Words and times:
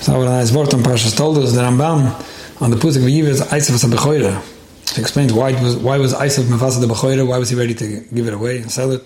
So 0.00 0.22
a 0.22 0.24
nice 0.24 0.50
word 0.50 0.72
on 0.72 0.80
Parshas 0.80 1.14
Toldos, 1.14 1.54
the 1.54 1.60
Rambam, 1.60 2.62
on 2.62 2.70
the 2.70 2.76
Pusik 2.78 3.02
V'yiv 3.02 3.24
is 3.24 3.42
Eisav 3.42 3.84
HaBechoira. 3.84 4.94
He 4.94 5.00
explains 5.02 5.30
why 5.30 5.52
was, 5.62 5.76
why 5.76 5.98
was 5.98 6.14
Eisav 6.14 6.44
Mefasa 6.44 6.80
the 6.80 6.86
Bechoira, 6.86 7.28
why 7.28 7.36
was 7.36 7.50
he 7.50 7.56
ready 7.56 7.74
to 7.74 8.00
give 8.14 8.26
it 8.26 8.32
away 8.32 8.56
and 8.56 8.72
sell 8.72 8.92
it. 8.92 9.02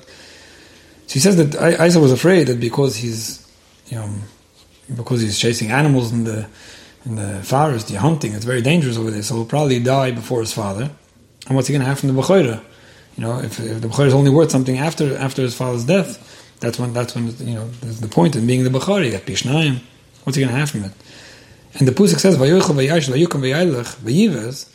So 1.08 1.14
he 1.14 1.18
says 1.18 1.36
that 1.36 1.48
Eisav 1.80 2.00
was 2.00 2.12
afraid 2.12 2.46
that 2.46 2.60
because 2.60 2.94
he's, 2.94 3.44
you 3.88 3.96
know, 3.96 4.08
because 4.94 5.20
he's 5.20 5.36
chasing 5.36 5.72
animals 5.72 6.12
in 6.12 6.22
the 6.22 6.46
in 7.04 7.16
the 7.16 7.42
forest, 7.42 7.88
the 7.88 7.96
hunting, 7.96 8.32
it's 8.32 8.44
very 8.44 8.62
dangerous 8.62 8.96
over 8.96 9.10
there, 9.10 9.22
so 9.24 9.34
he'll 9.34 9.46
probably 9.46 9.80
die 9.80 10.12
before 10.12 10.40
his 10.40 10.52
father. 10.52 10.92
And 11.48 11.56
what's 11.56 11.66
he 11.66 11.72
going 11.72 11.82
to 11.82 11.88
have 11.88 11.98
from 11.98 12.14
the 12.14 12.22
Bechoira? 12.22 12.62
You 13.16 13.24
know, 13.24 13.40
if, 13.40 13.58
if 13.58 13.80
the 13.80 13.88
Bechoira 13.88 14.06
is 14.06 14.14
only 14.14 14.30
worth 14.30 14.52
something 14.52 14.78
after 14.78 15.16
after 15.16 15.42
his 15.42 15.56
father's 15.56 15.84
death, 15.84 16.56
that's 16.60 16.78
when 16.78 16.92
that's 16.92 17.16
when 17.16 17.36
you 17.38 17.56
know 17.56 17.66
the 17.66 18.06
point 18.06 18.36
in 18.36 18.46
being 18.46 18.62
the 18.62 18.70
Bechari, 18.70 19.10
that 19.10 19.26
Pishnayim. 19.26 19.80
What's 20.24 20.36
he 20.36 20.42
going 20.42 20.52
to 20.52 20.58
have 20.58 20.70
from 20.70 20.84
it? 20.84 20.92
And 21.74 21.88
the 21.88 21.92
Pusik 21.92 22.18
says, 22.18 22.36
Vayochel 22.36 22.74
vayash 22.74 23.08
vayukum 23.08 23.40
vayaylich 23.40 23.96
vayivas, 23.96 24.70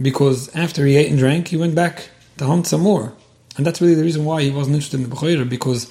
because 0.00 0.54
after 0.54 0.86
he 0.86 0.96
ate 0.96 1.10
and 1.10 1.18
drank, 1.18 1.48
he 1.48 1.56
went 1.56 1.74
back 1.74 2.10
to 2.38 2.46
hunt 2.46 2.66
some 2.66 2.80
more. 2.80 3.12
And 3.56 3.66
that's 3.66 3.80
really 3.80 3.94
the 3.94 4.02
reason 4.02 4.24
why 4.24 4.42
he 4.42 4.50
wasn't 4.50 4.74
interested 4.74 5.00
in 5.00 5.08
the 5.08 5.14
Bechayra, 5.14 5.48
because 5.48 5.90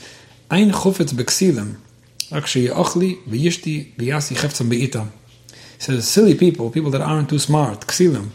ein 0.50 0.72
chufetz 0.72 1.14
beksilim, 1.14 1.78
akshi 2.32 2.70
achli 2.70 3.22
vayishti 3.24 3.94
vayasi 3.96 4.36
cheftzam 4.36 4.70
be'itam. 4.70 5.12
He 5.48 5.80
says, 5.80 6.08
silly 6.08 6.36
people, 6.36 6.72
people 6.72 6.92
that 6.92 7.02
aren't 7.02 7.30
too 7.30 7.40
smart, 7.40 7.82
ksilim, 7.82 8.30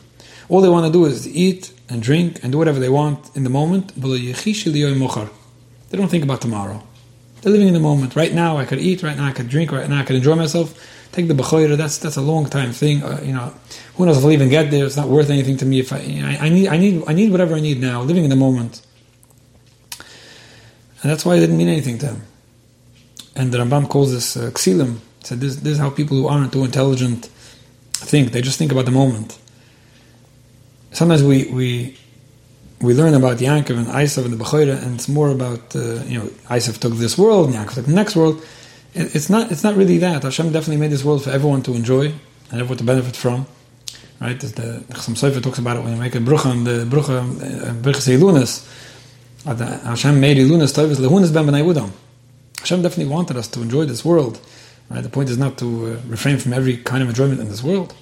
all 0.49 0.61
they 0.61 0.69
want 0.69 0.87
to 0.87 0.93
do 0.93 1.05
is 1.07 1.27
eat 1.27 1.73
and 1.89 2.03
drink 2.03 2.41
and 2.43 2.53
do 2.53 2.59
whatever 2.59 2.79
they 2.79 2.89
want 2.89 3.35
in 3.35 3.43
the 3.43 3.51
moment, 3.51 3.93
they 3.97 5.99
don't 5.99 6.09
think 6.09 6.25
about 6.25 6.41
tomorrow. 6.41 6.86
They're 7.47 7.53
living 7.53 7.69
in 7.69 7.75
the 7.75 7.81
moment. 7.81 8.17
Right 8.17 8.35
now, 8.35 8.57
I 8.57 8.65
could 8.65 8.81
eat. 8.81 9.05
Right 9.05 9.17
now, 9.17 9.29
I 9.29 9.31
could 9.31 9.49
drink. 9.49 9.71
Right 9.71 9.89
now, 9.89 10.01
I 10.01 10.03
could 10.03 10.17
enjoy 10.17 10.35
myself. 10.35 10.77
Take 11.13 11.29
the 11.29 11.35
b'choyra. 11.35 11.77
That's 11.77 11.97
that's 11.99 12.17
a 12.17 12.21
long 12.21 12.47
time 12.47 12.73
thing. 12.73 13.05
Uh, 13.05 13.21
you 13.23 13.33
know, 13.33 13.55
who 13.95 14.05
knows 14.05 14.19
if 14.19 14.25
I'll 14.25 14.33
even 14.33 14.49
get 14.49 14.73
there? 14.73 14.85
It's 14.85 14.97
not 14.97 15.07
worth 15.07 15.31
anything 15.31 15.57
to 15.59 15.65
me. 15.65 15.79
If 15.79 15.93
I, 15.93 16.01
you 16.01 16.23
know, 16.23 16.29
I, 16.29 16.47
I, 16.47 16.49
need, 16.49 16.67
I 16.67 16.77
need, 16.77 17.05
I 17.07 17.13
need 17.13 17.31
whatever 17.31 17.55
I 17.55 17.61
need 17.61 17.81
now. 17.81 18.03
Living 18.03 18.25
in 18.25 18.31
the 18.31 18.37
moment, 18.37 18.85
and 21.03 21.09
that's 21.13 21.25
why 21.25 21.37
it 21.37 21.39
didn't 21.39 21.57
mean 21.57 21.69
anything 21.69 21.99
to 21.99 22.07
him. 22.07 22.23
And 23.37 23.53
the 23.53 23.59
Rambam 23.59 23.89
calls 23.89 24.11
this 24.13 24.37
uh, 24.37 24.51
ksilim. 24.51 24.99
Said 25.23 25.39
this, 25.39 25.55
this 25.55 25.75
is 25.75 25.79
how 25.79 25.91
people 25.91 26.17
who 26.17 26.27
aren't 26.27 26.53
too 26.53 26.65
intelligent 26.65 27.27
think. 27.93 28.33
They 28.33 28.43
just 28.43 28.59
think 28.59 28.73
about 28.73 28.87
the 28.87 28.91
moment. 28.91 29.39
Sometimes 30.91 31.23
we 31.23 31.45
we 31.53 31.97
we 32.81 32.93
learn 32.95 33.15
about 33.15 33.39
Yaakov 33.39 33.79
and 33.79 33.87
Isav 33.87 34.25
and 34.25 34.35
the 34.35 34.45
Bechoira, 34.45 34.83
and 34.83 34.97
it's 34.97 35.09
more 35.09 35.31
about 35.31 35.75
uh, 35.75 36.03
you 36.05 36.19
know 36.19 36.27
Isav 36.51 36.79
took 36.79 36.95
this 36.95 37.17
world, 37.17 37.49
and 37.49 37.57
Yaakov 37.57 37.75
took 37.75 37.87
the 37.87 37.93
next 37.93 38.17
world. 38.17 38.43
It, 38.95 39.15
it's 39.15 39.31
not 39.31 39.51
it's 39.51 39.63
not 39.63 39.77
really 39.77 39.99
that. 39.99 40.23
Hashem 40.23 40.53
definitely 40.53 40.77
made 40.79 40.91
this 40.91 41.05
world 41.05 41.25
for 41.25 41.31
everyone 41.31 41.63
to 41.63 41.75
enjoy 41.75 42.07
and 42.51 42.61
everyone 42.61 42.79
to 42.79 42.85
benefit 42.85 43.17
from. 43.17 43.47
Right? 44.21 44.43
As 44.43 44.53
the 44.53 44.85
Chassam 44.89 45.15
Sofer 45.15 45.43
talks 45.43 45.59
about 45.59 45.77
it 45.77 45.83
when 45.83 45.93
you 45.93 45.99
make 45.99 46.15
a 46.15 46.19
brucha 46.19 46.51
and 46.51 46.67
the 46.67 46.85
brucha 46.85 47.19
uh, 47.21 47.73
brucha 47.75 48.17
Ilunas. 48.17 48.67
Hashem 49.45 50.21
made 50.21 50.39
Ilunas 50.39 50.73
toivus 50.75 50.97
lehunas 50.97 51.33
ben 51.33 51.47
udam. 51.47 51.91
Hashem 52.59 52.83
definitely 52.83 53.13
wanted 53.13 53.37
us 53.37 53.49
to 53.49 53.63
enjoy 53.63 53.85
this 53.85 54.05
world. 54.05 54.41
Right? 54.91 55.03
The 55.03 55.09
point 55.09 55.31
is 55.31 55.39
not 55.39 55.59
to 55.59 55.67
uh, 55.67 56.01
refrain 56.09 56.39
from 56.39 56.53
every 56.53 56.79
kind 56.79 57.03
of 57.03 57.09
enjoyment 57.09 57.41
in 57.41 57.49
this 57.49 57.63
world. 57.63 57.95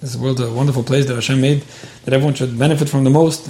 This 0.00 0.16
world 0.16 0.40
is 0.40 0.48
a 0.48 0.52
wonderful 0.52 0.82
place 0.82 1.06
that 1.06 1.14
Hashem 1.14 1.40
made 1.40 1.62
that 2.04 2.14
everyone 2.14 2.34
should 2.34 2.58
benefit 2.58 2.88
from 2.88 3.04
the 3.04 3.10
most 3.10 3.48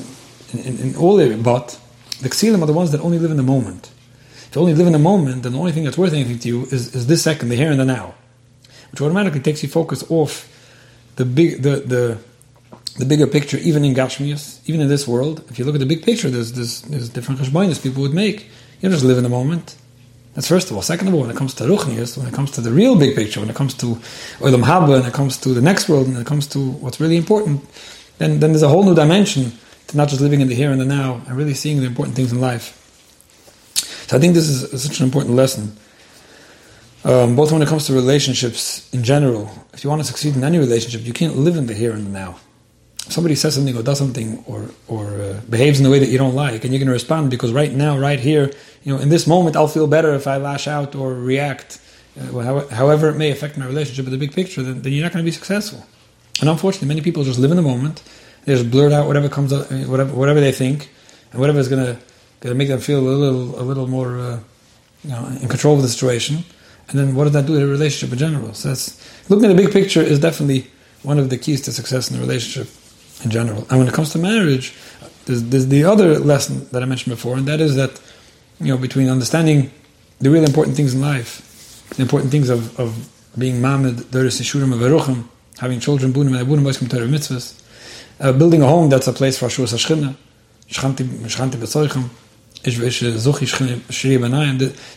in, 0.55 0.79
in, 0.79 0.97
all 0.97 1.19
it, 1.19 1.43
but 1.43 1.79
the 2.21 2.29
ksilim 2.29 2.63
are 2.63 2.67
the 2.67 2.73
ones 2.73 2.93
that 2.93 3.01
only 3.01 3.19
live 3.19 3.31
in 3.31 3.37
the 3.37 3.43
moment. 3.43 3.91
If 4.33 4.57
you 4.57 4.61
only 4.61 4.75
live 4.75 4.87
in 4.87 4.93
the 4.93 4.99
moment, 4.99 5.45
then 5.45 5.53
the 5.53 5.59
only 5.59 5.73
thing 5.73 5.85
that's 5.85 5.99
worth 5.99 6.13
anything 6.13 6.39
to 6.41 6.49
you 6.49 6.63
is, 6.65 6.95
is 6.95 7.07
this 7.07 7.23
second, 7.23 7.49
the 7.49 7.57
here 7.57 7.71
and 7.71 7.79
the 7.79 7.85
now, 7.85 8.15
which 8.91 9.01
automatically 9.01 9.41
takes 9.41 9.63
you 9.63 9.69
focus 9.69 10.05
off 10.11 10.49
the 11.17 11.25
big, 11.25 11.63
the, 11.63 11.77
the, 11.77 12.19
the 12.99 13.05
bigger 13.05 13.27
picture, 13.27 13.59
even 13.59 13.85
in 13.85 13.95
Gashmias, 13.95 14.61
even 14.67 14.81
in 14.81 14.89
this 14.89 15.07
world. 15.07 15.45
If 15.51 15.59
you 15.59 15.65
look 15.65 15.75
at 15.75 15.81
the 15.81 15.87
big 15.87 16.03
picture, 16.03 16.31
there's, 16.31 16.53
there's, 16.53 16.83
there's 16.83 17.09
different 17.09 17.41
cheshbainis 17.41 17.83
people 17.83 18.03
would 18.03 18.15
make. 18.15 18.49
You 18.81 18.89
just 18.89 19.05
live 19.05 19.19
in 19.19 19.23
the 19.23 19.31
moment. 19.31 19.77
That's 20.35 20.49
first 20.49 20.71
of 20.71 20.77
all. 20.77 20.83
Second 20.83 21.09
of 21.09 21.15
all, 21.15 21.21
when 21.21 21.31
it 21.31 21.37
comes 21.37 21.55
to 21.55 21.65
Ruchnias, 21.65 22.17
when 22.17 22.27
it 22.27 22.35
comes 22.35 22.51
to 22.53 22.61
the 22.61 22.71
real 22.71 22.97
big 22.97 23.17
picture, 23.17 23.41
when 23.41 23.51
it 23.51 23.57
comes 23.57 23.75
to 23.75 23.87
Olam 24.39 24.63
Haba, 24.63 24.89
when 24.89 25.05
it 25.05 25.13
comes 25.13 25.37
to 25.39 25.51
the 25.51 25.61
next 25.61 25.89
world, 25.89 26.09
when 26.09 26.21
it 26.21 26.27
comes 26.27 26.47
to 26.49 26.71
what's 26.73 27.01
really 27.01 27.17
important, 27.17 27.63
then, 28.19 28.41
then 28.41 28.51
there's 28.51 28.63
a 28.63 28.69
whole 28.69 28.85
new 28.85 28.95
dimension 28.95 29.53
to 29.91 29.97
not 29.97 30.09
just 30.09 30.21
living 30.21 30.41
in 30.41 30.49
the 30.49 30.55
here 30.55 30.71
and 30.71 30.81
the 30.81 30.85
now 30.85 31.21
and 31.27 31.37
really 31.37 31.55
seeing 31.55 31.79
the 31.81 31.87
important 31.87 32.17
things 32.17 32.33
in 32.33 32.41
life. 32.41 32.77
So 34.09 34.17
I 34.17 34.21
think 34.21 34.35
this 34.35 34.49
is 34.49 34.83
such 34.83 34.99
an 35.01 35.05
important 35.05 35.35
lesson. 35.35 35.77
Um, 37.05 37.35
both 37.35 37.51
when 37.53 37.63
it 37.63 37.69
comes 37.69 37.87
to 37.87 37.93
relationships 37.93 38.93
in 38.93 39.03
general, 39.05 39.51
if 39.73 39.83
you 39.83 39.91
want 39.91 40.03
to 40.03 40.07
succeed 40.07 40.37
in 40.37 40.45
any 40.45 40.59
relationship, 40.59 41.07
you 41.07 41.13
can't 41.13 41.37
live 41.37 41.57
in 41.57 41.67
the 41.67 41.75
here 41.75 41.93
and 41.93 42.07
the 42.07 42.11
now. 42.11 42.39
If 43.07 43.13
somebody 43.13 43.35
says 43.35 43.55
something 43.55 43.77
or 43.77 43.83
does 43.83 43.99
something 43.99 44.45
or, 44.47 44.69
or 44.87 45.21
uh, 45.21 45.41
behaves 45.49 45.79
in 45.79 45.85
the 45.85 45.91
way 45.91 45.99
that 45.99 46.09
you 46.09 46.19
don't 46.19 46.35
like, 46.35 46.65
and 46.65 46.73
you're 46.73 46.79
going 46.79 46.89
to 46.89 46.93
respond 46.93 47.31
because 47.31 47.53
right 47.53 47.73
now, 47.73 47.99
right 47.99 48.21
here, 48.21 48.53
you 48.85 48.95
know, 48.95 49.01
in 49.01 49.09
this 49.09 49.27
moment, 49.27 49.57
I'll 49.57 49.69
feel 49.69 49.87
better 49.87 50.15
if 50.15 50.27
I 50.27 50.37
lash 50.37 50.69
out 50.69 50.95
or 50.95 51.15
react, 51.15 51.81
uh, 52.21 52.67
however 52.69 53.09
it 53.09 53.17
may 53.17 53.31
affect 53.31 53.57
my 53.57 53.67
relationship 53.67 54.05
with 54.05 54.13
the 54.13 54.19
big 54.19 54.35
picture, 54.35 54.63
then, 54.63 54.83
then 54.83 54.93
you're 54.93 55.03
not 55.03 55.13
going 55.13 55.25
to 55.25 55.29
be 55.29 55.35
successful. 55.35 55.87
And 56.41 56.49
unfortunately, 56.49 56.89
many 56.89 57.01
people 57.01 57.25
just 57.25 57.39
live 57.39 57.51
in 57.51 57.57
the 57.57 57.63
moment 57.63 58.03
they 58.45 58.55
just 58.55 58.71
blurt 58.71 58.93
out 58.93 59.07
whatever 59.07 59.29
comes 59.29 59.53
up, 59.53 59.71
whatever 59.71 60.15
whatever 60.15 60.41
they 60.41 60.53
think, 60.53 60.91
and 61.33 61.41
whatever 61.41 61.59
is 61.59 61.69
going 61.69 61.97
to 62.41 62.55
make 62.55 62.69
them 62.69 62.81
feel 62.81 63.01
a 63.01 63.09
little 63.09 63.61
a 63.61 63.63
little 63.63 63.87
more 63.87 64.19
uh, 64.19 64.41
you 65.05 65.11
know 65.11 65.27
in 65.41 65.49
control 65.49 65.77
of 65.77 65.83
the 65.83 65.89
situation. 65.89 66.45
And 66.89 66.99
then 66.99 67.15
what 67.15 67.25
does 67.25 67.35
that 67.35 67.47
do 67.47 67.55
to 67.55 67.67
the 67.67 67.71
relationship 67.71 68.13
in 68.13 68.19
general? 68.19 68.53
So 68.55 68.69
that's 68.69 69.31
looking 69.31 69.45
at 69.45 69.57
the 69.57 69.63
big 69.63 69.73
picture 69.73 70.01
is 70.03 70.19
definitely 70.19 70.67
one 71.03 71.19
of 71.19 71.31
the 71.31 71.39
keys 71.39 71.61
to 71.63 71.73
success 71.73 72.11
in 72.11 72.17
the 72.17 72.23
relationship 72.23 72.69
in 73.25 73.31
general. 73.31 73.67
And 73.71 73.79
when 73.79 73.89
it 73.89 73.95
comes 73.95 74.11
to 74.13 74.19
marriage, 74.19 74.75
there's, 75.27 75.45
there's 75.45 75.67
the 75.69 75.85
other 75.85 76.19
lesson 76.19 76.67
that 76.73 76.83
I 76.83 76.87
mentioned 76.87 77.15
before, 77.15 77.37
and 77.37 77.47
that 77.47 77.61
is 77.61 77.77
that 77.77 78.01
you 78.59 78.69
know 78.69 78.79
between 78.79 79.09
understanding 79.09 79.71
the 80.19 80.31
real 80.31 80.45
important 80.45 80.77
things 80.77 80.95
in 80.95 81.01
life, 81.01 81.87
the 81.97 82.03
important 82.03 82.31
things 82.31 82.51
of, 82.51 82.79
of 82.79 83.09
being 83.39 83.61
Mamed, 83.61 84.11
Doris 84.11 84.41
Yishurim, 84.41 84.75
Averuchim, 84.75 85.25
having 85.59 85.81
children, 85.81 86.13
Bunim, 86.13 86.39
Abunim, 86.39 86.63
Boiskim, 86.63 86.91
Torah, 86.91 87.07
Mitzvahs, 87.07 87.61
uh, 88.21 88.33
building 88.33 88.63
a 88.63 88.67
home 88.67 88.89
that's 88.89 89.07
a 89.09 89.13
place 89.13 89.39
for 89.39 89.47
Ashur 89.47 89.63
Sashchina, 89.63 90.15
Shchanti 90.69 91.05
B'Tzoichem, 91.05 92.09
Zuchi 92.63 93.47
Shri. 93.91 94.17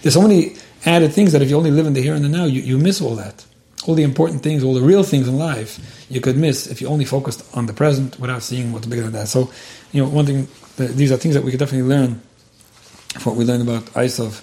There's 0.02 0.14
so 0.14 0.22
many 0.22 0.56
added 0.86 1.14
things 1.14 1.32
that 1.32 1.42
if 1.42 1.50
you 1.50 1.58
only 1.58 1.72
live 1.72 1.86
in 1.86 1.94
the 1.94 2.02
here 2.02 2.14
and 2.14 2.24
the 2.24 2.30
now, 2.30 2.46
you, 2.46 2.62
you 2.62 2.78
miss 2.78 3.02
all 3.02 3.16
that. 3.16 3.46
All 3.88 3.96
the 3.96 4.04
important 4.04 4.44
things, 4.44 4.64
all 4.64 4.74
the 4.74 4.82
real 4.82 5.04
things 5.04 5.28
in 5.28 5.38
life, 5.38 6.06
you 6.10 6.22
could 6.22 6.38
miss 6.38 6.68
if 6.68 6.82
you 6.82 6.88
only 6.88 7.06
focused 7.06 7.44
on 7.56 7.66
the 7.66 7.74
present 7.74 8.20
without 8.20 8.42
seeing 8.44 8.72
what's 8.72 8.86
bigger 8.86 9.04
than 9.04 9.14
that. 9.14 9.28
So, 9.28 9.52
you 9.92 10.04
know, 10.04 10.10
one 10.10 10.26
thing, 10.26 10.48
these 10.78 11.12
are 11.12 11.18
things 11.18 11.36
that 11.36 11.44
we 11.44 11.52
could 11.52 11.60
definitely 11.60 11.90
learn 11.90 12.22
from 13.20 13.34
what 13.34 13.38
we 13.38 13.46
learned 13.46 13.64
about 13.64 13.84
Isov, 13.94 14.42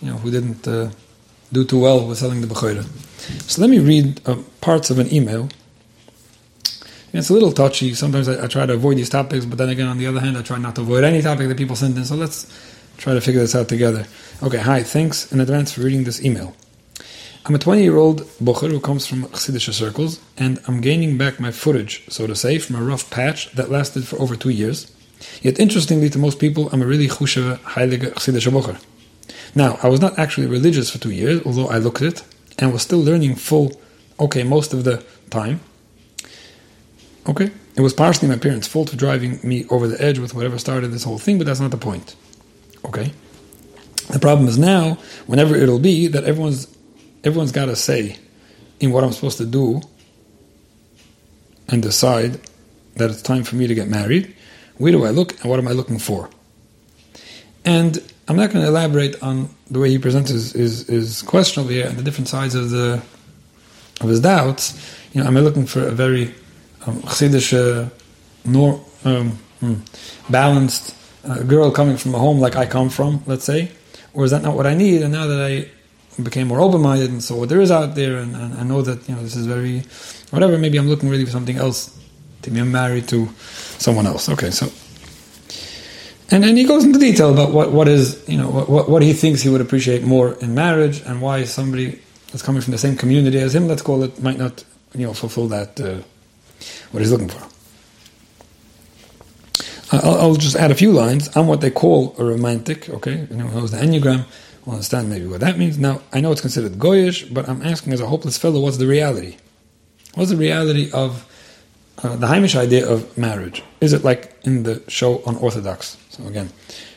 you 0.00 0.10
know, 0.10 0.16
who 0.18 0.30
didn't 0.30 0.66
uh, 0.66 0.90
do 1.52 1.64
too 1.64 1.80
well 1.80 2.06
with 2.06 2.18
selling 2.18 2.40
the 2.40 2.46
Bechayra. 2.46 2.84
So 3.50 3.60
let 3.60 3.70
me 3.70 3.78
read 3.78 4.20
uh, 4.26 4.36
parts 4.60 4.90
of 4.90 4.98
an 4.98 5.12
email 5.12 5.48
it's 7.12 7.30
a 7.30 7.32
little 7.32 7.52
touchy. 7.52 7.94
Sometimes 7.94 8.28
I, 8.28 8.44
I, 8.44 8.46
try 8.46 8.66
to 8.66 8.74
avoid 8.74 8.96
these 8.96 9.08
topics, 9.08 9.44
but 9.44 9.58
then 9.58 9.68
again, 9.68 9.88
on 9.88 9.98
the 9.98 10.06
other 10.06 10.20
hand, 10.20 10.36
I 10.36 10.42
try 10.42 10.58
not 10.58 10.76
to 10.76 10.82
avoid 10.82 11.04
any 11.04 11.22
topic 11.22 11.48
that 11.48 11.58
people 11.58 11.76
send 11.76 11.96
in. 11.96 12.04
So 12.04 12.14
let's 12.14 12.46
try 12.98 13.14
to 13.14 13.20
figure 13.20 13.40
this 13.40 13.54
out 13.54 13.68
together. 13.68 14.06
Okay, 14.42 14.58
hi. 14.58 14.82
Thanks 14.82 15.32
in 15.32 15.40
advance 15.40 15.72
for 15.72 15.80
reading 15.80 16.04
this 16.04 16.24
email. 16.24 16.54
I'm 17.46 17.54
a 17.54 17.58
20 17.58 17.82
year 17.82 17.96
old 17.96 18.22
bocher 18.38 18.70
who 18.70 18.80
comes 18.80 19.06
from 19.06 19.24
Chassidish 19.24 19.72
circles, 19.72 20.20
and 20.36 20.60
I'm 20.68 20.80
gaining 20.80 21.16
back 21.16 21.40
my 21.40 21.50
footage, 21.50 22.04
so 22.08 22.26
to 22.26 22.36
say, 22.36 22.58
from 22.58 22.76
a 22.76 22.82
rough 22.82 23.10
patch 23.10 23.50
that 23.52 23.70
lasted 23.70 24.06
for 24.06 24.20
over 24.20 24.36
two 24.36 24.50
years. 24.50 24.92
Yet, 25.42 25.58
interestingly 25.58 26.10
to 26.10 26.18
most 26.18 26.38
people, 26.38 26.68
I'm 26.70 26.82
a 26.82 26.86
really 26.86 27.08
chushev 27.08 27.58
heilige 27.60 28.12
Chassidish 28.14 28.50
bocher. 28.50 28.80
Now, 29.54 29.78
I 29.82 29.88
was 29.88 30.00
not 30.00 30.18
actually 30.18 30.46
religious 30.46 30.90
for 30.90 30.98
two 30.98 31.10
years, 31.10 31.42
although 31.44 31.68
I 31.68 31.78
looked 31.78 32.02
it, 32.02 32.22
and 32.58 32.72
was 32.72 32.82
still 32.82 33.02
learning 33.02 33.36
full, 33.36 33.72
okay, 34.18 34.42
most 34.42 34.74
of 34.74 34.84
the 34.84 35.02
time. 35.30 35.60
Okay? 37.30 37.50
It 37.76 37.80
was 37.80 37.94
partially 37.94 38.28
my 38.28 38.36
parents' 38.36 38.66
fault 38.66 38.90
for 38.90 38.96
driving 38.96 39.38
me 39.42 39.64
over 39.70 39.86
the 39.86 40.02
edge 40.02 40.18
with 40.18 40.34
whatever 40.34 40.58
started 40.58 40.88
this 40.88 41.04
whole 41.04 41.18
thing, 41.18 41.38
but 41.38 41.46
that's 41.46 41.60
not 41.60 41.70
the 41.70 41.76
point. 41.78 42.16
Okay? 42.84 43.12
The 44.10 44.18
problem 44.18 44.48
is 44.48 44.58
now, 44.58 44.98
whenever 45.26 45.54
it'll 45.54 45.78
be, 45.78 46.08
that 46.08 46.24
everyone's 46.24 46.66
everyone's 47.22 47.52
got 47.52 47.68
a 47.68 47.76
say 47.76 48.16
in 48.80 48.90
what 48.92 49.04
I'm 49.04 49.12
supposed 49.12 49.38
to 49.38 49.46
do 49.46 49.82
and 51.68 51.82
decide 51.82 52.40
that 52.96 53.10
it's 53.10 53.22
time 53.22 53.44
for 53.44 53.56
me 53.56 53.66
to 53.66 53.74
get 53.74 53.88
married. 53.88 54.34
Where 54.78 54.90
do 54.90 55.04
I 55.04 55.10
look 55.10 55.40
and 55.40 55.50
what 55.50 55.58
am 55.58 55.68
I 55.68 55.72
looking 55.72 55.98
for? 55.98 56.30
And 57.64 58.02
I'm 58.26 58.36
not 58.36 58.50
going 58.50 58.64
to 58.64 58.68
elaborate 58.68 59.22
on 59.22 59.50
the 59.70 59.78
way 59.78 59.90
he 59.90 59.98
presents 59.98 60.30
his, 60.30 60.52
his, 60.52 60.88
his 60.88 61.22
question 61.22 61.62
over 61.62 61.70
here 61.70 61.86
and 61.86 61.96
the 61.96 62.02
different 62.02 62.28
sides 62.28 62.54
of 62.54 62.70
the 62.70 63.02
of 64.00 64.08
his 64.08 64.20
doubts. 64.20 64.74
You 65.12 65.20
know, 65.20 65.28
I'm 65.28 65.34
looking 65.34 65.66
for 65.66 65.86
a 65.86 65.90
very 65.90 66.34
um, 66.86 67.02
Chassidish, 67.02 67.90
nor, 68.44 68.84
um, 69.04 69.38
balanced 70.28 70.96
uh, 71.24 71.42
girl 71.42 71.70
coming 71.70 71.96
from 71.96 72.14
a 72.14 72.18
home 72.18 72.40
like 72.40 72.56
I 72.56 72.66
come 72.66 72.88
from, 72.88 73.22
let's 73.26 73.44
say? 73.44 73.70
Or 74.14 74.24
is 74.24 74.30
that 74.30 74.42
not 74.42 74.56
what 74.56 74.66
I 74.66 74.74
need? 74.74 75.02
And 75.02 75.12
now 75.12 75.26
that 75.26 75.40
I 75.40 75.68
became 76.22 76.48
more 76.48 76.60
open-minded 76.60 77.10
and 77.10 77.22
saw 77.22 77.38
what 77.38 77.48
there 77.48 77.60
is 77.60 77.70
out 77.70 77.94
there, 77.94 78.16
and, 78.16 78.34
and 78.34 78.54
I 78.54 78.62
know 78.62 78.82
that 78.82 79.08
you 79.08 79.14
know 79.14 79.22
this 79.22 79.36
is 79.36 79.46
very, 79.46 79.82
whatever. 80.30 80.58
Maybe 80.58 80.78
I'm 80.78 80.88
looking 80.88 81.08
really 81.08 81.24
for 81.24 81.30
something 81.30 81.56
else 81.56 81.96
to 82.42 82.50
be 82.50 82.62
married 82.62 83.08
to 83.08 83.28
someone 83.78 84.06
else. 84.06 84.28
Okay, 84.28 84.50
so. 84.50 84.68
And 86.32 86.44
then 86.44 86.56
he 86.56 86.64
goes 86.64 86.84
into 86.84 86.98
detail 86.98 87.32
about 87.32 87.52
what, 87.52 87.72
what 87.72 87.88
is, 87.88 88.22
you 88.28 88.36
know, 88.36 88.48
what, 88.48 88.88
what 88.88 89.02
he 89.02 89.12
thinks 89.12 89.42
he 89.42 89.48
would 89.48 89.60
appreciate 89.60 90.04
more 90.04 90.34
in 90.34 90.54
marriage 90.54 91.02
and 91.02 91.20
why 91.20 91.42
somebody 91.42 92.00
that's 92.30 92.42
coming 92.42 92.62
from 92.62 92.70
the 92.70 92.78
same 92.78 92.96
community 92.96 93.38
as 93.38 93.52
him, 93.54 93.66
let's 93.66 93.82
call 93.82 94.04
it, 94.04 94.22
might 94.22 94.38
not, 94.38 94.62
you 94.94 95.06
know, 95.06 95.12
fulfill 95.12 95.48
that, 95.48 95.80
uh, 95.80 95.98
what 96.90 97.00
he's 97.00 97.12
looking 97.12 97.28
for. 97.28 97.46
I'll, 99.92 100.18
I'll, 100.18 100.34
just 100.36 100.56
add 100.56 100.70
a 100.70 100.74
few 100.74 100.92
lines. 100.92 101.28
I'm 101.36 101.48
what 101.48 101.60
they 101.60 101.70
call 101.70 102.14
a 102.18 102.24
romantic, 102.24 102.88
okay? 102.88 103.26
You 103.28 103.36
know, 103.36 103.48
knows 103.48 103.72
the 103.72 103.78
Enneagram, 103.78 104.24
will 104.64 104.74
understand 104.74 105.10
maybe 105.10 105.26
what 105.26 105.40
that 105.40 105.58
means. 105.58 105.78
Now, 105.78 106.00
I 106.12 106.20
know 106.20 106.30
it's 106.30 106.40
considered 106.40 106.72
goyish, 106.72 107.32
but 107.32 107.48
I'm 107.48 107.62
asking 107.62 107.92
as 107.92 108.00
a 108.00 108.06
hopeless 108.06 108.38
fellow, 108.38 108.60
what's 108.60 108.76
the 108.76 108.86
reality? 108.86 109.36
What's 110.14 110.30
the 110.30 110.36
reality 110.36 110.90
of 110.92 111.26
uh, 112.02 112.16
the 112.16 112.26
Heimish 112.28 112.54
idea 112.54 112.88
of 112.88 113.16
marriage? 113.18 113.62
Is 113.80 113.92
it 113.92 114.04
like 114.04 114.38
in 114.44 114.62
the 114.62 114.82
show 114.88 115.22
Unorthodox? 115.26 115.96
So 116.10 116.24
again, 116.26 116.50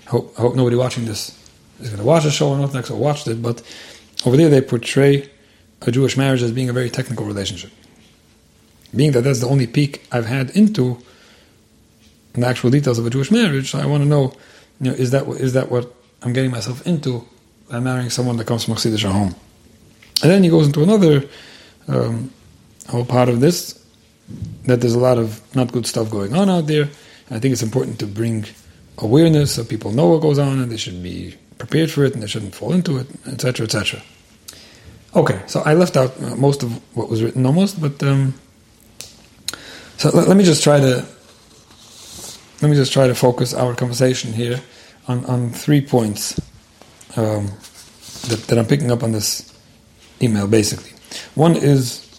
I 0.08 0.10
hope, 0.12 0.34
I 0.38 0.42
hope 0.42 0.56
nobody 0.56 0.76
watching 0.76 1.06
this 1.06 1.38
is 1.80 1.90
going 1.90 2.00
to 2.00 2.06
watch 2.06 2.24
the 2.24 2.32
show 2.32 2.54
Unorthodox 2.54 2.92
or 2.92 3.00
watched 3.00 3.28
it, 3.28 3.42
but 3.42 3.62
over 4.26 4.38
there 4.38 4.50
they 4.50 4.62
portray 4.62 5.30
a 5.82 5.92
Jewish 5.92 6.16
marriage 6.16 6.42
as 6.42 6.52
being 6.52 6.70
a 6.70 6.74
very 6.74 6.90
technical 6.90 7.26
relationship. 7.26 7.72
Being 8.96 9.12
that 9.14 9.22
that's 9.22 9.40
the 9.40 9.48
only 9.48 9.68
peek 9.68 10.06
I've 10.12 10.26
had 10.26 10.52
into 10.52 11.00
the 12.34 12.48
actual 12.48 12.70
details 12.70 13.00
of 13.00 13.06
a 13.06 13.10
Jewish 13.10 13.32
marriage, 13.32 13.74
I 13.76 13.86
want 13.86 14.04
to 14.04 14.10
know, 14.10 14.34
you 14.80 14.92
know, 14.92 14.94
is 14.94 15.12
that 15.12 15.28
is 15.28 15.54
that 15.54 15.70
what 15.70 15.92
I'm 16.22 16.34
getting 16.34 16.52
myself 16.52 16.86
into 16.86 17.28
by 17.70 17.80
marrying 17.80 18.10
someone 18.10 18.38
that 18.38 18.48
comes 18.48 18.66
from 18.66 18.76
Chassidish 18.76 19.10
home? 19.10 19.36
And 20.22 20.32
then 20.32 20.44
he 20.44 20.50
goes 20.50 20.68
into 20.68 20.84
another 20.84 21.28
um, 21.88 22.32
whole 22.90 23.06
part 23.06 23.30
of 23.30 23.40
this 23.40 23.80
that 24.66 24.80
there's 24.80 24.94
a 24.94 25.00
lot 25.00 25.18
of 25.18 25.42
not 25.56 25.72
good 25.72 25.86
stuff 25.86 26.10
going 26.10 26.34
on 26.34 26.50
out 26.50 26.68
there. 26.68 26.86
I 27.30 27.40
think 27.40 27.52
it's 27.52 27.64
important 27.64 28.00
to 28.00 28.08
bring 28.08 28.46
awareness 28.98 29.56
so 29.56 29.64
people 29.64 29.92
know 29.92 30.08
what 30.08 30.22
goes 30.22 30.40
on 30.40 30.60
and 30.60 30.72
they 30.72 30.78
should 30.78 31.02
be 31.02 31.36
prepared 31.58 31.92
for 31.92 32.06
it 32.06 32.14
and 32.14 32.24
they 32.24 32.28
shouldn't 32.28 32.56
fall 32.56 32.74
into 32.74 32.98
it, 32.98 33.08
etc., 33.28 33.66
etc. 33.66 34.02
Okay, 35.16 35.42
so 35.48 35.62
I 35.66 35.74
left 35.74 35.98
out 35.98 36.20
uh, 36.22 36.36
most 36.36 36.64
of 36.64 36.72
what 36.96 37.10
was 37.10 37.22
written 37.22 37.46
almost, 37.46 37.80
but 37.82 38.02
um, 38.04 38.34
so 39.98 40.10
let, 40.10 40.28
let, 40.28 40.38
me 40.38 40.44
just 40.44 40.64
try 40.64 40.80
to 40.80 41.06
let 42.62 42.70
me 42.70 42.76
just 42.76 42.94
try 42.94 43.08
to 43.08 43.16
focus 43.16 43.54
our 43.54 43.76
conversation 43.76 44.34
here 44.34 44.62
on, 45.08 45.26
on 45.26 45.50
three 45.50 45.82
points 45.82 46.40
um, 47.18 47.48
that, 48.28 48.46
that 48.48 48.58
I'm 48.58 48.66
picking 48.66 48.92
up 48.92 49.04
on 49.04 49.12
this 49.12 49.54
email. 50.22 50.48
Basically, 50.48 50.92
one 51.36 51.56
is 51.56 52.10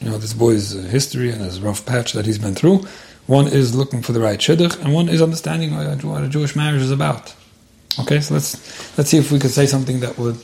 you 0.00 0.10
know 0.10 0.18
this 0.18 0.34
boy's 0.34 0.72
history 0.72 1.30
and 1.30 1.40
his 1.40 1.60
rough 1.60 1.86
patch 1.86 2.12
that 2.12 2.26
he's 2.26 2.38
been 2.38 2.54
through. 2.54 2.86
One 3.26 3.46
is 3.46 3.74
looking 3.74 4.02
for 4.02 4.12
the 4.12 4.20
right 4.20 4.38
shidduch, 4.38 4.80
and 4.80 4.92
one 4.92 5.08
is 5.08 5.22
understanding 5.22 5.74
what 5.74 6.24
a 6.24 6.28
Jewish 6.28 6.56
marriage 6.56 6.82
is 6.82 6.90
about. 6.90 7.34
Okay, 8.00 8.20
so 8.20 8.34
let's 8.34 8.98
let's 8.98 9.10
see 9.10 9.18
if 9.18 9.30
we 9.30 9.38
could 9.38 9.50
say 9.50 9.66
something 9.66 10.00
that 10.00 10.18
would 10.18 10.38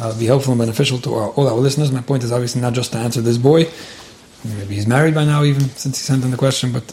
uh, 0.00 0.18
be 0.18 0.26
helpful 0.26 0.52
and 0.52 0.58
beneficial 0.58 0.98
to 0.98 1.14
our, 1.14 1.28
all 1.30 1.48
our 1.48 1.54
listeners. 1.54 1.92
My 1.92 2.00
point 2.00 2.24
is 2.24 2.32
obviously 2.32 2.60
not 2.60 2.72
just 2.72 2.92
to 2.92 2.98
answer 2.98 3.20
this 3.20 3.38
boy. 3.38 3.70
Maybe 4.44 4.74
he's 4.74 4.86
married 4.86 5.14
by 5.14 5.24
now, 5.24 5.42
even 5.42 5.62
since 5.70 5.98
he 5.98 6.04
sent 6.04 6.24
in 6.24 6.30
the 6.30 6.36
question. 6.36 6.72
But 6.72 6.84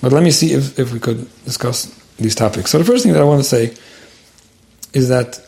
but 0.00 0.12
let 0.12 0.22
me 0.22 0.30
see 0.30 0.52
if, 0.52 0.78
if 0.78 0.92
we 0.92 1.00
could 1.00 1.26
discuss 1.44 1.86
these 2.16 2.34
topics. 2.34 2.70
So 2.70 2.78
the 2.78 2.84
first 2.84 3.02
thing 3.02 3.12
that 3.12 3.22
I 3.22 3.24
want 3.24 3.40
to 3.40 3.48
say 3.48 3.74
is 4.92 5.08
that 5.08 5.40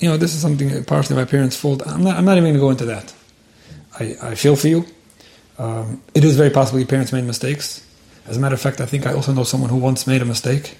you 0.00 0.08
know 0.08 0.16
this 0.16 0.34
is 0.34 0.40
something 0.40 0.84
partially 0.84 1.16
my 1.16 1.24
parents' 1.24 1.56
fault. 1.56 1.86
I'm 1.86 2.02
not 2.02 2.16
I'm 2.16 2.24
not 2.24 2.36
even 2.36 2.44
going 2.44 2.54
to 2.54 2.60
go 2.60 2.70
into 2.70 2.86
that. 2.86 3.14
I, 3.98 4.30
I 4.30 4.34
feel 4.34 4.56
for 4.56 4.68
you. 4.68 4.86
Um, 5.56 6.02
it 6.14 6.24
is 6.24 6.36
very 6.36 6.50
possible 6.50 6.80
your 6.80 6.88
parents 6.88 7.12
made 7.12 7.24
mistakes. 7.24 7.86
As 8.26 8.36
a 8.36 8.40
matter 8.40 8.54
of 8.54 8.60
fact, 8.60 8.80
I 8.80 8.86
think 8.86 9.06
I 9.06 9.12
also 9.12 9.32
know 9.32 9.44
someone 9.44 9.70
who 9.70 9.76
once 9.76 10.06
made 10.06 10.20
a 10.22 10.24
mistake 10.24 10.76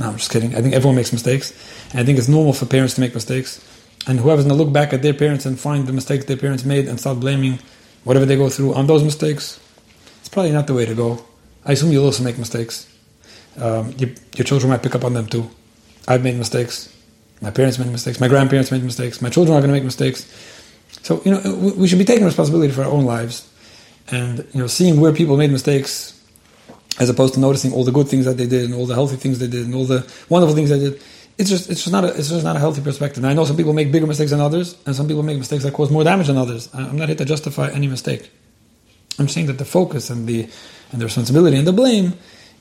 no, 0.00 0.08
I'm 0.08 0.16
just 0.16 0.30
kidding. 0.30 0.54
I 0.54 0.62
think 0.62 0.74
everyone 0.74 0.96
makes 0.96 1.12
mistakes. 1.12 1.52
And 1.90 2.00
I 2.00 2.04
think 2.04 2.18
it's 2.18 2.26
normal 2.26 2.54
for 2.54 2.64
parents 2.64 2.94
to 2.94 3.02
make 3.02 3.14
mistakes. 3.14 3.60
And 4.06 4.18
whoever's 4.18 4.46
going 4.46 4.56
to 4.56 4.64
look 4.64 4.72
back 4.72 4.94
at 4.94 5.02
their 5.02 5.12
parents 5.12 5.44
and 5.44 5.60
find 5.60 5.86
the 5.86 5.92
mistakes 5.92 6.24
their 6.24 6.38
parents 6.38 6.64
made 6.64 6.88
and 6.88 6.98
start 6.98 7.20
blaming 7.20 7.58
whatever 8.04 8.24
they 8.24 8.36
go 8.36 8.48
through 8.48 8.72
on 8.72 8.86
those 8.86 9.04
mistakes, 9.04 9.60
probably 10.30 10.52
not 10.52 10.66
the 10.66 10.74
way 10.74 10.86
to 10.86 10.94
go. 10.94 11.24
I 11.64 11.72
assume 11.72 11.92
you'll 11.92 12.06
also 12.06 12.22
make 12.22 12.38
mistakes. 12.38 12.86
Um, 13.58 13.92
your, 13.98 14.10
your 14.36 14.44
children 14.44 14.70
might 14.70 14.82
pick 14.82 14.94
up 14.94 15.04
on 15.04 15.14
them 15.14 15.26
too. 15.26 15.50
I've 16.08 16.22
made 16.22 16.36
mistakes. 16.36 16.94
My 17.40 17.50
parents 17.50 17.78
made 17.78 17.90
mistakes. 17.90 18.20
My 18.20 18.28
grandparents 18.28 18.70
made 18.70 18.82
mistakes. 18.82 19.20
My 19.20 19.30
children 19.30 19.56
are 19.56 19.60
going 19.60 19.70
to 19.70 19.74
make 19.74 19.84
mistakes. 19.84 20.26
So, 21.02 21.22
you 21.24 21.32
know, 21.32 21.74
we 21.76 21.88
should 21.88 21.98
be 21.98 22.04
taking 22.04 22.24
responsibility 22.24 22.72
for 22.72 22.82
our 22.82 22.90
own 22.90 23.04
lives 23.04 23.48
and, 24.08 24.46
you 24.52 24.60
know, 24.60 24.66
seeing 24.66 25.00
where 25.00 25.12
people 25.12 25.36
made 25.36 25.50
mistakes 25.50 26.20
as 26.98 27.08
opposed 27.08 27.34
to 27.34 27.40
noticing 27.40 27.72
all 27.72 27.84
the 27.84 27.92
good 27.92 28.08
things 28.08 28.24
that 28.26 28.36
they 28.36 28.46
did 28.46 28.64
and 28.64 28.74
all 28.74 28.86
the 28.86 28.94
healthy 28.94 29.16
things 29.16 29.38
they 29.38 29.46
did 29.46 29.64
and 29.64 29.74
all 29.74 29.84
the 29.84 30.06
wonderful 30.28 30.54
things 30.54 30.70
they 30.70 30.78
did. 30.78 31.00
It's 31.38 31.48
just 31.48 31.70
it's 31.70 31.84
just 31.84 31.92
not 31.92 32.04
a, 32.04 32.08
it's 32.08 32.28
just 32.28 32.44
not 32.44 32.56
a 32.56 32.58
healthy 32.58 32.82
perspective. 32.82 33.24
And 33.24 33.30
I 33.30 33.32
know 33.32 33.46
some 33.46 33.56
people 33.56 33.72
make 33.72 33.90
bigger 33.90 34.06
mistakes 34.06 34.30
than 34.30 34.40
others, 34.40 34.76
and 34.84 34.94
some 34.94 35.08
people 35.08 35.22
make 35.22 35.38
mistakes 35.38 35.62
that 35.64 35.72
cause 35.72 35.90
more 35.90 36.04
damage 36.04 36.26
than 36.26 36.36
others. 36.36 36.68
I'm 36.74 36.96
not 36.96 37.08
here 37.08 37.16
to 37.16 37.24
justify 37.24 37.70
any 37.70 37.86
mistake. 37.86 38.30
I'm 39.20 39.28
saying 39.28 39.46
that 39.46 39.58
the 39.58 39.64
focus 39.64 40.10
and 40.10 40.26
the 40.26 40.48
and 40.92 41.00
the 41.00 41.04
responsibility 41.04 41.56
and 41.56 41.66
the 41.66 41.72
blame, 41.72 42.14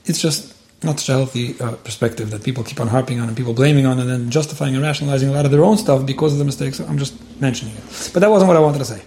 it's 0.06 0.22
just 0.22 0.56
not 0.84 1.00
such 1.00 1.10
a 1.10 1.14
healthy 1.14 1.60
uh, 1.60 1.76
perspective 1.78 2.30
that 2.32 2.44
people 2.44 2.64
keep 2.64 2.80
on 2.80 2.88
harping 2.88 3.20
on 3.20 3.28
and 3.28 3.36
people 3.36 3.54
blaming 3.54 3.86
on 3.86 4.00
and 4.00 4.10
then 4.10 4.30
justifying 4.30 4.76
and 4.76 4.84
rationalizing 4.84 5.30
a 5.30 5.32
lot 5.32 5.46
of 5.46 5.52
their 5.52 5.64
own 5.64 5.78
stuff 5.78 6.06
because 6.06 6.34
of 6.34 6.40
the 6.40 6.46
mistakes. 6.46 6.80
I'm 6.80 6.98
just 6.98 7.16
mentioning 7.42 7.76
it. 7.76 8.12
But 8.14 8.20
that 8.22 8.30
wasn't 8.30 8.48
what 8.48 8.58
I 8.58 8.62
wanted 8.62 8.80
to 8.80 8.86
say. 8.86 9.02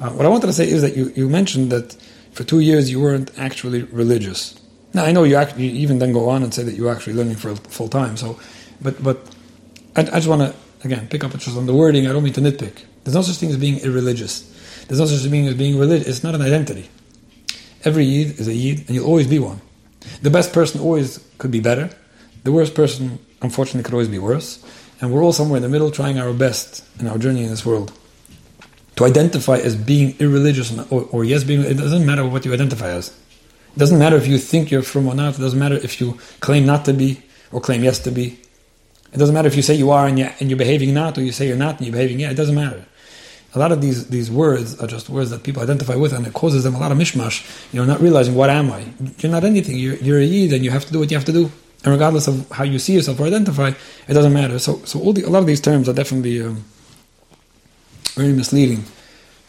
Uh, 0.00 0.10
what 0.10 0.26
I 0.26 0.28
wanted 0.28 0.46
to 0.46 0.52
say 0.52 0.68
is 0.68 0.82
that 0.82 0.96
you, 0.96 1.12
you 1.14 1.28
mentioned 1.28 1.70
that 1.70 1.94
for 2.32 2.42
two 2.44 2.60
years 2.60 2.90
you 2.90 3.00
weren't 3.00 3.30
actually 3.38 3.82
religious. 3.84 4.58
Now 4.94 5.04
I 5.04 5.12
know 5.12 5.24
you, 5.24 5.36
actually, 5.36 5.68
you 5.68 5.80
even 5.80 5.98
then 5.98 6.12
go 6.12 6.28
on 6.28 6.42
and 6.42 6.52
say 6.52 6.62
that 6.64 6.74
you're 6.74 6.90
actually 6.90 7.14
learning 7.14 7.36
for 7.36 7.54
full 7.54 7.88
time. 7.88 8.16
So, 8.16 8.38
but 8.80 9.02
but 9.02 9.18
I, 9.96 10.00
I 10.00 10.18
just 10.20 10.28
want 10.28 10.42
to 10.42 10.54
again 10.84 11.06
pick 11.08 11.22
up 11.24 11.32
just 11.32 11.56
on 11.56 11.66
the 11.66 11.74
wording. 11.74 12.06
I 12.06 12.12
don't 12.12 12.24
mean 12.24 12.32
to 12.34 12.40
nitpick. 12.40 12.84
There's 13.04 13.14
no 13.14 13.22
such 13.22 13.36
thing 13.36 13.50
as 13.50 13.56
being 13.56 13.78
irreligious. 13.78 14.51
There's 14.86 15.00
no 15.00 15.06
such 15.06 15.28
thing 15.30 15.46
as 15.46 15.54
being 15.54 15.78
religious. 15.78 16.08
It's 16.08 16.24
not 16.24 16.34
an 16.34 16.42
identity. 16.42 16.88
Every 17.84 18.04
Yid 18.04 18.38
is 18.38 18.48
a 18.48 18.54
Yid, 18.54 18.86
and 18.86 18.90
you'll 18.90 19.06
always 19.06 19.26
be 19.26 19.38
one. 19.38 19.60
The 20.22 20.30
best 20.30 20.52
person 20.52 20.80
always 20.80 21.24
could 21.38 21.50
be 21.50 21.60
better. 21.60 21.90
The 22.44 22.52
worst 22.52 22.74
person, 22.74 23.18
unfortunately, 23.40 23.84
could 23.84 23.94
always 23.94 24.08
be 24.08 24.18
worse. 24.18 24.64
And 25.00 25.12
we're 25.12 25.22
all 25.22 25.32
somewhere 25.32 25.56
in 25.56 25.62
the 25.62 25.68
middle, 25.68 25.90
trying 25.90 26.18
our 26.18 26.32
best 26.32 26.84
in 27.00 27.06
our 27.06 27.18
journey 27.18 27.42
in 27.42 27.50
this 27.50 27.66
world 27.66 27.92
to 28.96 29.04
identify 29.04 29.56
as 29.56 29.74
being 29.74 30.14
irreligious 30.18 30.76
or, 30.90 31.08
or 31.10 31.24
yes, 31.24 31.44
being 31.44 31.62
it 31.62 31.76
doesn't 31.76 32.06
matter 32.06 32.26
what 32.26 32.44
you 32.44 32.52
identify 32.52 32.88
as. 32.90 33.08
It 33.74 33.78
doesn't 33.78 33.98
matter 33.98 34.16
if 34.16 34.26
you 34.26 34.38
think 34.38 34.70
you're 34.70 34.82
from 34.82 35.08
or 35.08 35.14
not. 35.14 35.38
It 35.38 35.40
doesn't 35.40 35.58
matter 35.58 35.76
if 35.76 36.00
you 36.00 36.18
claim 36.40 36.66
not 36.66 36.84
to 36.84 36.92
be 36.92 37.22
or 37.50 37.60
claim 37.60 37.82
yes 37.82 37.98
to 38.00 38.10
be. 38.10 38.38
It 39.12 39.18
doesn't 39.18 39.34
matter 39.34 39.48
if 39.48 39.56
you 39.56 39.62
say 39.62 39.74
you 39.74 39.90
are 39.90 40.06
and 40.06 40.18
you're, 40.18 40.58
behaving 40.58 40.94
not, 40.94 41.18
or 41.18 41.22
you 41.22 41.32
say 41.32 41.46
you're 41.46 41.56
not 41.56 41.78
and 41.78 41.86
you're 41.86 41.92
behaving 41.92 42.20
yeah. 42.20 42.30
It 42.30 42.34
doesn't 42.34 42.54
matter. 42.54 42.84
A 43.54 43.58
lot 43.58 43.70
of 43.70 43.80
these 43.80 44.08
these 44.08 44.30
words 44.30 44.80
are 44.80 44.86
just 44.86 45.10
words 45.10 45.30
that 45.30 45.42
people 45.42 45.62
identify 45.62 45.94
with, 45.94 46.12
and 46.12 46.26
it 46.26 46.32
causes 46.32 46.64
them 46.64 46.74
a 46.74 46.78
lot 46.78 46.90
of 46.90 46.98
mishmash. 46.98 47.44
You 47.72 47.80
know, 47.80 47.86
not 47.86 48.00
realizing 48.00 48.34
what 48.34 48.50
am 48.50 48.70
I? 48.72 48.84
You're 49.18 49.32
not 49.32 49.44
anything. 49.44 49.76
You're, 49.76 49.96
you're 49.96 50.20
a 50.20 50.24
yid, 50.24 50.52
and 50.52 50.64
you 50.64 50.70
have 50.70 50.86
to 50.86 50.92
do 50.92 50.98
what 50.98 51.10
you 51.10 51.16
have 51.16 51.26
to 51.26 51.32
do. 51.32 51.50
And 51.84 51.92
regardless 51.92 52.28
of 52.28 52.48
how 52.50 52.64
you 52.64 52.78
see 52.78 52.94
yourself 52.94 53.18
or 53.20 53.26
identify, 53.26 53.72
it 54.08 54.14
doesn't 54.14 54.32
matter. 54.32 54.58
So, 54.58 54.78
so 54.84 55.00
all 55.00 55.12
the, 55.12 55.24
a 55.24 55.30
lot 55.30 55.40
of 55.40 55.46
these 55.46 55.60
terms 55.60 55.88
are 55.88 55.92
definitely 55.92 56.40
um, 56.40 56.64
very 58.14 58.32
misleading 58.32 58.84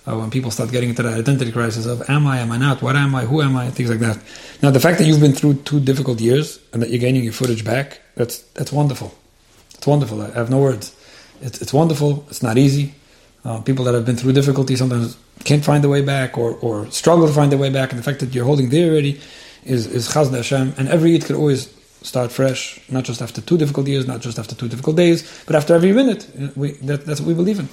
uh, 0.08 0.18
when 0.18 0.32
people 0.32 0.52
start 0.52 0.72
getting 0.72 0.90
into 0.90 1.04
that 1.04 1.14
identity 1.14 1.52
crisis 1.52 1.86
of 1.86 2.10
am 2.10 2.28
I, 2.28 2.40
am 2.40 2.52
I 2.52 2.58
not, 2.58 2.82
what 2.82 2.96
am 2.96 3.16
I, 3.16 3.26
who 3.26 3.42
am 3.42 3.56
I, 3.56 3.70
things 3.70 3.90
like 3.90 4.00
that. 4.00 4.18
Now, 4.62 4.72
the 4.72 4.80
fact 4.80 4.98
that 4.98 5.06
you've 5.06 5.22
been 5.22 5.34
through 5.34 5.56
two 5.64 5.80
difficult 5.80 6.20
years 6.20 6.60
and 6.74 6.82
that 6.82 6.90
you're 6.90 7.00
gaining 7.00 7.24
your 7.24 7.34
footage 7.34 7.64
back, 7.64 8.02
that's 8.16 8.40
that's 8.54 8.72
wonderful. 8.72 9.14
It's 9.76 9.88
wonderful. 9.88 10.22
I 10.22 10.32
have 10.32 10.50
no 10.50 10.60
words. 10.60 10.96
It's, 11.42 11.62
it's 11.62 11.74
wonderful. 11.74 12.26
It's 12.30 12.44
not 12.44 12.58
easy. 12.58 12.96
Uh, 13.46 13.60
people 13.62 13.84
that 13.86 13.94
have 13.94 14.06
been 14.06 14.16
through 14.16 14.32
difficulty 14.32 14.76
sometimes 14.76 15.18
can't 15.44 15.66
find 15.66 15.84
their 15.84 15.92
way 15.92 16.02
back 16.02 16.38
or, 16.38 16.56
or 16.62 16.90
struggle 16.92 17.28
to 17.28 17.34
find 17.34 17.52
their 17.52 17.60
way 17.60 17.70
back. 17.70 17.92
And 17.92 18.00
the 18.00 18.04
fact 18.04 18.20
that 18.22 18.34
you're 18.34 18.46
holding 18.46 18.70
there 18.70 18.92
already 18.92 19.20
is, 19.66 19.86
is 19.88 20.08
chaz 20.08 20.34
Hashem. 20.34 20.74
And 20.78 20.88
every 20.88 21.16
Eid 21.16 21.26
could 21.26 21.36
always 21.36 21.74
start 22.02 22.32
fresh, 22.32 22.80
not 22.90 23.04
just 23.04 23.22
after 23.22 23.42
two 23.42 23.58
difficult 23.58 23.88
years, 23.88 24.08
not 24.08 24.22
just 24.22 24.40
after 24.40 24.56
two 24.56 24.68
difficult 24.68 24.96
days, 24.96 25.44
but 25.46 25.56
after 25.56 25.76
every 25.76 25.92
minute. 25.92 26.28
We, 26.56 26.74
that, 26.84 27.06
that's 27.06 27.20
what 27.20 27.28
we 27.28 27.34
believe 27.34 27.60
in. 27.60 27.68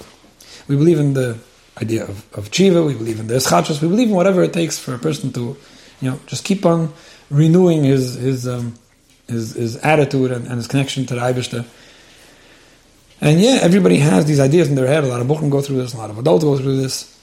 We 0.67 0.75
believe 0.75 0.99
in 0.99 1.13
the 1.13 1.37
idea 1.81 2.03
of, 2.03 2.25
of 2.33 2.51
Chiva, 2.51 2.85
we 2.85 2.93
believe 2.93 3.19
in 3.19 3.27
the 3.27 3.35
Eschatros, 3.35 3.81
we 3.81 3.87
believe 3.87 4.09
in 4.09 4.15
whatever 4.15 4.43
it 4.43 4.53
takes 4.53 4.77
for 4.77 4.93
a 4.93 4.99
person 4.99 5.31
to, 5.33 5.57
you 6.01 6.11
know, 6.11 6.19
just 6.27 6.43
keep 6.43 6.65
on 6.65 6.93
renewing 7.29 7.83
his 7.83 8.15
his 8.15 8.47
um, 8.47 8.75
his, 9.27 9.53
his 9.53 9.77
attitude 9.77 10.31
and, 10.31 10.45
and, 10.47 10.55
his 10.55 10.67
connection 10.67 11.05
to 11.05 11.15
the 11.15 11.21
Eibishter. 11.21 11.65
And 13.21 13.39
yeah, 13.39 13.59
everybody 13.61 13.97
has 13.97 14.25
these 14.25 14.39
ideas 14.39 14.67
in 14.69 14.75
their 14.75 14.87
head. 14.87 15.03
A 15.03 15.07
lot 15.07 15.21
of 15.21 15.27
Bukhim 15.27 15.49
go 15.49 15.61
through 15.61 15.77
this, 15.77 15.93
a 15.93 15.97
lot 15.97 16.09
of 16.09 16.17
adults 16.17 16.43
go 16.43 16.57
through 16.57 16.77
this. 16.77 17.17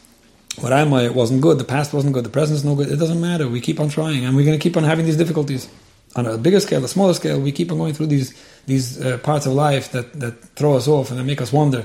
What 0.61 0.73
am 0.73 0.95
I? 0.95 1.03
It 1.03 1.15
wasn't 1.15 1.41
good. 1.41 1.59
The 1.59 1.65
past 1.65 1.93
wasn't 1.93 2.15
good. 2.15 2.25
The 2.25 2.31
present's 2.31 2.65
no 2.65 2.75
good. 2.75 2.89
It 2.91 2.97
doesn't 2.97 3.21
matter. 3.21 3.49
We 3.49 3.61
keep 3.61 3.79
on 3.79 3.89
trying, 3.89 4.25
and 4.25 4.35
we're 4.35 4.45
going 4.45 4.59
to 4.59 4.63
keep 4.63 4.77
on 4.77 4.85
having 4.85 5.05
these 5.05 5.17
difficulties 5.17 5.69
on 6.17 6.27
a 6.27 6.39
bigger 6.39 6.59
scale, 6.59 6.85
a 6.85 6.89
smaller 6.89 7.15
scale. 7.15 7.39
We 7.41 7.53
keep 7.53 7.71
on 7.71 7.79
going 7.79 7.95
through 7.95 8.07
these 8.07 8.35
these 8.67 9.05
uh, 9.05 9.19
parts 9.19 9.47
of 9.47 9.53
life 9.53 9.93
that 9.93 10.19
that 10.19 10.41
throw 10.57 10.77
us 10.77 10.89
off 10.89 11.11
and 11.11 11.19
that 11.21 11.25
make 11.25 11.41
us 11.41 11.53
wonder 11.53 11.85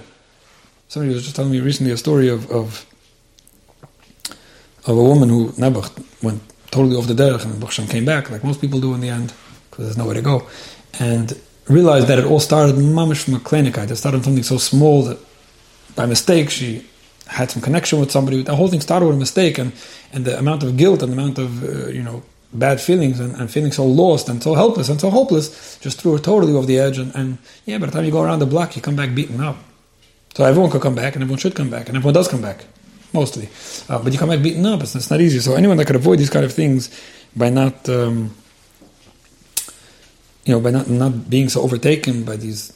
Somebody 0.93 1.15
was 1.15 1.23
just 1.23 1.35
telling 1.35 1.51
me 1.51 1.59
recently 1.59 1.91
a 1.91 1.97
story 1.97 2.29
of 2.29 2.51
of, 2.51 2.85
of 4.85 4.95
a 4.95 5.03
woman 5.03 5.27
who 5.27 5.49
Nebuch 5.53 5.89
went 6.21 6.39
totally 6.69 6.95
off 6.95 7.07
the 7.07 7.15
derech 7.15 7.43
and 7.43 7.63
Hashem 7.63 7.87
came 7.87 8.05
back, 8.05 8.29
like 8.29 8.43
most 8.43 8.61
people 8.61 8.79
do 8.79 8.93
in 8.93 9.01
the 9.01 9.09
end, 9.09 9.33
because 9.71 9.85
there's 9.85 9.97
nowhere 9.97 10.13
to 10.13 10.21
go, 10.21 10.47
and 10.99 11.35
realized 11.67 12.07
that 12.07 12.19
it 12.19 12.25
all 12.25 12.39
started 12.39 12.75
mamish 12.75 13.23
from 13.23 13.35
a 13.35 13.39
klinikite. 13.39 13.91
It 13.91 13.95
started 13.95 14.17
from 14.17 14.23
something 14.23 14.43
so 14.43 14.57
small 14.57 15.03
that 15.03 15.19
by 15.95 16.05
mistake 16.05 16.49
she 16.49 16.85
had 17.27 17.49
some 17.51 17.61
connection 17.61 17.99
with 17.99 18.11
somebody. 18.11 18.43
The 18.43 18.55
whole 18.55 18.67
thing 18.67 18.81
started 18.81 19.05
with 19.05 19.15
a 19.15 19.19
mistake, 19.19 19.57
and, 19.57 19.71
and 20.11 20.25
the 20.25 20.37
amount 20.37 20.63
of 20.63 20.77
guilt 20.77 21.01
and 21.01 21.11
the 21.11 21.17
amount 21.17 21.37
of 21.37 21.63
uh, 21.63 21.87
you 21.89 22.03
know 22.03 22.23
bad 22.53 22.79
feelings 22.79 23.19
and, 23.19 23.35
and, 23.35 23.49
feeling 23.49 23.71
so 23.71 23.83
lost 23.83 24.29
and 24.29 24.43
so 24.43 24.53
helpless 24.53 24.87
and 24.87 25.01
so 25.01 25.09
hopeless 25.09 25.79
just 25.79 25.99
threw 25.99 26.11
her 26.11 26.19
totally 26.19 26.53
off 26.53 26.67
the 26.67 26.77
edge. 26.77 26.99
And, 26.99 27.13
and, 27.15 27.39
yeah, 27.65 27.79
by 27.79 27.87
the 27.87 27.91
time 27.91 28.05
you 28.05 28.11
go 28.11 28.21
around 28.21 28.39
the 28.39 28.45
block, 28.45 28.75
you 28.75 28.81
come 28.81 28.95
back 28.95 29.15
beaten 29.15 29.41
up. 29.41 29.57
So 30.35 30.43
everyone 30.43 30.69
could 30.69 30.81
come 30.81 30.95
back, 30.95 31.15
and 31.15 31.23
everyone 31.23 31.39
should 31.39 31.55
come 31.55 31.69
back, 31.69 31.87
and 31.87 31.97
everyone 31.97 32.13
does 32.13 32.27
come 32.27 32.41
back, 32.41 32.65
mostly. 33.11 33.49
Uh, 33.89 34.01
but 34.03 34.11
you 34.13 34.19
come 34.19 34.29
back 34.29 34.41
beaten 34.41 34.65
up. 34.65 34.81
It's, 34.81 34.95
it's, 34.95 35.09
not 35.09 35.21
easy. 35.21 35.39
So 35.39 35.55
anyone 35.55 35.77
that 35.77 35.85
could 35.85 35.95
avoid 35.95 36.19
these 36.19 36.29
kind 36.29 36.45
of 36.45 36.53
things 36.53 36.89
by 37.35 37.49
not. 37.49 37.87
Um, 37.89 38.35
you 40.45 40.53
know, 40.53 40.59
by 40.59 40.71
not, 40.71 40.89
not 40.89 41.29
being 41.29 41.49
so 41.49 41.61
overtaken 41.61 42.23
by 42.23 42.35
these 42.35 42.73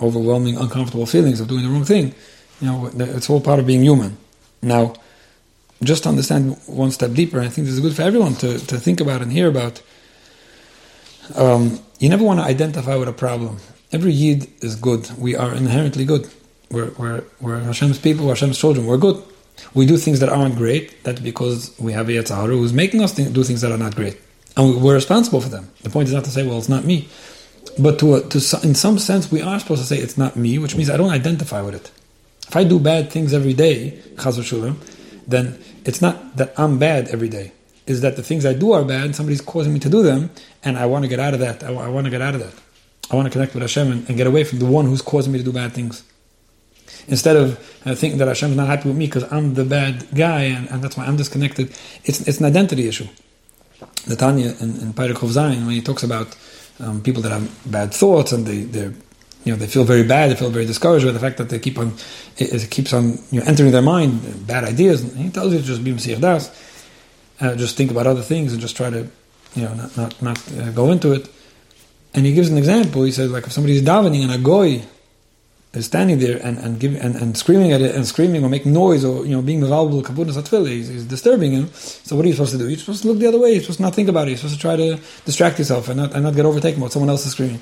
overwhelming, 0.00 0.56
uncomfortable 0.56 1.06
feelings 1.06 1.40
of 1.40 1.48
doing 1.48 1.62
the 1.62 1.70
wrong 1.70 1.84
thing, 1.84 2.14
you 2.60 2.66
know, 2.66 2.90
it's 2.94 3.30
all 3.30 3.40
part 3.40 3.58
of 3.58 3.66
being 3.66 3.82
human. 3.82 4.16
Now, 4.62 4.94
just 5.82 6.02
to 6.04 6.08
understand 6.08 6.58
one 6.66 6.90
step 6.90 7.12
deeper, 7.12 7.40
I 7.40 7.48
think 7.48 7.66
this 7.66 7.74
is 7.74 7.80
good 7.80 7.94
for 7.94 8.02
everyone 8.02 8.34
to, 8.36 8.58
to 8.58 8.78
think 8.78 9.00
about 9.00 9.22
and 9.22 9.32
hear 9.32 9.48
about. 9.48 9.82
Um, 11.34 11.80
you 11.98 12.08
never 12.08 12.24
want 12.24 12.40
to 12.40 12.44
identify 12.44 12.96
with 12.96 13.08
a 13.08 13.12
problem. 13.12 13.58
Every 13.92 14.12
Yid 14.12 14.48
is 14.62 14.76
good. 14.76 15.10
We 15.18 15.36
are 15.36 15.54
inherently 15.54 16.04
good. 16.04 16.28
We're, 16.70 16.90
we're, 16.98 17.24
we're 17.40 17.60
Hashem's 17.60 17.98
people, 17.98 18.28
Hashem's 18.28 18.58
children. 18.58 18.86
We're 18.86 18.98
good. 18.98 19.22
We 19.74 19.86
do 19.86 19.96
things 19.96 20.20
that 20.20 20.28
aren't 20.28 20.56
great. 20.56 21.02
That's 21.04 21.20
because 21.20 21.78
we 21.78 21.92
have 21.92 22.08
a 22.08 22.12
Yetzer 22.12 22.36
Hara 22.36 22.48
who's 22.48 22.72
making 22.72 23.02
us 23.02 23.12
do 23.12 23.44
things 23.44 23.60
that 23.62 23.72
are 23.72 23.78
not 23.78 23.94
great 23.94 24.18
and 24.56 24.82
we're 24.82 24.94
responsible 24.94 25.40
for 25.40 25.48
them. 25.48 25.70
The 25.82 25.90
point 25.90 26.08
is 26.08 26.14
not 26.14 26.24
to 26.24 26.30
say, 26.30 26.46
well, 26.46 26.58
it's 26.58 26.68
not 26.68 26.84
me, 26.84 27.08
but 27.78 27.98
to, 27.98 28.20
to 28.28 28.60
in 28.62 28.74
some 28.74 28.98
sense, 28.98 29.30
we 29.30 29.42
are 29.42 29.60
supposed 29.60 29.82
to 29.82 29.86
say 29.86 29.98
it's 29.98 30.16
not 30.16 30.36
me, 30.36 30.58
which 30.58 30.76
means 30.76 30.88
I 30.88 30.96
don't 30.96 31.10
identify 31.10 31.60
with 31.60 31.74
it. 31.74 31.90
If 32.48 32.56
I 32.56 32.64
do 32.64 32.78
bad 32.78 33.10
things 33.10 33.34
every 33.34 33.52
day, 33.52 34.00
then 35.26 35.58
it's 35.84 36.00
not 36.00 36.36
that 36.36 36.58
I'm 36.58 36.78
bad 36.78 37.08
every 37.08 37.28
day. 37.28 37.52
Is 37.86 38.00
that 38.00 38.16
the 38.16 38.22
things 38.22 38.46
I 38.46 38.52
do 38.52 38.72
are 38.72 38.84
bad, 38.84 39.04
and 39.04 39.16
somebody's 39.16 39.40
causing 39.40 39.72
me 39.72 39.78
to 39.80 39.88
do 39.88 40.02
them, 40.02 40.30
and 40.64 40.78
I 40.78 40.86
want 40.86 41.04
to 41.04 41.08
get 41.08 41.20
out 41.20 41.34
of 41.34 41.40
that. 41.40 41.62
I, 41.62 41.72
I 41.72 41.88
want 41.88 42.06
to 42.06 42.10
get 42.10 42.22
out 42.22 42.34
of 42.34 42.40
that. 42.40 42.54
I 43.10 43.16
want 43.16 43.26
to 43.26 43.30
connect 43.30 43.54
with 43.54 43.62
Hashem 43.62 43.92
and, 43.92 44.08
and, 44.08 44.16
get 44.16 44.26
away 44.26 44.42
from 44.42 44.58
the 44.58 44.66
one 44.66 44.86
who's 44.86 45.02
causing 45.02 45.32
me 45.32 45.38
to 45.38 45.44
do 45.44 45.52
bad 45.52 45.72
things. 45.72 46.02
Instead 47.06 47.36
of 47.36 47.58
uh, 47.86 47.94
thinking 47.94 48.18
that 48.18 48.26
Hashem 48.26 48.50
is 48.50 48.56
not 48.56 48.66
happy 48.66 48.88
with 48.88 48.98
me 48.98 49.06
because 49.06 49.30
I'm 49.32 49.54
the 49.54 49.64
bad 49.64 50.08
guy 50.12 50.42
and, 50.42 50.68
and 50.70 50.82
that's 50.82 50.96
why 50.96 51.04
I'm 51.04 51.16
disconnected, 51.16 51.68
it's, 52.04 52.26
it's 52.26 52.40
an 52.40 52.46
identity 52.46 52.88
issue 52.88 53.06
the 54.06 54.16
Tanya 54.16 54.54
in, 54.60 54.76
in 54.80 54.92
Parakov 54.92 55.30
Zayin, 55.30 55.66
when 55.66 55.74
he 55.74 55.82
talks 55.82 56.02
about 56.02 56.36
um, 56.80 57.02
people 57.02 57.22
that 57.22 57.32
have 57.32 57.70
bad 57.70 57.92
thoughts 57.92 58.32
and 58.32 58.46
they, 58.46 58.60
they 58.62 58.92
you 59.44 59.52
know, 59.52 59.56
they 59.56 59.68
feel 59.68 59.84
very 59.84 60.02
bad, 60.02 60.30
they 60.30 60.34
feel 60.34 60.50
very 60.50 60.66
discouraged 60.66 61.06
by 61.06 61.12
the 61.12 61.20
fact 61.20 61.36
that 61.38 61.48
they 61.48 61.60
keep 61.60 61.78
on, 61.78 61.94
it, 62.36 62.52
it 62.52 62.70
keeps 62.70 62.92
on, 62.92 63.12
you 63.30 63.40
know, 63.40 63.46
entering 63.46 63.70
their 63.70 63.82
mind, 63.82 64.46
bad 64.46 64.64
ideas. 64.64 65.02
And 65.02 65.16
he 65.16 65.30
tells 65.30 65.52
you 65.52 65.60
just 65.60 65.84
be 65.84 65.92
Mesiach 65.92 66.20
Das, 66.20 66.50
uh, 67.40 67.54
just 67.54 67.76
think 67.76 67.92
about 67.92 68.08
other 68.08 68.22
things 68.22 68.52
and 68.52 68.60
just 68.60 68.76
try 68.76 68.90
to, 68.90 69.08
you 69.54 69.62
know, 69.62 69.74
not, 69.74 69.96
not, 69.96 70.22
not 70.22 70.52
uh, 70.58 70.72
go 70.72 70.90
into 70.90 71.12
it. 71.12 71.28
And 72.12 72.26
he 72.26 72.34
gives 72.34 72.48
an 72.48 72.58
example. 72.58 73.04
He 73.04 73.12
says, 73.12 73.30
like, 73.30 73.44
if 73.46 73.52
somebody's 73.52 73.82
davening 73.82 74.22
and 74.22 74.32
a 74.32 74.38
goy 74.38 74.82
standing 75.84 76.18
there 76.18 76.38
and, 76.42 76.58
and, 76.58 76.80
give, 76.80 76.94
and, 76.96 77.16
and 77.16 77.36
screaming 77.36 77.72
at 77.72 77.80
it 77.80 77.94
and 77.94 78.06
screaming 78.06 78.44
or 78.44 78.48
making 78.48 78.72
noise 78.72 79.04
or 79.04 79.26
you 79.26 79.32
know 79.32 79.42
being 79.42 79.62
available 79.62 80.02
kabunas 80.02 80.40
atfili, 80.40 80.78
is, 80.78 81.04
disturbing 81.04 81.52
him. 81.52 81.68
So 81.72 82.16
what 82.16 82.24
are 82.24 82.28
you 82.28 82.34
supposed 82.34 82.52
to 82.52 82.58
do? 82.58 82.68
You're 82.68 82.78
supposed 82.78 83.02
to 83.02 83.08
look 83.08 83.18
the 83.18 83.26
other 83.26 83.38
way. 83.38 83.52
You're 83.52 83.62
supposed 83.62 83.78
to 83.78 83.82
not 83.82 83.94
think 83.94 84.08
about 84.08 84.28
it. 84.28 84.30
You're 84.30 84.38
supposed 84.38 84.54
to 84.54 84.60
try 84.60 84.76
to 84.76 84.98
distract 85.24 85.58
yourself 85.58 85.88
and 85.88 85.98
not 85.98 86.14
and 86.14 86.24
not 86.24 86.34
get 86.34 86.46
overtaken 86.46 86.80
by 86.80 86.84
what 86.84 86.92
someone 86.92 87.10
else 87.10 87.26
is 87.26 87.32
screaming. 87.32 87.60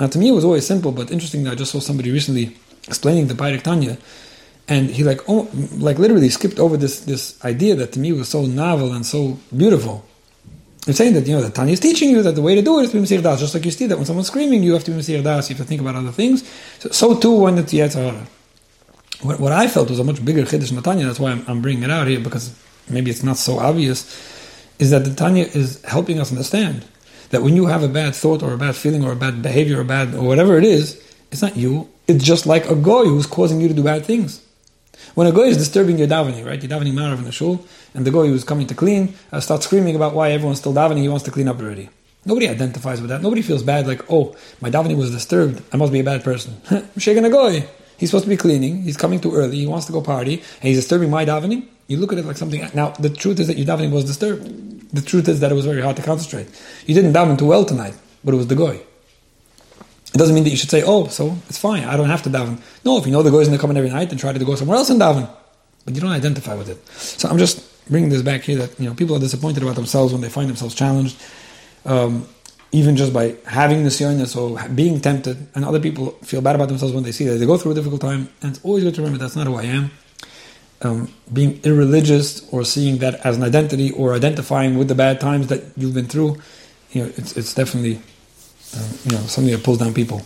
Now 0.00 0.06
to 0.08 0.18
me 0.18 0.28
it 0.28 0.32
was 0.32 0.44
always 0.44 0.66
simple, 0.66 0.92
but 0.92 1.10
interesting 1.10 1.44
that 1.44 1.52
I 1.52 1.54
just 1.54 1.72
saw 1.72 1.80
somebody 1.80 2.10
recently 2.10 2.56
explaining 2.86 3.28
the 3.28 3.34
Bairik 3.34 3.62
Tanya, 3.62 3.98
and 4.66 4.90
he 4.90 5.04
like 5.04 5.20
oh 5.28 5.48
like 5.78 5.98
literally 5.98 6.28
skipped 6.28 6.58
over 6.58 6.76
this 6.76 7.00
this 7.00 7.42
idea 7.44 7.74
that 7.76 7.92
to 7.92 7.98
me 8.00 8.12
was 8.12 8.28
so 8.28 8.46
novel 8.46 8.92
and 8.92 9.06
so 9.06 9.38
beautiful. 9.56 10.04
It's 10.88 10.96
saying 10.96 11.12
that 11.14 11.26
you 11.26 11.34
know 11.34 11.42
that 11.42 11.54
Tanya 11.54 11.74
is 11.74 11.80
teaching 11.80 12.08
you 12.08 12.22
that 12.22 12.34
the 12.34 12.40
way 12.40 12.54
to 12.54 12.62
do 12.62 12.78
it 12.78 12.84
is 12.84 12.90
to 12.92 12.96
be 12.96 13.02
Mesir 13.02 13.22
Das, 13.22 13.40
just 13.40 13.54
like 13.54 13.64
you 13.66 13.70
see 13.70 13.86
that 13.86 13.96
when 13.96 14.06
someone's 14.06 14.28
screaming, 14.28 14.62
you 14.62 14.72
have 14.72 14.84
to 14.84 14.90
be 14.90 14.96
Mesir 14.96 15.22
Das, 15.22 15.50
you 15.50 15.54
have 15.54 15.64
to 15.64 15.68
think 15.68 15.82
about 15.82 15.94
other 15.94 16.12
things. 16.12 16.48
So, 16.78 16.88
so 16.88 17.18
too 17.18 17.32
when 17.42 17.58
it's 17.58 17.74
Yetzer 17.74 18.10
Hara. 18.10 18.26
What, 19.20 19.38
what, 19.38 19.52
I 19.52 19.66
felt 19.66 19.90
was 19.90 19.98
a 19.98 20.04
much 20.04 20.24
bigger 20.24 20.44
Chiddush 20.44 20.72
in 20.72 20.80
Tanya, 20.80 21.04
that's 21.04 21.20
why 21.20 21.32
I'm, 21.32 21.44
I'm, 21.46 21.60
bringing 21.60 21.82
it 21.82 21.90
out 21.90 22.06
here, 22.06 22.20
because 22.20 22.56
maybe 22.88 23.10
it's 23.10 23.22
not 23.22 23.36
so 23.36 23.58
obvious, 23.58 24.06
is 24.78 24.90
that 24.90 25.04
the 25.04 25.14
Tanya 25.14 25.44
is 25.44 25.82
helping 25.84 26.20
us 26.20 26.30
understand 26.30 26.86
that 27.30 27.42
when 27.42 27.54
you 27.54 27.66
have 27.66 27.82
a 27.82 27.88
bad 27.88 28.14
thought 28.14 28.42
or 28.42 28.54
a 28.54 28.58
bad 28.58 28.74
feeling 28.74 29.04
or 29.04 29.12
a 29.12 29.16
bad 29.16 29.42
behavior 29.42 29.80
or 29.80 29.84
bad 29.84 30.14
or 30.14 30.26
whatever 30.26 30.56
it 30.56 30.64
is, 30.64 31.02
it's 31.30 31.42
not 31.42 31.56
you. 31.56 31.88
It's 32.06 32.24
just 32.24 32.46
like 32.46 32.70
a 32.70 32.74
goy 32.74 33.04
who's 33.04 33.26
causing 33.26 33.60
you 33.60 33.68
to 33.68 33.74
do 33.74 33.82
bad 33.82 34.06
things. 34.06 34.42
When 35.14 35.26
a 35.26 35.32
goy 35.32 35.44
is 35.44 35.56
disturbing 35.56 35.98
your 35.98 36.08
davening, 36.08 36.44
right? 36.44 36.62
You're 36.62 36.70
davening 36.70 36.92
Marav 36.92 37.18
in 37.18 37.24
the 37.24 37.32
shul, 37.32 37.64
and 37.94 38.06
the 38.06 38.10
goy 38.10 38.26
who's 38.28 38.44
coming 38.44 38.66
to 38.66 38.74
clean 38.74 39.14
uh, 39.32 39.40
starts 39.40 39.66
screaming 39.66 39.96
about 39.96 40.14
why 40.14 40.30
everyone's 40.30 40.58
still 40.58 40.74
davening, 40.74 41.02
he 41.02 41.08
wants 41.08 41.24
to 41.24 41.30
clean 41.30 41.48
up 41.48 41.58
already. 41.60 41.88
Nobody 42.24 42.48
identifies 42.48 43.00
with 43.00 43.10
that. 43.10 43.22
Nobody 43.22 43.42
feels 43.42 43.62
bad 43.62 43.86
like, 43.86 44.02
oh, 44.10 44.36
my 44.60 44.70
davening 44.70 44.96
was 44.96 45.10
disturbed. 45.10 45.62
I 45.72 45.76
must 45.76 45.92
be 45.92 46.00
a 46.00 46.04
bad 46.04 46.22
person. 46.24 46.60
Shaking 46.98 47.24
a 47.24 47.30
goy. 47.30 47.66
He's 47.96 48.10
supposed 48.10 48.24
to 48.24 48.30
be 48.30 48.36
cleaning. 48.36 48.82
He's 48.82 48.96
coming 48.96 49.20
too 49.20 49.34
early. 49.34 49.56
He 49.56 49.66
wants 49.66 49.86
to 49.86 49.92
go 49.92 50.02
party, 50.02 50.34
and 50.34 50.62
he's 50.62 50.76
disturbing 50.76 51.10
my 51.10 51.24
davening. 51.24 51.68
You 51.86 51.96
look 51.96 52.12
at 52.12 52.18
it 52.18 52.26
like 52.26 52.36
something. 52.36 52.68
Now, 52.74 52.90
the 52.90 53.10
truth 53.10 53.40
is 53.40 53.46
that 53.46 53.56
your 53.56 53.66
davening 53.66 53.92
was 53.92 54.04
disturbed. 54.04 54.94
The 54.94 55.02
truth 55.02 55.28
is 55.28 55.40
that 55.40 55.50
it 55.50 55.54
was 55.54 55.66
very 55.66 55.82
hard 55.82 55.96
to 55.96 56.02
concentrate. 56.02 56.48
You 56.86 56.94
didn't 56.94 57.12
daven 57.12 57.38
too 57.38 57.46
well 57.46 57.64
tonight, 57.64 57.94
but 58.24 58.34
it 58.34 58.36
was 58.36 58.46
the 58.46 58.54
goy. 58.54 58.80
It 60.18 60.26
doesn't 60.26 60.34
mean 60.34 60.42
that 60.42 60.50
you 60.50 60.56
should 60.56 60.68
say, 60.68 60.82
oh, 60.84 61.06
so 61.06 61.36
it's 61.48 61.58
fine. 61.58 61.84
I 61.84 61.96
don't 61.96 62.08
have 62.08 62.24
to 62.24 62.28
daven. 62.28 62.60
No, 62.84 62.98
if 62.98 63.06
you 63.06 63.12
know 63.12 63.22
the 63.22 63.30
goy 63.30 63.38
is 63.38 63.46
going 63.46 63.56
to 63.56 63.60
come 63.60 63.70
in 63.70 63.76
every 63.76 63.88
night, 63.88 64.08
then 64.08 64.18
try 64.18 64.32
to 64.32 64.44
go 64.44 64.56
somewhere 64.56 64.76
else 64.76 64.90
and 64.90 65.00
daven. 65.00 65.30
But 65.84 65.94
you 65.94 66.00
don't 66.00 66.10
identify 66.10 66.56
with 66.56 66.68
it. 66.68 66.84
So 66.88 67.28
I'm 67.28 67.38
just 67.38 67.62
bringing 67.88 68.10
this 68.10 68.22
back 68.22 68.40
here 68.40 68.58
that 68.58 68.80
you 68.80 68.88
know 68.88 68.94
people 68.94 69.14
are 69.14 69.20
disappointed 69.20 69.62
about 69.62 69.76
themselves 69.76 70.12
when 70.12 70.20
they 70.20 70.28
find 70.28 70.48
themselves 70.48 70.74
challenged, 70.74 71.22
um, 71.84 72.26
even 72.72 72.96
just 72.96 73.12
by 73.12 73.36
having 73.46 73.84
the 73.84 73.90
nisyonis 73.90 74.34
or 74.36 74.68
being 74.70 75.00
tempted, 75.00 75.36
and 75.54 75.64
other 75.64 75.78
people 75.78 76.10
feel 76.24 76.40
bad 76.40 76.56
about 76.56 76.66
themselves 76.66 76.92
when 76.92 77.04
they 77.04 77.12
see 77.12 77.24
that 77.26 77.38
they 77.38 77.46
go 77.46 77.56
through 77.56 77.70
a 77.70 77.74
difficult 77.76 78.00
time. 78.00 78.28
And 78.42 78.56
it's 78.56 78.64
always 78.64 78.82
good 78.82 78.96
to 78.96 79.02
remember 79.02 79.20
that's 79.20 79.36
not 79.36 79.46
who 79.46 79.54
I 79.54 79.66
am. 79.66 79.92
Um, 80.82 81.14
being 81.32 81.60
irreligious 81.62 82.44
or 82.52 82.64
seeing 82.64 82.98
that 82.98 83.24
as 83.24 83.36
an 83.36 83.44
identity 83.44 83.92
or 83.92 84.14
identifying 84.14 84.78
with 84.78 84.88
the 84.88 84.96
bad 84.96 85.20
times 85.20 85.46
that 85.46 85.62
you've 85.76 85.94
been 85.94 86.08
through, 86.08 86.38
you 86.90 87.04
know, 87.04 87.12
it's, 87.16 87.36
it's 87.36 87.54
definitely 87.54 88.00
you 89.04 89.12
know 89.12 89.22
something 89.26 89.52
that 89.52 89.62
pulls 89.62 89.78
down 89.78 89.94
people. 89.94 90.22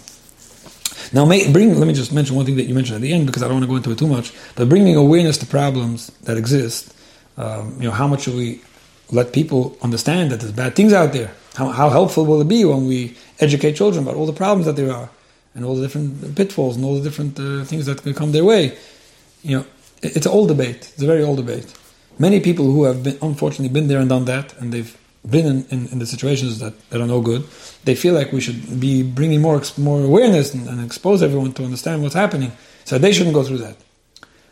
Now, 1.12 1.26
bring, 1.26 1.78
let 1.78 1.86
me 1.86 1.92
just 1.92 2.12
mention 2.12 2.36
one 2.36 2.46
thing 2.46 2.56
that 2.56 2.64
you 2.64 2.74
mentioned 2.74 2.96
at 2.96 3.02
the 3.02 3.12
end 3.12 3.26
because 3.26 3.42
I 3.42 3.46
don't 3.46 3.56
want 3.56 3.64
to 3.64 3.68
go 3.68 3.76
into 3.76 3.90
it 3.90 3.98
too 3.98 4.06
much. 4.06 4.32
But 4.54 4.68
bringing 4.68 4.96
awareness 4.96 5.36
to 5.38 5.46
problems 5.46 6.06
that 6.22 6.38
exist 6.38 6.94
um, 7.36 7.76
you 7.78 7.88
know, 7.88 7.90
how 7.90 8.06
much 8.06 8.22
should 8.22 8.34
we 8.34 8.62
let 9.10 9.32
people 9.32 9.76
understand 9.82 10.30
that 10.30 10.40
there's 10.40 10.52
bad 10.52 10.74
things 10.74 10.92
out 10.92 11.12
there? 11.12 11.32
How, 11.54 11.68
how 11.68 11.90
helpful 11.90 12.24
will 12.24 12.40
it 12.40 12.48
be 12.48 12.64
when 12.64 12.86
we 12.86 13.16
educate 13.40 13.74
children 13.74 14.02
about 14.02 14.16
all 14.16 14.26
the 14.26 14.32
problems 14.32 14.66
that 14.66 14.76
there 14.76 14.92
are 14.92 15.10
and 15.54 15.64
all 15.64 15.74
the 15.74 15.82
different 15.82 16.34
pitfalls 16.34 16.76
and 16.76 16.84
all 16.84 16.94
the 16.94 17.02
different 17.02 17.38
uh, 17.38 17.64
things 17.64 17.86
that 17.86 18.02
can 18.02 18.14
come 18.14 18.32
their 18.32 18.44
way? 18.44 18.76
You 19.42 19.58
know, 19.58 19.66
it's 20.02 20.26
an 20.26 20.32
old 20.32 20.48
debate. 20.48 20.90
It's 20.92 21.02
a 21.02 21.06
very 21.06 21.22
old 21.22 21.36
debate. 21.36 21.72
Many 22.18 22.40
people 22.40 22.66
who 22.66 22.84
have 22.84 23.02
been, 23.02 23.18
unfortunately 23.22 23.72
been 23.72 23.88
there 23.88 23.98
and 23.98 24.08
done 24.08 24.26
that, 24.26 24.54
and 24.58 24.72
they've 24.72 24.96
been 25.28 25.46
in, 25.46 25.66
in, 25.70 25.86
in, 25.88 25.98
the 25.98 26.06
situations 26.06 26.58
that, 26.58 26.74
that 26.90 27.00
are 27.00 27.06
no 27.06 27.20
good, 27.20 27.44
they 27.84 27.94
feel 27.94 28.14
like 28.14 28.32
we 28.32 28.40
should 28.40 28.80
be 28.80 29.02
bringing 29.02 29.40
more 29.40 29.62
more 29.78 30.02
awareness 30.02 30.52
and, 30.52 30.68
and 30.68 30.84
expose 30.84 31.22
everyone 31.22 31.52
to 31.52 31.64
understand 31.64 32.02
what's 32.02 32.14
happening. 32.14 32.52
So 32.84 32.98
they 32.98 33.12
shouldn't 33.12 33.34
go 33.34 33.44
through 33.44 33.58
that. 33.58 33.76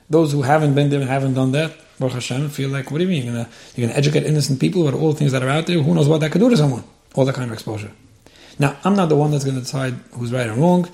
Those 0.09 0.33
who 0.33 0.43
haven't 0.43 0.75
been 0.75 0.91
there 0.91 1.01
and 1.01 1.09
haven't 1.09 1.35
done 1.35 1.53
that, 1.53 1.77
Baruch 1.99 2.15
Hashem, 2.15 2.49
feel 2.51 2.71
like, 2.71 2.91
what 2.91 2.99
do 2.99 3.05
you 3.05 3.11
mean? 3.11 3.25
You're 3.25 3.35
gonna, 3.35 3.49
you're 3.75 3.89
gonna 3.89 3.99
educate 3.99 4.25
innocent 4.25 4.61
people 4.61 4.87
about 4.87 4.99
all 5.01 5.13
the 5.13 5.19
things 5.19 5.33
that 5.33 5.43
are 5.43 5.49
out 5.49 5.67
there? 5.67 5.81
Who 5.83 5.95
knows 5.95 6.09
what 6.09 6.21
that 6.21 6.31
could 6.33 6.41
do 6.41 6.51
to 6.51 6.57
someone? 6.57 6.85
All 7.15 7.25
that 7.25 7.35
kind 7.35 7.51
of 7.51 7.53
exposure. 7.53 7.91
Now, 8.59 8.77
I'm 8.85 8.95
not 8.95 9.09
the 9.09 9.17
one 9.17 9.31
that's 9.31 9.45
gonna 9.45 9.61
decide 9.61 9.95
who's 10.13 10.33
right 10.33 10.49
and 10.49 10.61
wrong. 10.61 10.89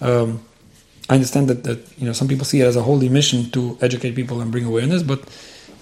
Um, 0.00 0.42
I 1.08 1.14
understand 1.14 1.48
that, 1.48 1.64
that 1.64 1.98
you 1.98 2.06
know 2.06 2.12
some 2.12 2.28
people 2.28 2.44
see 2.44 2.60
it 2.60 2.64
as 2.64 2.76
a 2.76 2.82
holy 2.82 3.08
mission 3.08 3.50
to 3.50 3.78
educate 3.80 4.14
people 4.14 4.40
and 4.40 4.50
bring 4.50 4.64
awareness, 4.64 5.02
but 5.02 5.20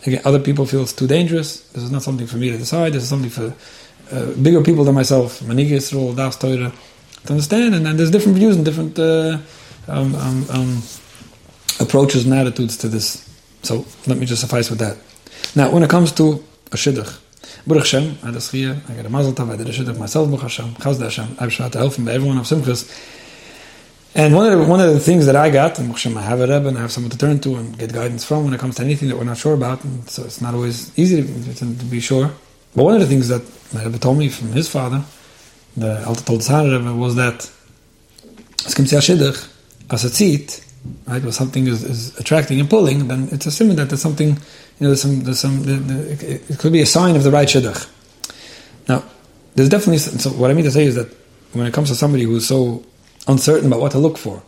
again, 0.07 0.23
other 0.25 0.39
people 0.39 0.67
feel 0.67 0.83
it's 0.83 0.93
too 0.93 1.07
dangerous. 1.07 1.61
This 1.73 1.83
is 1.83 1.91
not 1.91 2.03
something 2.03 2.27
for 2.27 2.37
me 2.37 2.51
to 2.51 2.59
decide. 2.59 2.93
This 2.93 3.05
is 3.05 3.09
something 3.09 3.31
for 3.31 3.55
uh, 4.13 4.33
bigger 4.43 4.63
people 4.63 4.85
than 4.85 4.95
myself, 4.95 5.41
Manigi 5.41 5.73
Yisrael, 5.73 6.17
Das 6.17 6.37
Torah, 6.37 6.73
to 7.27 7.33
understand. 7.33 7.75
And, 7.75 7.87
and 7.87 7.99
there's 7.99 8.11
different 8.11 8.39
views 8.39 8.57
and 8.57 8.65
different 8.65 8.99
uh, 8.99 9.39
um, 9.89 10.15
um, 10.15 10.47
um, 10.51 10.83
approaches 11.79 12.25
and 12.25 12.35
attitudes 12.35 12.77
to 12.79 12.89
this. 12.89 13.29
So 13.63 13.85
let 14.07 14.19
me 14.19 14.27
just 14.27 14.41
suffice 14.41 14.71
with 14.71 14.79
that. 14.79 14.97
Now, 15.55 15.71
when 15.71 15.83
it 15.83 15.91
comes 15.91 16.13
to 16.13 16.45
a 16.73 16.77
shidduch, 16.77 17.19
Baruch 17.67 17.85
Hashem, 17.85 18.19
I 18.23 18.27
had 18.27 18.37
a 18.37 18.83
I 18.89 18.95
got 18.95 19.07
a 19.07 19.11
mazel 19.11 19.33
tov, 19.33 19.53
I 19.53 19.57
did 19.57 19.69
a 19.69 19.73
shidduch 19.73 19.99
myself, 19.99 20.29
Baruch 20.29 20.43
Hashem, 20.43 20.75
Chazda 20.75 21.05
Hashem, 21.05 21.37
I've 21.39 21.53
tried 21.53 21.73
to 21.73 21.79
help 21.79 21.95
him 21.95 22.09
everyone 22.09 22.39
of 22.39 22.47
Simchas. 22.47 22.89
And 24.15 24.35
one 24.35 24.53
of 24.53 24.59
the, 24.59 24.65
one 24.65 24.81
of 24.81 24.93
the 24.93 24.99
things 24.99 25.27
that 25.27 25.37
I 25.37 25.51
got, 25.51 25.79
I 25.79 25.83
have 25.85 26.41
a 26.41 26.47
Rebbe 26.47 26.69
and 26.69 26.77
I 26.77 26.81
have 26.81 26.91
someone 26.91 27.11
to 27.11 27.19
turn 27.19 27.39
to 27.41 27.55
and 27.57 27.79
get 27.79 27.93
guidance 27.93 28.25
from 28.25 28.45
when 28.45 28.53
it 28.53 28.59
comes 28.59 28.77
to 28.77 28.83
anything 28.83 29.09
that 29.09 29.17
we're 29.17 29.25
not 29.25 29.39
sure 29.39 29.55
about, 29.55 29.85
and 29.85 30.09
so 30.11 30.25
it's 30.25 30.41
not 30.41 30.55
always 30.55 30.99
easy 30.99 31.23
to, 31.23 31.55
to, 31.55 31.65
be 31.65 32.01
sure. 32.01 32.33
But 32.75 32.83
one 32.83 32.95
of 32.95 33.01
the 33.01 33.07
things 33.07 33.29
that 33.29 33.43
my 33.73 33.85
Rebbe 33.85 33.99
told 33.99 34.19
me 34.19 34.29
from 34.29 34.49
his 34.49 34.69
father, 34.69 35.05
the 35.77 36.05
Alter 36.07 36.23
Tolner 36.23 36.79
Rebbe, 36.79 36.95
was 36.95 37.15
that 37.15 37.49
as 39.91 40.05
a 40.05 40.09
tzit, 40.09 40.65
right, 41.07 41.23
when 41.23 41.33
something 41.33 41.67
is, 41.67 41.85
is, 41.85 42.19
attracting 42.19 42.61
and 42.61 42.69
pulling, 42.69 43.07
then 43.09 43.29
it's 43.31 43.47
a 43.47 43.51
symbol 43.51 43.77
that 43.77 43.89
there's 43.89 44.03
something, 44.03 44.29
you 44.29 44.37
know, 44.81 44.89
there's 44.89 45.03
some, 45.03 45.21
there's 45.21 45.41
some, 45.41 45.63
the, 45.63 45.73
the, 45.75 46.35
it 46.53 46.59
could 46.59 46.73
be 46.73 46.81
a 46.81 46.87
sign 46.87 47.17
of 47.17 47.23
the 47.23 47.31
right 47.31 47.49
Shidduch. 47.49 47.89
Now, 48.89 49.05
there's 49.55 49.69
definitely, 49.69 49.99
so 49.99 50.31
what 50.31 50.51
I 50.51 50.55
mean 50.55 50.65
to 50.65 50.71
say 50.71 50.85
is 50.85 50.97
that 50.97 51.15
when 51.53 51.67
it 51.67 51.75
comes 51.75 51.89
to 51.91 51.95
somebody 51.95 52.25
who's 52.25 52.47
so 52.47 52.85
uncertain 53.31 53.67
about 53.67 53.81
what 53.81 53.93
to 53.93 53.99
look 53.99 54.19
for. 54.19 54.43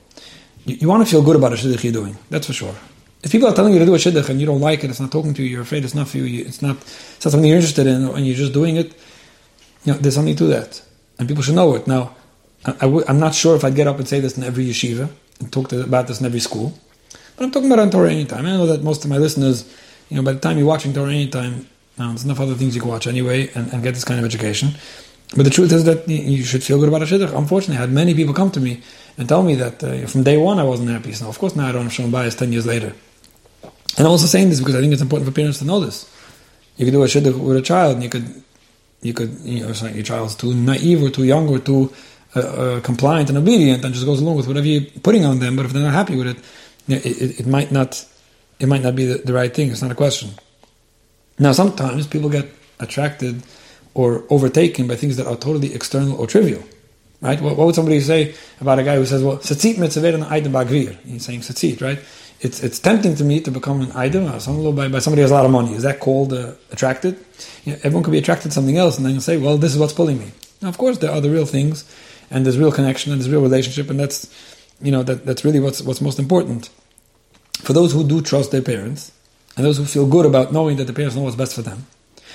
You, 0.65 0.77
you 0.77 0.89
want 0.89 1.05
to 1.05 1.11
feel 1.11 1.23
good 1.23 1.37
about 1.37 1.53
a 1.53 1.57
shidduch 1.57 1.83
you're 1.85 1.93
doing, 1.93 2.17
that's 2.31 2.47
for 2.47 2.53
sure. 2.53 2.75
If 3.23 3.31
people 3.31 3.49
are 3.49 3.55
telling 3.55 3.73
you 3.73 3.79
to 3.79 3.87
do 3.87 3.95
a 3.95 3.99
shidduch 3.99 4.29
and 4.29 4.41
you 4.41 4.47
don't 4.47 4.61
like 4.61 4.83
it, 4.85 4.91
it's 4.91 5.01
not 5.01 5.13
talking 5.13 5.35
to 5.35 5.43
you, 5.43 5.49
you're 5.49 5.63
afraid 5.63 5.85
it's 5.85 5.95
not 5.95 6.09
for 6.09 6.19
you, 6.19 6.45
it's 6.45 6.61
not, 6.61 6.77
it's 6.77 7.25
not 7.25 7.31
something 7.33 7.49
you're 7.49 7.57
interested 7.57 7.87
in, 7.87 8.09
and 8.09 8.27
you're 8.27 8.37
just 8.37 8.53
doing 8.53 8.77
it, 8.77 8.95
you 9.85 9.93
know, 9.93 9.99
there's 9.99 10.15
something 10.15 10.37
to 10.37 10.45
that. 10.47 10.83
And 11.19 11.29
people 11.29 11.43
should 11.43 11.55
know 11.55 11.75
it. 11.75 11.87
Now, 11.87 12.15
I 12.65 12.87
w- 12.93 13.05
I'm 13.09 13.21
not 13.21 13.35
sure 13.35 13.55
if 13.57 13.65
I'd 13.65 13.75
get 13.75 13.87
up 13.87 13.99
and 13.99 14.09
say 14.09 14.21
this 14.21 14.37
in 14.37 14.45
every 14.45 14.67
yeshiva 14.67 15.09
and 15.41 15.53
talk 15.53 15.69
to, 15.69 15.83
about 15.83 16.07
this 16.09 16.21
in 16.21 16.27
every 16.27 16.41
school, 16.41 16.79
but 17.37 17.45
I'm 17.45 17.51
talking 17.51 17.71
about 17.71 17.81
on 17.81 17.91
Torah 17.91 18.11
anytime. 18.11 18.47
I 18.47 18.51
know 18.51 18.67
that 18.67 18.83
most 18.83 19.05
of 19.05 19.11
my 19.11 19.19
listeners, 19.19 19.73
you 20.09 20.17
know, 20.17 20.23
by 20.23 20.33
the 20.33 20.41
time 20.41 20.59
you're 20.59 20.67
watching 20.67 20.93
Torah 20.93 21.11
anytime, 21.11 21.67
now, 21.99 22.09
there's 22.09 22.25
enough 22.25 22.41
other 22.41 22.55
things 22.55 22.75
you 22.75 22.81
can 22.81 22.91
watch 22.91 23.07
anyway 23.07 23.51
and, 23.55 23.73
and 23.73 23.83
get 23.83 23.93
this 23.95 24.05
kind 24.05 24.19
of 24.19 24.25
education. 24.25 24.71
But 25.35 25.45
the 25.45 25.51
truth 25.51 25.73
is 25.73 25.85
that 25.85 26.07
you 26.09 26.45
should 26.45 26.63
feel 26.63 26.79
good 26.79 26.89
about 26.89 27.03
a 27.03 27.07
shidduch. 27.07 27.37
Unfortunately, 27.37 27.79
I 27.79 27.81
had 27.81 27.91
many 27.91 28.15
people 28.15 28.35
come 28.35 28.51
to 28.51 28.61
me 28.61 28.83
and 29.17 29.29
tell 29.29 29.43
me 29.43 29.55
that 29.55 29.83
uh, 29.83 30.07
from 30.07 30.23
day 30.25 30.37
one 30.37 30.59
I 30.59 30.65
wasn't 30.65 30.91
happy. 30.91 31.13
So 31.13 31.29
of 31.29 31.39
course 31.39 31.57
now 31.57 31.69
I 31.69 31.73
don't 31.73 31.85
have 31.85 31.93
shown 31.93 32.11
bias 32.11 32.35
ten 32.35 32.53
years 32.53 32.67
later. 32.67 32.93
And 33.97 34.07
I'm 34.07 34.13
also 34.13 34.27
saying 34.27 34.51
this 34.51 34.59
because 34.59 34.75
I 34.75 34.81
think 34.81 34.93
it's 34.93 35.03
important 35.03 35.29
for 35.29 35.35
parents 35.35 35.59
to 35.59 35.65
know 35.65 35.81
this. 35.81 36.11
You 36.77 36.87
could 36.87 36.93
do 36.93 37.03
a 37.03 37.07
shidduch 37.07 37.39
with 37.39 37.57
a 37.57 37.63
child, 37.63 37.95
and 37.95 38.03
you 38.03 38.09
could, 38.09 38.43
you 39.03 39.13
could, 39.13 39.31
you 39.41 39.61
know, 39.61 39.73
your 39.89 40.03
child's 40.03 40.35
too 40.35 40.55
naive 40.55 41.03
or 41.03 41.11
too 41.11 41.25
young 41.25 41.49
or 41.49 41.59
too 41.59 41.93
uh, 42.35 42.41
uh, 42.41 42.81
compliant 42.81 43.29
and 43.29 43.37
obedient, 43.37 43.85
and 43.85 43.93
just 43.93 44.07
goes 44.07 44.21
along 44.21 44.37
with 44.37 44.47
whatever 44.47 44.67
you're 44.67 44.91
putting 45.03 45.25
on 45.25 45.39
them. 45.39 45.57
But 45.57 45.67
if 45.67 45.73
they're 45.73 45.83
not 45.83 45.93
happy 45.93 46.17
with 46.17 46.29
it, 46.29 46.39
it, 46.89 47.07
it, 47.07 47.41
it, 47.41 47.47
might 47.47 47.71
not, 47.71 48.05
it 48.59 48.67
might 48.67 48.83
not 48.83 48.97
be 48.97 49.05
the, 49.05 49.19
the 49.19 49.35
right 49.35 49.53
thing. 49.53 49.71
It's 49.71 49.83
not 49.83 49.93
a 49.93 49.95
question. 49.95 50.31
Now, 51.39 51.53
sometimes 51.53 52.07
people 52.07 52.31
get 52.31 52.49
attracted 52.81 53.43
or 53.95 54.25
overtaken 54.31 54.87
by 54.87 54.97
things 54.97 55.17
that 55.17 55.27
are 55.27 55.37
totally 55.37 55.75
external 55.75 56.17
or 56.19 56.27
trivial. 56.27 56.63
Right? 57.21 57.41
What, 57.41 57.57
what 57.57 57.67
would 57.67 57.75
somebody 57.75 58.01
say 58.01 58.35
about 58.61 58.79
a 58.81 58.83
guy 58.83 58.97
who 58.97 59.07
says, 59.07 59.23
well, 59.23 59.39
Satzit 59.39 59.79
mitzvah 59.79 60.13
Aydin 60.13 60.51
bagvir? 60.51 60.99
He's 61.05 61.25
saying 61.25 61.41
Satzit, 61.41 61.81
right? 61.81 62.01
It's, 62.41 62.61
it's 62.65 62.81
tempting 62.81 63.15
to 63.17 63.25
me 63.25 63.41
to 63.41 63.53
become 63.53 63.81
an 63.81 63.91
Aydin 63.91 64.27
uh, 64.27 64.73
by, 64.73 64.89
by 64.89 64.99
somebody 64.99 65.21
who 65.21 65.25
has 65.25 65.31
a 65.31 65.35
lot 65.35 65.45
of 65.45 65.53
money. 65.53 65.75
Is 65.75 65.85
that 65.85 66.01
called 66.01 66.33
uh, 66.33 66.55
attracted? 66.73 67.25
You 67.65 67.73
know, 67.73 67.79
everyone 67.85 68.03
could 68.03 68.11
be 68.11 68.19
attracted 68.19 68.49
to 68.49 68.55
something 68.55 68.77
else 68.77 68.97
and 68.97 69.07
then 69.07 69.21
say, 69.21 69.37
well, 69.37 69.57
this 69.57 69.73
is 69.73 69.79
what's 69.79 69.93
pulling 69.93 70.19
me. 70.19 70.33
Now, 70.61 70.69
of 70.69 70.79
course, 70.79 70.99
there 70.99 71.13
are 71.13 71.21
the 71.21 71.31
real 71.31 71.47
things 71.47 71.85
and 72.29 72.45
there's 72.45 72.59
real 72.59 72.73
connection 72.73 73.13
and 73.13 73.21
there's 73.21 73.31
real 73.31 73.43
relationship 73.43 73.89
and 73.89 74.01
that's, 74.01 74.27
you 74.81 74.91
know, 74.91 75.05
that, 75.05 75.25
that's 75.25 75.45
really 75.45 75.61
what's, 75.61 75.81
what's 75.83 76.01
most 76.01 76.19
important. 76.19 76.71
For 77.59 77.73
those 77.73 77.93
who 77.93 78.03
do 78.03 78.21
trust 78.21 78.51
their 78.51 78.63
parents 78.63 79.13
and 79.57 79.65
those 79.65 79.77
who 79.79 79.85
feel 79.85 80.09
good 80.09 80.27
about 80.27 80.53
knowing 80.53 80.79
that 80.79 80.87
the 80.89 80.93
parents 80.93 81.15
know 81.15 81.23
what's 81.23 81.37
best 81.37 81.55
for 81.55 81.63
them, 81.63 81.87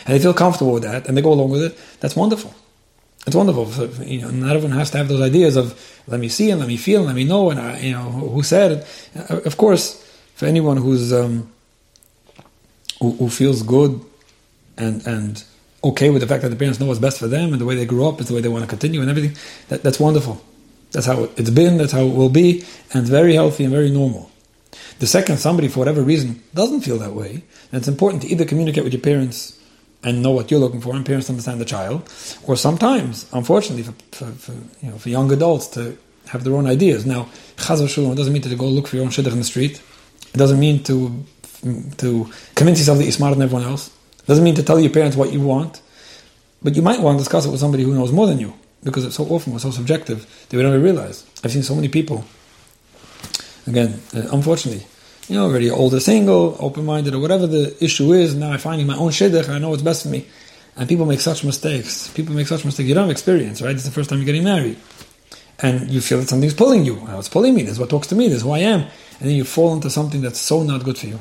and 0.05 0.15
they 0.15 0.19
feel 0.19 0.33
comfortable 0.33 0.73
with 0.73 0.83
that, 0.83 1.07
and 1.07 1.17
they 1.17 1.21
go 1.21 1.33
along 1.33 1.49
with 1.49 1.63
it, 1.63 1.77
that's 1.99 2.15
wonderful. 2.15 2.53
It's 3.27 3.35
wonderful. 3.35 3.65
So, 3.65 3.89
you 4.03 4.21
know, 4.21 4.29
not 4.29 4.55
everyone 4.55 4.77
has 4.77 4.89
to 4.91 4.97
have 4.97 5.09
those 5.09 5.21
ideas 5.21 5.57
of 5.57 5.77
let 6.07 6.19
me 6.19 6.29
see 6.29 6.49
and 6.49 6.61
let 6.61 6.69
me 6.69 6.77
feel 6.77 6.99
and 6.99 7.07
let 7.07 7.15
me 7.15 7.25
know 7.25 7.49
and 7.51 7.59
I, 7.59 7.77
you 7.79 7.91
know 7.91 8.03
who 8.03 8.41
said 8.41 8.71
it. 8.71 9.29
Uh, 9.29 9.41
of 9.41 9.57
course, 9.57 10.01
for 10.35 10.45
anyone 10.45 10.77
who's 10.77 11.11
um, 11.11 11.51
who, 13.01 13.11
who, 13.11 13.29
feels 13.29 13.63
good 13.63 13.99
and 14.77 15.05
and 15.05 15.43
okay 15.83 16.09
with 16.09 16.21
the 16.21 16.27
fact 16.27 16.41
that 16.43 16.49
the 16.49 16.55
parents 16.55 16.79
know 16.79 16.85
what's 16.85 17.01
best 17.01 17.19
for 17.19 17.27
them 17.27 17.51
and 17.51 17.59
the 17.59 17.65
way 17.65 17.75
they 17.75 17.85
grew 17.85 18.07
up 18.07 18.21
is 18.21 18.29
the 18.29 18.33
way 18.33 18.39
they 18.39 18.47
want 18.47 18.63
to 18.63 18.69
continue 18.69 19.01
and 19.01 19.09
everything, 19.09 19.35
that, 19.67 19.83
that's 19.83 19.99
wonderful. 19.99 20.41
That's 20.93 21.05
how 21.05 21.25
it's 21.35 21.49
been. 21.49 21.77
That's 21.77 21.91
how 21.91 22.05
it 22.05 22.15
will 22.15 22.29
be, 22.29 22.63
and 22.93 23.05
very 23.05 23.33
healthy 23.33 23.65
and 23.65 23.73
very 23.73 23.89
normal. 23.89 24.31
The 24.99 25.07
second 25.07 25.37
somebody, 25.37 25.67
for 25.67 25.79
whatever 25.79 26.01
reason, 26.01 26.41
doesn't 26.53 26.81
feel 26.81 26.97
that 26.99 27.13
way, 27.13 27.43
then 27.71 27.79
it's 27.79 27.89
important 27.89 28.23
to 28.23 28.29
either 28.29 28.45
communicate 28.45 28.85
with 28.85 28.93
your 28.93 29.01
parents 29.01 29.59
and 30.07 30.23
know 30.23 30.31
what 30.31 30.49
you're 30.49 30.59
looking 30.65 30.79
for, 30.79 30.95
and 30.95 31.05
parents 31.05 31.29
understand 31.29 31.59
the 31.59 31.65
child. 31.65 31.99
Or 32.47 32.55
sometimes, 32.55 33.27
unfortunately, 33.33 33.83
for, 33.83 33.95
for, 34.17 34.25
for 34.43 34.53
you 34.83 34.89
know 34.91 34.97
for 34.97 35.09
young 35.09 35.29
adults 35.33 35.67
to 35.75 35.97
have 36.31 36.43
their 36.45 36.55
own 36.59 36.65
ideas. 36.65 37.05
Now, 37.05 37.23
chaz 37.57 37.81
v'shalom, 37.81 38.15
doesn't 38.15 38.31
mean 38.31 38.41
to 38.43 38.55
go 38.55 38.67
look 38.67 38.87
for 38.87 38.95
your 38.95 39.05
own 39.05 39.11
shidduch 39.11 39.33
in 39.33 39.39
the 39.39 39.51
street. 39.53 39.81
It 40.33 40.37
doesn't 40.37 40.59
mean 40.59 40.83
to 40.83 40.95
to 42.03 42.09
convince 42.55 42.79
yourself 42.79 42.97
that 42.99 43.03
you're 43.03 43.19
smarter 43.21 43.35
than 43.35 43.43
everyone 43.43 43.67
else. 43.67 43.89
It 44.19 44.27
doesn't 44.27 44.43
mean 44.43 44.55
to 44.55 44.63
tell 44.63 44.79
your 44.79 44.91
parents 44.91 45.17
what 45.17 45.33
you 45.33 45.41
want. 45.41 45.81
But 46.63 46.75
you 46.75 46.81
might 46.81 47.01
want 47.01 47.17
to 47.17 47.21
discuss 47.23 47.45
it 47.45 47.51
with 47.51 47.59
somebody 47.59 47.83
who 47.83 47.93
knows 47.93 48.11
more 48.11 48.27
than 48.27 48.39
you, 48.39 48.53
because 48.83 49.03
it's 49.05 49.15
so 49.15 49.25
often 49.25 49.53
it's 49.53 49.63
so 49.63 49.71
subjective 49.71 50.19
that 50.47 50.57
we 50.57 50.63
don't 50.63 50.73
even 50.73 50.83
realize. 50.83 51.25
I've 51.43 51.51
seen 51.51 51.63
so 51.63 51.75
many 51.75 51.89
people. 51.89 52.25
Again, 53.67 53.99
uh, 54.15 54.29
unfortunately, 54.31 54.87
you 55.27 55.35
know, 55.35 55.45
already 55.45 55.69
older 55.69 55.99
single, 55.99 56.55
open-minded, 56.59 57.13
or 57.13 57.19
whatever 57.19 57.47
the 57.47 57.75
issue 57.83 58.13
is. 58.13 58.33
Now 58.33 58.51
I'm 58.51 58.59
finding 58.59 58.87
my 58.87 58.97
own 58.97 59.11
shidduch, 59.11 59.49
I 59.49 59.59
know 59.59 59.69
what's 59.69 59.81
best 59.81 60.03
for 60.03 60.09
me. 60.09 60.25
And 60.75 60.87
people 60.87 61.05
make 61.05 61.19
such 61.19 61.43
mistakes. 61.43 62.07
People 62.09 62.35
make 62.35 62.47
such 62.47 62.63
mistakes. 62.63 62.87
You 62.87 62.93
don't 62.93 63.05
have 63.05 63.11
experience, 63.11 63.61
right? 63.61 63.73
It's 63.73 63.83
the 63.83 63.91
first 63.91 64.09
time 64.09 64.19
you're 64.19 64.27
getting 64.27 64.43
married. 64.43 64.77
And 65.59 65.89
you 65.89 66.01
feel 66.01 66.19
that 66.19 66.29
something's 66.29 66.53
pulling 66.53 66.85
you. 66.85 67.03
Oh, 67.07 67.17
it's 67.17 67.29
pulling 67.29 67.55
me. 67.55 67.63
This 67.63 67.71
is 67.71 67.79
what 67.79 67.89
talks 67.89 68.07
to 68.07 68.15
me. 68.15 68.27
This 68.27 68.37
is 68.37 68.43
who 68.43 68.51
I 68.51 68.59
am. 68.59 68.81
And 68.81 69.27
then 69.27 69.35
you 69.35 69.43
fall 69.43 69.73
into 69.73 69.89
something 69.89 70.21
that's 70.21 70.39
so 70.39 70.61
not 70.61 70.83
good 70.83 70.99
for 70.99 71.07
you. 71.07 71.19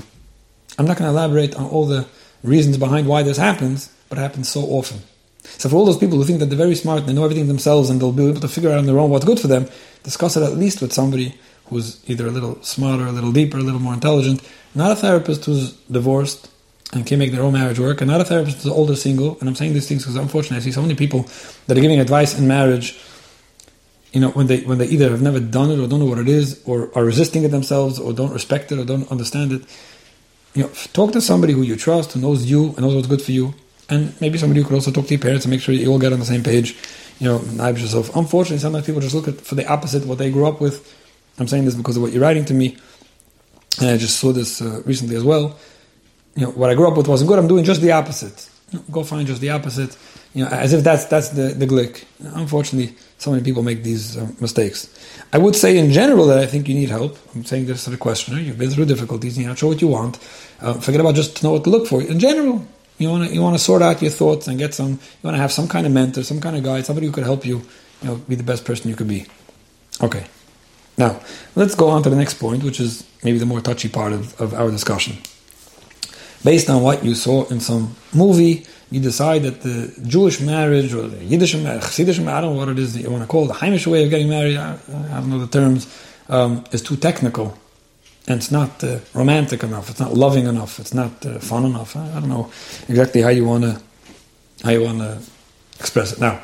I'm 0.79 0.85
not 0.85 0.99
going 0.99 1.11
to 1.11 1.19
elaborate 1.19 1.55
on 1.55 1.65
all 1.65 1.87
the 1.87 2.07
reasons 2.43 2.77
behind 2.77 3.09
why 3.09 3.23
this 3.23 3.39
happens, 3.39 3.91
but 4.11 4.19
it 4.19 4.21
happens 4.21 4.51
so 4.51 4.61
often. 4.61 4.99
So 5.43 5.71
for 5.71 5.77
all 5.77 5.87
those 5.87 5.97
people 5.97 6.19
who 6.19 6.25
think 6.25 6.41
that 6.41 6.47
they're 6.47 6.59
very 6.59 6.75
smart 6.75 7.01
and 7.01 7.09
they 7.09 7.15
know 7.15 7.25
everything 7.25 7.49
themselves 7.49 7.89
and 7.89 7.99
they'll 7.99 8.13
be 8.13 8.29
able 8.29 8.41
to 8.41 8.49
figure 8.49 8.71
out 8.71 8.79
on 8.79 8.87
their 8.87 8.99
own 8.99 9.09
what's 9.09 9.25
good 9.25 9.41
for 9.41 9.47
them, 9.47 9.69
discuss 10.03 10.37
it 10.37 10.43
at 10.43 10.59
least 10.59 10.83
with 10.83 10.93
somebody 10.93 11.35
who's 11.69 12.09
either 12.09 12.27
a 12.27 12.31
little 12.31 12.63
smarter, 12.63 13.07
a 13.07 13.13
little 13.13 13.33
deeper, 13.33 13.59
a 13.59 13.63
little 13.63 13.81
more 13.81 13.95
intelligent, 13.95 14.41
not 14.75 14.93
a 14.93 14.97
therapist 14.97 15.45
who's 15.45 15.73
divorced 15.91 16.51
and 16.93 17.07
can 17.07 17.19
make 17.19 17.33
their 17.33 17.43
own 17.43 17.53
marriage 17.53 17.79
work, 17.79 18.01
and 18.01 18.11
not 18.11 18.21
a 18.21 18.25
therapist 18.25 18.63
who's 18.63 18.73
older 18.73 18.95
single. 18.95 19.37
And 19.41 19.49
I'm 19.49 19.55
saying 19.55 19.75
these 19.75 19.89
things 19.89 20.03
because 20.03 20.17
unfortunately 20.17 20.59
I 20.59 20.61
see 20.61 20.73
so 20.73 20.83
many 20.83 20.95
people 20.95 21.29
that 21.67 21.77
are 21.77 21.81
giving 21.81 21.99
advice 21.99 22.39
in 22.39 22.47
marriage, 22.47 22.99
you 24.13 24.21
know, 24.21 24.31
when 24.31 24.47
they 24.47 24.61
when 24.61 24.79
they 24.79 24.87
either 24.87 25.11
have 25.11 25.23
never 25.23 25.41
done 25.41 25.71
it 25.71 25.81
or 25.81 25.89
don't 25.89 25.99
know 25.99 26.07
what 26.07 26.19
it 26.19 26.29
is, 26.29 26.63
or 26.65 26.91
are 26.95 27.05
resisting 27.05 27.43
it 27.43 27.49
themselves, 27.49 27.99
or 27.99 28.13
don't 28.13 28.33
respect 28.33 28.71
it 28.71 28.79
or 28.79 28.85
don't 28.85 29.11
understand 29.11 29.53
it. 29.53 29.63
You 30.55 30.63
know, 30.63 30.69
talk 30.93 31.13
to 31.13 31.21
somebody 31.21 31.53
who 31.53 31.63
you 31.63 31.77
trust, 31.77 32.13
who 32.13 32.21
knows 32.21 32.47
you 32.47 32.69
and 32.69 32.79
knows 32.79 32.95
what's 32.95 33.09
good 33.09 33.23
for 33.23 33.33
you, 33.33 33.55
and 33.91 34.19
maybe 34.21 34.39
somebody 34.39 34.61
who 34.63 34.69
could 34.69 34.75
also 34.75 34.93
talk 34.93 35.07
to 35.07 35.15
your 35.15 35.21
parents 35.21 35.45
and 35.45 35.51
make 35.51 35.61
sure 35.61 35.75
you 35.75 35.91
all 35.91 35.99
get 35.99 36.13
on 36.13 36.21
the 36.21 36.25
same 36.25 36.43
page. 36.43 36.79
You 37.19 37.29
know, 37.29 37.69
yourself. 37.69 38.15
Unfortunately, 38.15 38.59
sometimes 38.59 38.85
people 38.85 39.01
just 39.01 39.15
look 39.15 39.27
at 39.27 39.41
for 39.41 39.55
the 39.55 39.67
opposite 39.67 40.07
what 40.07 40.19
they 40.19 40.31
grew 40.31 40.47
up 40.47 40.61
with 40.61 40.95
I'm 41.39 41.49
saying 41.49 41.65
this 41.65 41.75
because 41.75 41.97
of 41.97 42.03
what 42.03 42.13
you're 42.13 42.23
writing 42.23 42.45
to 42.47 42.55
me, 42.55 42.77
and 43.81 43.91
I 43.91 43.97
just 43.97 44.19
saw 44.19 44.33
this 44.33 44.63
uh, 44.63 44.83
recently 44.85 45.17
as 45.17 45.25
well. 45.25 45.57
You 46.35 46.47
know, 46.47 46.51
what 46.53 46.71
I 46.71 46.75
grew 46.75 46.89
up 46.89 46.97
with 46.97 47.09
wasn't 47.09 47.29
good. 47.29 47.39
I'm 47.39 47.49
doing 47.49 47.65
just 47.65 47.81
the 47.81 47.93
opposite. 47.93 48.49
You 48.71 48.79
know, 48.79 48.85
go 48.91 49.05
find 49.05 49.27
just 49.27 49.41
the 49.41 49.51
opposite. 49.51 49.97
You 50.35 50.45
know, 50.45 50.51
as 50.51 50.73
if 50.73 50.85
that's 50.85 51.07
that's 51.07 51.31
the 51.31 51.49
the 51.49 51.67
glick. 51.67 52.05
Unfortunately, 52.21 52.95
so 53.19 53.31
many 53.31 53.43
people 53.43 53.63
make 53.63 53.83
these 53.83 54.17
uh, 54.17 54.29
mistakes. 54.41 54.89
I 55.33 55.39
would 55.39 55.57
say 55.57 55.79
in 55.79 55.93
general 55.93 56.27
that 56.27 56.39
I 56.39 56.47
think 56.47 56.69
you 56.69 56.75
need 56.75 56.91
help. 56.91 57.17
I'm 57.35 57.45
saying 57.45 57.67
this 57.67 57.85
to 57.85 57.91
the 57.91 57.97
questioner. 57.97 58.41
You've 58.41 58.59
been 58.59 58.71
through 58.71 58.87
difficulties. 58.87 59.39
You're 59.39 59.49
not 59.49 59.59
sure 59.59 59.71
what 59.71 59.81
you 59.81 59.89
want. 59.89 60.19
Uh, 60.61 60.75
forget 60.75 61.01
about 61.01 61.15
just 61.15 61.37
to 61.39 61.45
know 61.45 61.53
what 61.53 61.65
to 61.65 61.71
look 61.71 61.87
for. 61.87 62.03
In 62.03 62.19
general, 62.19 62.67
you 62.99 63.09
want 63.11 63.29
to 63.29 63.35
you 63.35 63.43
want 63.43 63.57
to 63.57 63.63
sort 63.63 63.83
out 63.83 64.03
your 64.03 64.11
thoughts 64.11 64.47
and 64.47 64.59
get 64.59 64.75
some. 64.75 64.93
You 64.93 65.23
want 65.23 65.37
to 65.37 65.41
have 65.41 65.53
some 65.53 65.69
kind 65.69 65.87
of 65.87 65.93
mentor, 65.93 66.23
some 66.23 66.41
kind 66.41 66.57
of 66.57 66.63
guide, 66.63 66.87
somebody 66.87 67.07
who 67.07 67.13
could 67.13 67.25
help 67.25 67.45
you. 67.47 67.63
You 68.03 68.09
know, 68.09 68.17
be 68.17 68.35
the 68.35 68.43
best 68.43 68.65
person 68.65 68.91
you 68.91 68.97
could 68.97 69.09
be. 69.09 69.27
Okay. 70.03 70.27
Now, 70.99 71.21
let's 71.55 71.75
go 71.75 71.89
on 71.89 72.03
to 72.05 72.11
the 72.11 72.17
next 72.17 72.35
point, 72.35 72.65
which 72.65 72.81
is 72.81 73.05
maybe 73.23 73.39
the 73.39 73.47
more 73.47 73.61
touchy 73.61 73.89
part 73.89 74.13
of, 74.13 74.41
of 74.41 74.55
our 74.55 74.71
discussion. 74.71 75.19
Based 76.45 76.71
on 76.71 76.83
what 76.83 77.05
you 77.05 77.15
saw 77.15 77.47
in 77.49 77.61
some 77.61 77.95
movie, 78.15 78.67
you 78.91 79.01
decide 79.01 79.43
that 79.43 79.63
the 79.63 79.93
Jewish 80.07 80.41
marriage 80.41 80.95
or 80.95 81.09
the 81.09 81.25
Yiddish 81.25 81.55
marriage, 81.57 81.83
Chassidish 81.83 82.23
marriage, 82.23 82.39
I 82.39 82.41
don't 82.43 82.55
know 82.55 82.59
what 82.59 82.69
it 82.69 82.79
is 82.79 82.95
that 82.95 83.03
you 83.03 83.11
want 83.11 83.23
to 83.23 83.27
call 83.27 83.45
it, 83.45 83.49
the 83.49 83.55
Heimish 83.55 83.87
way 83.87 84.05
of 84.05 84.11
getting 84.11 84.29
married, 84.29 84.57
I, 84.57 84.75
I 84.75 85.21
don't 85.21 85.31
know 85.31 85.39
the 85.39 85.49
terms, 85.49 85.87
um, 86.29 86.65
is 86.73 86.83
too 86.83 86.97
technical. 86.97 87.59
And 88.29 88.39
it's 88.39 88.51
not 88.51 88.83
uh, 88.83 88.99
romantic 89.15 89.63
enough, 89.63 89.91
it's 89.91 90.01
not 90.01 90.15
loving 90.15 90.47
enough, 90.47 90.81
it's 90.81 90.95
not 90.95 91.25
uh, 91.25 91.39
fun 91.39 91.65
enough. 91.65 91.97
I, 91.97 92.11
I, 92.11 92.21
don't 92.21 92.29
know 92.29 92.51
exactly 92.89 93.23
how 93.23 93.29
you 93.29 93.45
want 93.45 93.65
to 93.65 93.81
how 94.65 94.71
you 94.71 94.83
want 94.83 94.99
to 94.99 95.21
express 95.79 96.13
it. 96.13 96.21
Now, 96.21 96.43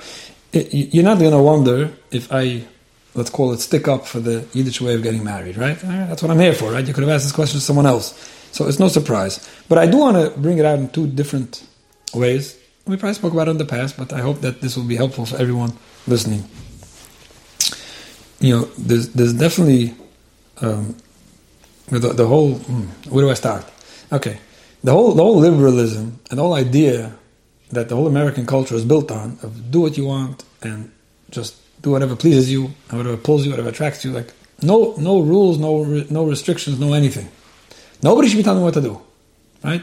it, 0.52 0.72
you're 0.72 1.04
not 1.04 1.18
going 1.18 1.32
to 1.32 1.42
wonder 1.42 1.92
if 2.12 2.32
I 2.32 2.64
let's 3.14 3.30
call 3.30 3.52
it 3.52 3.60
stick 3.60 3.88
up 3.88 4.06
for 4.06 4.20
the 4.20 4.46
Yiddish 4.52 4.80
way 4.80 4.94
of 4.94 5.02
getting 5.02 5.24
married, 5.24 5.56
right? 5.56 5.78
That's 5.80 6.22
what 6.22 6.30
I'm 6.30 6.40
here 6.40 6.54
for, 6.54 6.72
right? 6.72 6.86
You 6.86 6.94
could 6.94 7.04
have 7.04 7.12
asked 7.12 7.24
this 7.24 7.32
question 7.32 7.60
to 7.60 7.64
someone 7.64 7.86
else. 7.86 8.14
So 8.52 8.66
it's 8.66 8.78
no 8.78 8.88
surprise. 8.88 9.48
But 9.68 9.78
I 9.78 9.86
do 9.86 9.98
want 9.98 10.16
to 10.16 10.38
bring 10.38 10.58
it 10.58 10.64
out 10.64 10.78
in 10.78 10.88
two 10.90 11.06
different 11.06 11.66
ways. 12.14 12.58
We 12.86 12.96
probably 12.96 13.14
spoke 13.14 13.32
about 13.32 13.48
it 13.48 13.52
in 13.52 13.58
the 13.58 13.64
past, 13.64 13.96
but 13.96 14.12
I 14.12 14.20
hope 14.20 14.40
that 14.40 14.60
this 14.60 14.76
will 14.76 14.84
be 14.84 14.96
helpful 14.96 15.24
for 15.26 15.36
everyone 15.36 15.72
listening. 16.06 16.44
you 18.42 18.56
know, 18.56 18.64
there's 18.76 19.08
there's 19.10 19.32
definitely 19.32 19.94
um, 20.60 20.96
the, 21.88 22.12
the 22.12 22.26
whole. 22.26 22.54
Hmm, 22.54 22.86
where 23.08 23.24
do 23.24 23.30
I 23.30 23.34
start? 23.34 23.64
Okay, 24.10 24.38
the 24.82 24.92
whole 24.92 25.14
the 25.14 25.22
whole 25.22 25.36
liberalism 25.36 26.18
and 26.28 26.38
the 26.38 26.42
whole 26.42 26.54
idea 26.54 27.14
that 27.70 27.88
the 27.88 27.94
whole 27.94 28.08
American 28.08 28.44
culture 28.44 28.74
is 28.74 28.84
built 28.84 29.10
on 29.10 29.38
of 29.42 29.70
do 29.70 29.80
what 29.80 29.96
you 29.96 30.06
want 30.06 30.44
and 30.60 30.90
just 31.30 31.56
do 31.82 31.90
whatever 31.90 32.16
pleases 32.16 32.50
you 32.50 32.72
whatever 32.90 33.16
pulls 33.16 33.44
you, 33.44 33.50
whatever 33.50 33.68
attracts 33.68 34.04
you. 34.04 34.12
Like 34.12 34.32
no 34.62 34.94
no 34.98 35.20
rules, 35.20 35.58
no 35.58 35.84
no 35.84 36.24
restrictions, 36.24 36.78
no 36.78 36.94
anything. 36.94 37.28
Nobody 38.02 38.28
should 38.28 38.38
be 38.38 38.42
telling 38.42 38.60
me 38.60 38.64
what 38.64 38.74
to 38.74 38.80
do, 38.80 39.00
right? 39.62 39.82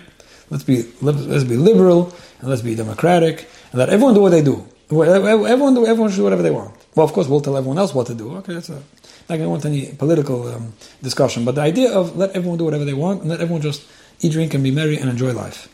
Let's 0.49 0.63
be 0.63 0.83
let's 1.01 1.43
be 1.43 1.57
liberal 1.57 2.13
and 2.39 2.49
let's 2.49 2.61
be 2.61 2.75
democratic 2.75 3.47
and 3.71 3.79
let 3.79 3.89
everyone 3.89 4.15
do 4.15 4.21
what 4.21 4.31
they 4.31 4.41
do. 4.41 4.65
Everyone 4.91 5.75
do 5.75 5.85
everyone 5.85 6.09
should 6.09 6.17
do 6.17 6.23
whatever 6.23 6.41
they 6.41 6.51
want. 6.51 6.73
Well, 6.95 7.05
of 7.05 7.13
course, 7.13 7.27
we'll 7.27 7.41
tell 7.41 7.55
everyone 7.55 7.77
else 7.77 7.93
what 7.93 8.07
to 8.07 8.15
do. 8.15 8.35
Okay, 8.37 8.53
that's 8.55 8.69
a, 8.69 8.81
going 9.27 9.41
to 9.41 9.49
want 9.49 9.65
any 9.65 9.93
political 9.93 10.47
um, 10.47 10.73
discussion, 11.03 11.45
but 11.45 11.53
the 11.55 11.61
idea 11.61 11.91
of 11.91 12.17
let 12.17 12.31
everyone 12.31 12.57
do 12.57 12.65
whatever 12.65 12.83
they 12.83 12.95
want 12.95 13.21
and 13.21 13.29
let 13.29 13.39
everyone 13.41 13.61
just 13.61 13.85
eat, 14.21 14.31
drink, 14.31 14.53
and 14.55 14.63
be 14.63 14.71
merry 14.71 14.97
and 14.97 15.09
enjoy 15.09 15.31
life. 15.31 15.67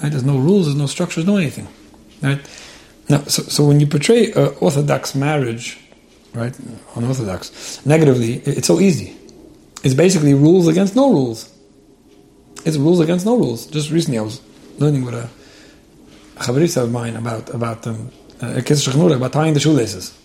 Right? 0.00 0.10
There's 0.10 0.24
no 0.24 0.38
rules, 0.38 0.66
there's 0.66 0.76
no 0.76 0.86
structures, 0.86 1.26
no 1.26 1.36
anything. 1.36 1.66
Right? 2.22 2.40
Now, 3.08 3.22
so, 3.24 3.42
so 3.42 3.64
when 3.66 3.80
you 3.80 3.86
portray 3.86 4.32
an 4.32 4.54
orthodox 4.60 5.14
marriage, 5.14 5.78
right, 6.34 6.54
unorthodox, 6.94 7.84
negatively, 7.84 8.34
it's 8.44 8.66
so 8.66 8.80
easy. 8.80 9.16
It's 9.82 9.94
basically 9.94 10.34
rules 10.34 10.68
against 10.68 10.94
no 10.94 11.12
rules. 11.12 11.52
It's 12.64 12.76
rules 12.76 13.00
against 13.00 13.26
no 13.26 13.36
rules. 13.36 13.66
Just 13.66 13.90
recently, 13.90 14.18
I 14.18 14.22
was 14.22 14.40
learning 14.78 15.04
with 15.04 15.14
a 15.14 15.28
chavarisa 16.36 16.84
of 16.84 16.92
mine 16.92 17.16
about 17.16 17.50
about 17.50 17.86
um, 17.86 18.10
uh, 18.40 18.60
about 19.16 19.32
tying 19.32 19.54
the 19.54 19.60
shoelaces. 19.60 20.16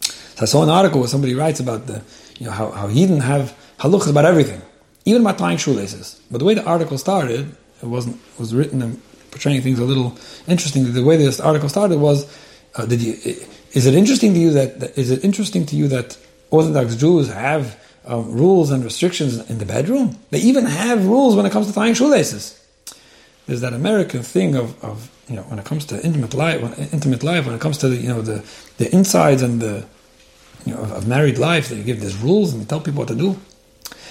So 0.00 0.42
I 0.42 0.44
saw 0.46 0.62
an 0.62 0.70
article 0.70 1.00
where 1.00 1.08
somebody 1.08 1.34
writes 1.34 1.60
about 1.60 1.86
the, 1.86 2.02
you 2.38 2.46
know, 2.46 2.52
how, 2.52 2.70
how 2.70 2.86
he 2.88 3.00
didn't 3.06 3.20
have 3.22 3.54
halachas 3.78 4.08
about 4.08 4.24
everything, 4.24 4.62
even 5.04 5.22
about 5.22 5.38
tying 5.38 5.58
shoelaces. 5.58 6.20
But 6.30 6.38
the 6.38 6.44
way 6.44 6.54
the 6.54 6.64
article 6.64 6.98
started, 6.98 7.54
it 7.82 7.86
wasn't 7.86 8.18
was 8.38 8.54
written 8.54 9.00
portraying 9.30 9.62
things 9.62 9.78
a 9.78 9.84
little 9.84 10.16
interesting. 10.46 10.92
The 10.92 11.04
way 11.04 11.16
this 11.16 11.40
article 11.40 11.68
started 11.68 11.98
was, 11.98 12.26
uh, 12.74 12.86
did 12.86 13.02
you? 13.02 13.12
Is 13.72 13.86
it 13.86 13.94
interesting 13.94 14.34
to 14.34 14.40
you 14.40 14.50
that, 14.52 14.80
that 14.80 14.98
is 14.98 15.10
it 15.10 15.24
interesting 15.24 15.64
to 15.66 15.76
you 15.76 15.88
that 15.88 16.18
Orthodox 16.50 16.96
Jews 16.96 17.32
have 17.32 17.78
um, 18.04 18.32
rules 18.32 18.70
and 18.70 18.82
restrictions 18.84 19.48
in 19.48 19.58
the 19.58 19.66
bedroom? 19.66 20.18
They 20.30 20.40
even 20.40 20.64
have 20.64 21.06
rules 21.06 21.36
when 21.36 21.46
it 21.46 21.52
comes 21.52 21.68
to 21.68 21.72
tying 21.72 21.94
shoelaces. 21.94 22.56
There's 23.46 23.60
that 23.60 23.72
American 23.72 24.22
thing 24.22 24.56
of, 24.56 24.82
of 24.84 25.10
you 25.28 25.36
know 25.36 25.42
when 25.42 25.58
it 25.58 25.64
comes 25.64 25.84
to 25.86 26.04
intimate 26.04 26.34
life, 26.34 26.60
when, 26.60 26.72
intimate 26.90 27.22
life, 27.22 27.46
when 27.46 27.54
it 27.54 27.60
comes 27.60 27.78
to 27.78 27.88
the 27.88 27.96
you 27.96 28.08
know 28.08 28.22
the 28.22 28.44
the 28.78 28.92
insides 28.94 29.42
and 29.42 29.60
the 29.60 29.86
you 30.66 30.74
know 30.74 30.80
of, 30.80 30.92
of 30.92 31.08
married 31.08 31.38
life, 31.38 31.68
they 31.68 31.82
give 31.82 32.00
these 32.00 32.16
rules 32.16 32.52
and 32.52 32.68
tell 32.68 32.80
people 32.80 33.00
what 33.00 33.08
to 33.08 33.14
do. 33.14 33.38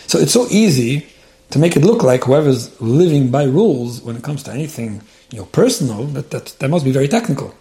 So 0.08 0.20
it's 0.20 0.34
so 0.34 0.48
easy 0.50 1.08
to 1.52 1.60
make 1.60 1.76
it 1.76 1.84
look 1.84 2.04
like 2.04 2.24
whoever's 2.24 2.80
living 2.82 3.32
by 3.32 3.44
rules 3.44 4.02
when 4.02 4.16
it 4.16 4.24
comes 4.24 4.44
to 4.44 4.52
anything 4.52 5.02
you 5.32 5.40
know 5.40 5.46
personal 5.46 6.06
that 6.06 6.32
that, 6.32 6.46
that 6.60 6.70
must 6.70 6.86
be 6.86 6.92
very 6.92 7.08
technical. 7.08 7.54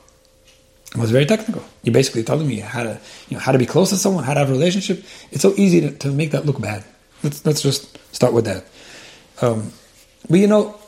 It 0.94 0.96
was 0.96 1.10
very 1.10 1.26
technical. 1.26 1.62
You're 1.82 1.92
basically 1.92 2.22
telling 2.22 2.48
me 2.48 2.60
how 2.60 2.82
to 2.82 2.98
you 3.28 3.36
know 3.36 3.42
how 3.42 3.52
to 3.52 3.58
be 3.58 3.66
close 3.66 3.90
to 3.90 3.96
someone, 3.96 4.24
how 4.24 4.34
to 4.34 4.40
have 4.40 4.50
a 4.50 4.52
relationship. 4.52 5.04
It's 5.30 5.42
so 5.42 5.54
easy 5.56 5.80
to, 5.82 5.90
to 5.98 6.12
make 6.12 6.30
that 6.30 6.46
look 6.46 6.60
bad. 6.60 6.84
Let's 7.22 7.44
let's 7.44 7.60
just 7.60 7.98
start 8.14 8.32
with 8.32 8.46
that. 8.46 8.64
Um, 9.40 9.72
but 10.28 10.38
you 10.38 10.46
know, 10.46 10.78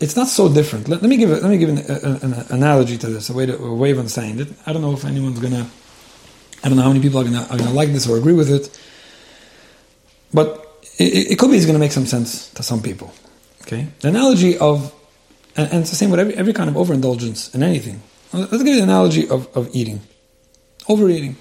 it's 0.00 0.16
not 0.16 0.28
so 0.28 0.52
different. 0.52 0.88
Let, 0.88 1.02
let 1.02 1.08
me 1.08 1.16
give 1.16 1.30
let 1.30 1.44
me 1.44 1.58
give 1.58 1.70
an, 1.70 1.78
a, 1.78 2.26
an, 2.26 2.46
analogy 2.50 2.98
to 2.98 3.06
this, 3.08 3.30
a 3.30 3.32
way 3.32 3.46
to, 3.46 3.56
a 3.56 3.74
way 3.74 3.90
of 3.90 3.98
understanding 3.98 4.46
it. 4.46 4.52
I 4.66 4.72
don't 4.72 4.82
know 4.82 4.92
if 4.92 5.04
anyone's 5.04 5.38
gonna, 5.38 5.68
I 6.62 6.68
don't 6.68 6.76
know 6.76 6.82
how 6.82 6.92
many 6.92 7.00
people 7.00 7.20
are 7.20 7.24
gonna 7.24 7.46
are 7.50 7.56
gonna 7.56 7.72
like 7.72 7.90
this 7.92 8.08
or 8.08 8.18
agree 8.18 8.34
with 8.34 8.50
it, 8.50 8.78
but 10.32 10.67
it, 10.98 11.32
it 11.32 11.38
could 11.38 11.50
be 11.50 11.56
it's 11.56 11.66
gonna 11.66 11.78
make 11.78 11.92
some 11.92 12.06
sense 12.06 12.50
to 12.50 12.62
some 12.62 12.82
people. 12.82 13.12
Okay, 13.62 13.86
the 14.00 14.08
analogy 14.08 14.58
of, 14.58 14.94
and, 15.56 15.70
and 15.70 15.80
it's 15.82 15.90
the 15.90 15.96
same 15.96 16.10
with 16.10 16.20
every, 16.20 16.34
every 16.34 16.52
kind 16.52 16.68
of 16.68 16.76
overindulgence 16.76 17.54
in 17.54 17.62
anything. 17.62 18.02
Let's 18.32 18.62
give 18.62 18.66
you 18.66 18.76
the 18.76 18.82
analogy 18.82 19.28
of, 19.28 19.48
of 19.56 19.70
eating, 19.74 20.00
overeating, 20.88 21.36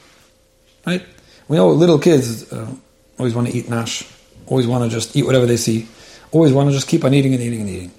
right? 0.86 1.04
We 1.48 1.58
know 1.58 1.70
little 1.70 2.00
kids 2.00 2.52
uh, 2.52 2.74
always 3.18 3.34
want 3.34 3.48
to 3.48 3.54
eat 3.54 3.70
nash, 3.70 4.06
always 4.48 4.68
want 4.68 4.84
to 4.84 4.90
just 4.90 5.16
eat 5.16 5.26
whatever 5.26 5.46
they 5.46 5.58
see, 5.58 5.88
always 6.32 6.54
want 6.54 6.70
to 6.70 6.74
just 6.74 6.88
keep 6.88 7.04
on 7.04 7.14
eating 7.14 7.34
and 7.34 7.42
eating 7.42 7.62
and 7.62 7.70
eating. 7.70 7.92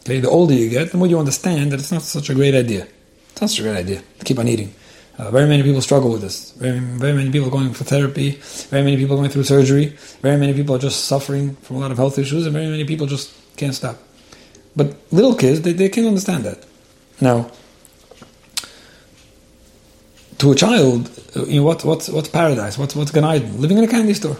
Okay, 0.00 0.20
the 0.20 0.28
older 0.28 0.54
you 0.54 0.70
get, 0.70 0.90
the 0.90 0.98
more 0.98 1.06
you 1.06 1.18
understand 1.18 1.72
that 1.72 1.80
it's 1.80 1.92
not 1.92 2.02
such 2.02 2.30
a 2.30 2.34
great 2.34 2.54
idea. 2.54 2.86
It's 3.30 3.40
not 3.40 3.50
such 3.50 3.60
a 3.60 3.62
great 3.62 3.76
idea 3.76 4.02
to 4.18 4.24
keep 4.24 4.38
on 4.38 4.48
eating. 4.48 4.74
Uh, 5.18 5.32
very 5.32 5.48
many 5.48 5.64
people 5.64 5.80
struggle 5.80 6.12
with 6.12 6.20
this. 6.20 6.52
Very, 6.52 6.78
very 6.78 7.12
many 7.12 7.30
people 7.30 7.50
going 7.50 7.74
for 7.74 7.82
therapy. 7.82 8.38
Very 8.70 8.84
many 8.84 8.96
people 8.96 9.16
going 9.16 9.30
through 9.30 9.42
surgery. 9.42 9.86
Very 10.22 10.36
many 10.36 10.54
people 10.54 10.76
are 10.76 10.78
just 10.78 11.06
suffering 11.06 11.56
from 11.56 11.76
a 11.76 11.80
lot 11.80 11.90
of 11.90 11.96
health 11.96 12.18
issues, 12.18 12.46
and 12.46 12.52
very 12.52 12.68
many 12.68 12.84
people 12.84 13.06
just 13.06 13.34
can't 13.56 13.74
stop. 13.74 13.98
But 14.76 14.94
little 15.10 15.34
kids, 15.34 15.62
they, 15.62 15.72
they 15.72 15.88
can 15.88 16.06
understand 16.06 16.44
that. 16.44 16.64
Now, 17.20 17.50
to 20.38 20.52
a 20.52 20.54
child, 20.54 21.10
uh, 21.36 21.46
you 21.46 21.60
know, 21.60 21.66
what, 21.66 21.84
what's, 21.84 22.08
what's 22.08 22.28
paradise? 22.28 22.78
What's, 22.78 22.94
what's 22.94 23.10
Gan 23.10 23.24
Eden? 23.24 23.60
Living 23.60 23.78
in 23.78 23.84
a 23.84 23.88
candy 23.88 24.14
store. 24.14 24.36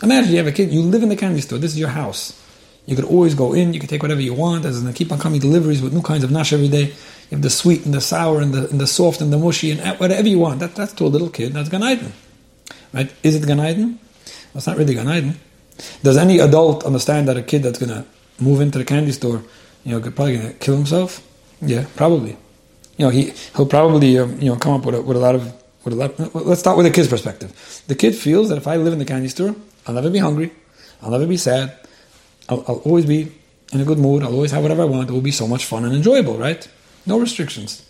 Imagine 0.00 0.30
you 0.30 0.38
have 0.38 0.46
a 0.46 0.52
kid, 0.52 0.72
you 0.72 0.82
live 0.82 1.02
in 1.02 1.08
the 1.08 1.16
candy 1.16 1.40
store, 1.40 1.58
this 1.58 1.72
is 1.72 1.78
your 1.78 1.88
house. 1.88 2.40
You 2.86 2.96
could 2.96 3.04
always 3.06 3.34
go 3.34 3.54
in. 3.54 3.72
You 3.72 3.80
can 3.80 3.88
take 3.88 4.02
whatever 4.02 4.20
you 4.20 4.34
want. 4.34 4.62
There's 4.62 4.80
going 4.80 4.92
to 4.92 4.96
keep 4.96 5.10
on 5.10 5.18
coming 5.18 5.40
deliveries 5.40 5.80
with 5.80 5.92
new 5.94 6.02
kinds 6.02 6.24
of 6.24 6.30
nash 6.30 6.52
every 6.52 6.68
day. 6.68 6.86
You 6.86 7.30
have 7.32 7.42
the 7.42 7.50
sweet 7.50 7.84
and 7.86 7.94
the 7.94 8.00
sour 8.00 8.40
and 8.40 8.52
the, 8.52 8.68
and 8.68 8.80
the 8.80 8.86
soft 8.86 9.20
and 9.20 9.32
the 9.32 9.38
mushy 9.38 9.70
and 9.70 9.98
whatever 9.98 10.28
you 10.28 10.38
want. 10.38 10.60
That, 10.60 10.74
that's 10.74 10.92
to 10.94 11.04
a 11.04 11.06
little 11.06 11.30
kid. 11.30 11.54
That's 11.54 11.70
Gan 11.70 11.82
Eden. 11.82 12.12
Right? 12.92 13.12
Is 13.22 13.36
it 13.36 13.46
Gan 13.46 13.60
Eden? 13.60 13.98
Well, 14.26 14.56
it's 14.56 14.66
not 14.66 14.76
really 14.76 14.94
Gan 14.94 15.08
Eden. 15.08 15.40
Does 16.02 16.16
any 16.16 16.38
adult 16.38 16.84
understand 16.84 17.28
that 17.28 17.36
a 17.36 17.42
kid 17.42 17.62
that's 17.62 17.78
going 17.78 17.90
to 17.90 18.04
move 18.38 18.60
into 18.60 18.78
the 18.78 18.84
candy 18.84 19.12
store, 19.12 19.42
you 19.84 19.92
know, 19.92 20.00
probably 20.00 20.36
going 20.36 20.48
to 20.48 20.54
kill 20.54 20.76
himself? 20.76 21.26
Yeah, 21.60 21.86
probably. 21.96 22.36
You 22.96 23.06
know, 23.06 23.10
he 23.10 23.32
he'll 23.56 23.66
probably 23.66 24.18
um, 24.18 24.40
you 24.40 24.50
know 24.50 24.56
come 24.56 24.74
up 24.74 24.86
with 24.86 24.94
a, 24.94 25.02
with 25.02 25.16
a 25.16 25.20
lot 25.20 25.34
of 25.34 25.52
with 25.84 25.94
a 25.94 25.96
lot. 25.96 26.34
Let's 26.34 26.60
start 26.60 26.76
with 26.76 26.86
the 26.86 26.92
kid's 26.92 27.08
perspective. 27.08 27.82
The 27.88 27.94
kid 27.94 28.14
feels 28.14 28.48
that 28.50 28.58
if 28.58 28.68
I 28.68 28.76
live 28.76 28.92
in 28.92 28.98
the 28.98 29.04
candy 29.04 29.28
store, 29.28 29.54
I'll 29.86 29.94
never 29.94 30.10
be 30.10 30.18
hungry, 30.18 30.52
I'll 31.02 31.10
never 31.10 31.26
be 31.26 31.36
sad, 31.36 31.76
I'll, 32.48 32.64
I'll, 32.68 32.78
always 32.84 33.06
be 33.06 33.32
in 33.72 33.80
a 33.80 33.84
good 33.84 33.98
mood. 33.98 34.22
I'll 34.22 34.32
always 34.32 34.50
have 34.52 34.62
whatever 34.62 34.82
I 34.82 34.86
want. 34.86 35.08
It 35.08 35.12
will 35.12 35.20
be 35.20 35.30
so 35.30 35.48
much 35.48 35.64
fun 35.64 35.84
and 35.84 35.94
enjoyable, 35.94 36.36
right? 36.36 36.66
No 37.06 37.18
restrictions. 37.18 37.88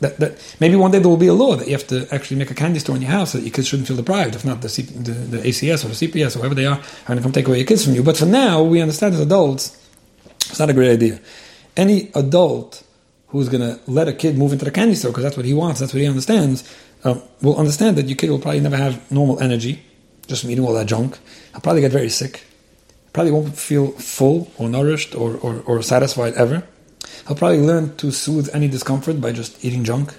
That, 0.00 0.18
that 0.18 0.56
maybe 0.60 0.74
one 0.74 0.90
day 0.90 0.98
there 0.98 1.08
will 1.08 1.16
be 1.16 1.28
a 1.28 1.34
law 1.34 1.54
that 1.54 1.66
you 1.66 1.72
have 1.72 1.86
to 1.88 2.08
actually 2.12 2.38
make 2.38 2.50
a 2.50 2.54
candy 2.54 2.80
store 2.80 2.96
in 2.96 3.02
your 3.02 3.10
house 3.10 3.32
so 3.32 3.38
that 3.38 3.44
your 3.44 3.52
kids 3.52 3.68
shouldn't 3.68 3.86
feel 3.86 3.96
deprived. 3.96 4.34
If 4.34 4.44
not, 4.44 4.60
the, 4.60 4.68
C, 4.68 4.82
the, 4.82 5.12
the 5.12 5.38
ACS 5.38 5.84
or 5.84 5.88
the 5.88 5.94
CPS 5.94 6.34
or 6.34 6.40
whoever 6.40 6.54
they 6.54 6.66
are 6.66 6.78
are 6.78 7.06
going 7.06 7.18
to 7.18 7.22
come 7.22 7.32
take 7.32 7.46
away 7.46 7.58
your 7.58 7.66
kids 7.66 7.84
from 7.84 7.94
you. 7.94 8.02
But 8.02 8.16
for 8.16 8.26
now, 8.26 8.62
we 8.62 8.80
understand 8.80 9.14
as 9.14 9.20
adults, 9.20 9.80
it's 10.26 10.58
not 10.58 10.70
a 10.70 10.72
great 10.72 10.90
idea. 10.90 11.20
Any 11.76 12.10
adult 12.14 12.82
who's 13.28 13.48
going 13.48 13.60
to 13.60 13.80
let 13.90 14.08
a 14.08 14.12
kid 14.12 14.36
move 14.36 14.52
into 14.52 14.64
the 14.64 14.70
candy 14.70 14.94
store 14.94 15.12
because 15.12 15.24
that's 15.24 15.36
what 15.36 15.46
he 15.46 15.54
wants, 15.54 15.80
that's 15.80 15.92
what 15.92 16.00
he 16.00 16.08
understands, 16.08 16.64
um, 17.04 17.22
will 17.42 17.56
understand 17.56 17.96
that 17.96 18.06
your 18.06 18.16
kid 18.16 18.30
will 18.30 18.38
probably 18.38 18.60
never 18.60 18.76
have 18.76 19.10
normal 19.10 19.38
energy 19.40 19.82
just 20.26 20.42
from 20.42 20.50
eating 20.50 20.64
all 20.64 20.74
that 20.74 20.86
junk. 20.86 21.18
He'll 21.52 21.60
probably 21.60 21.82
get 21.82 21.92
very 21.92 22.08
sick 22.08 22.44
probably 23.16 23.32
won't 23.32 23.56
feel 23.56 23.92
full 23.92 24.52
or 24.58 24.68
nourished 24.68 25.14
or, 25.14 25.38
or, 25.38 25.62
or 25.64 25.80
satisfied 25.80 26.34
ever. 26.34 26.62
He'll 27.26 27.34
probably 27.34 27.60
learn 27.60 27.96
to 27.96 28.10
soothe 28.10 28.50
any 28.52 28.68
discomfort 28.68 29.22
by 29.22 29.32
just 29.32 29.64
eating 29.64 29.84
junk 29.84 30.14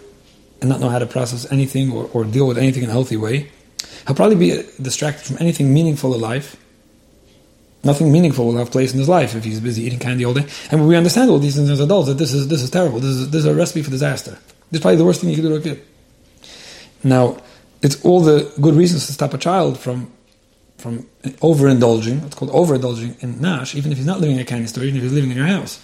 and 0.62 0.68
not 0.72 0.80
know 0.80 0.90
how 0.90 0.98
to 0.98 1.06
process 1.06 1.46
anything 1.52 1.92
or, 1.92 2.10
or 2.12 2.24
deal 2.24 2.48
with 2.48 2.58
anything 2.58 2.82
in 2.82 2.90
a 2.90 2.92
healthy 2.92 3.16
way. 3.16 3.52
He'll 4.08 4.16
probably 4.16 4.36
be 4.36 4.64
distracted 4.82 5.28
from 5.28 5.38
anything 5.40 5.72
meaningful 5.72 6.16
in 6.16 6.22
life. 6.22 6.58
Nothing 7.84 8.12
meaningful 8.12 8.48
will 8.48 8.58
have 8.58 8.72
place 8.72 8.94
in 8.94 8.98
his 8.98 9.08
life 9.08 9.36
if 9.36 9.44
he's 9.44 9.60
busy 9.60 9.84
eating 9.84 10.00
candy 10.00 10.26
all 10.26 10.34
day. 10.34 10.48
And 10.72 10.88
we 10.88 10.96
understand 10.96 11.30
all 11.30 11.38
these 11.38 11.56
things 11.56 11.70
as 11.70 11.80
adults 11.80 12.08
that 12.08 12.18
this 12.18 12.34
is 12.34 12.48
this 12.48 12.64
is 12.64 12.72
terrible. 12.72 13.00
This 13.00 13.12
is 13.12 13.30
this 13.30 13.42
is 13.42 13.46
a 13.46 13.54
recipe 13.54 13.84
for 13.84 13.92
disaster. 13.92 14.32
This 14.72 14.80
is 14.80 14.82
probably 14.82 14.98
the 14.98 15.06
worst 15.06 15.22
thing 15.22 15.30
you 15.30 15.36
can 15.36 15.46
do 15.46 15.50
to 15.50 15.56
a 15.58 15.62
kid. 15.62 15.86
Now, 17.04 17.38
it's 17.84 18.04
all 18.04 18.22
the 18.22 18.52
good 18.60 18.74
reasons 18.74 19.06
to 19.06 19.14
stop 19.14 19.36
a 19.36 19.38
child 19.38 19.78
from 19.78 20.12
from 20.88 21.04
overindulging, 21.42 22.26
it's 22.26 22.36
called 22.36 22.52
overindulging 22.52 23.22
in 23.22 23.42
Nash, 23.42 23.76
even 23.76 23.92
if 23.92 23.98
he's 23.98 24.08
not 24.08 24.22
living 24.22 24.38
in 24.38 24.42
a 24.42 24.46
candy 24.46 24.68
store, 24.68 24.86
even 24.86 24.98
if 24.98 25.04
he's 25.04 25.12
living 25.12 25.32
in 25.32 25.38
your 25.38 25.48
house. 25.48 25.80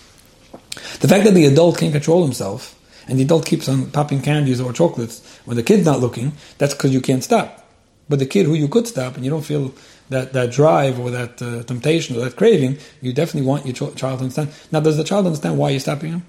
The 1.01 1.09
fact 1.09 1.25
that 1.25 1.33
the 1.33 1.45
adult 1.45 1.77
can't 1.77 1.91
control 1.91 2.23
himself 2.23 2.79
and 3.07 3.19
the 3.19 3.23
adult 3.23 3.45
keeps 3.45 3.67
on 3.67 3.91
popping 3.91 4.21
candies 4.21 4.61
or 4.61 4.71
chocolates 4.71 5.39
when 5.43 5.57
the 5.57 5.63
kid's 5.63 5.85
not 5.85 5.99
looking, 5.99 6.31
that's 6.57 6.73
because 6.73 6.93
you 6.93 7.01
can't 7.01 7.23
stop. 7.23 7.67
But 8.07 8.19
the 8.19 8.25
kid 8.25 8.45
who 8.45 8.53
you 8.53 8.69
could 8.69 8.87
stop 8.87 9.15
and 9.15 9.25
you 9.25 9.29
don't 9.29 9.43
feel 9.43 9.73
that, 10.09 10.31
that 10.33 10.51
drive 10.51 10.99
or 10.99 11.11
that 11.11 11.41
uh, 11.41 11.63
temptation 11.63 12.15
or 12.15 12.21
that 12.21 12.37
craving, 12.37 12.77
you 13.01 13.11
definitely 13.11 13.47
want 13.47 13.65
your 13.65 13.73
ch- 13.73 13.95
child 13.97 14.19
to 14.19 14.23
understand. 14.23 14.53
Now, 14.71 14.79
does 14.79 14.95
the 14.95 15.03
child 15.03 15.25
understand 15.25 15.57
why 15.57 15.71
you're 15.71 15.81
stopping 15.81 16.11
him? 16.13 16.25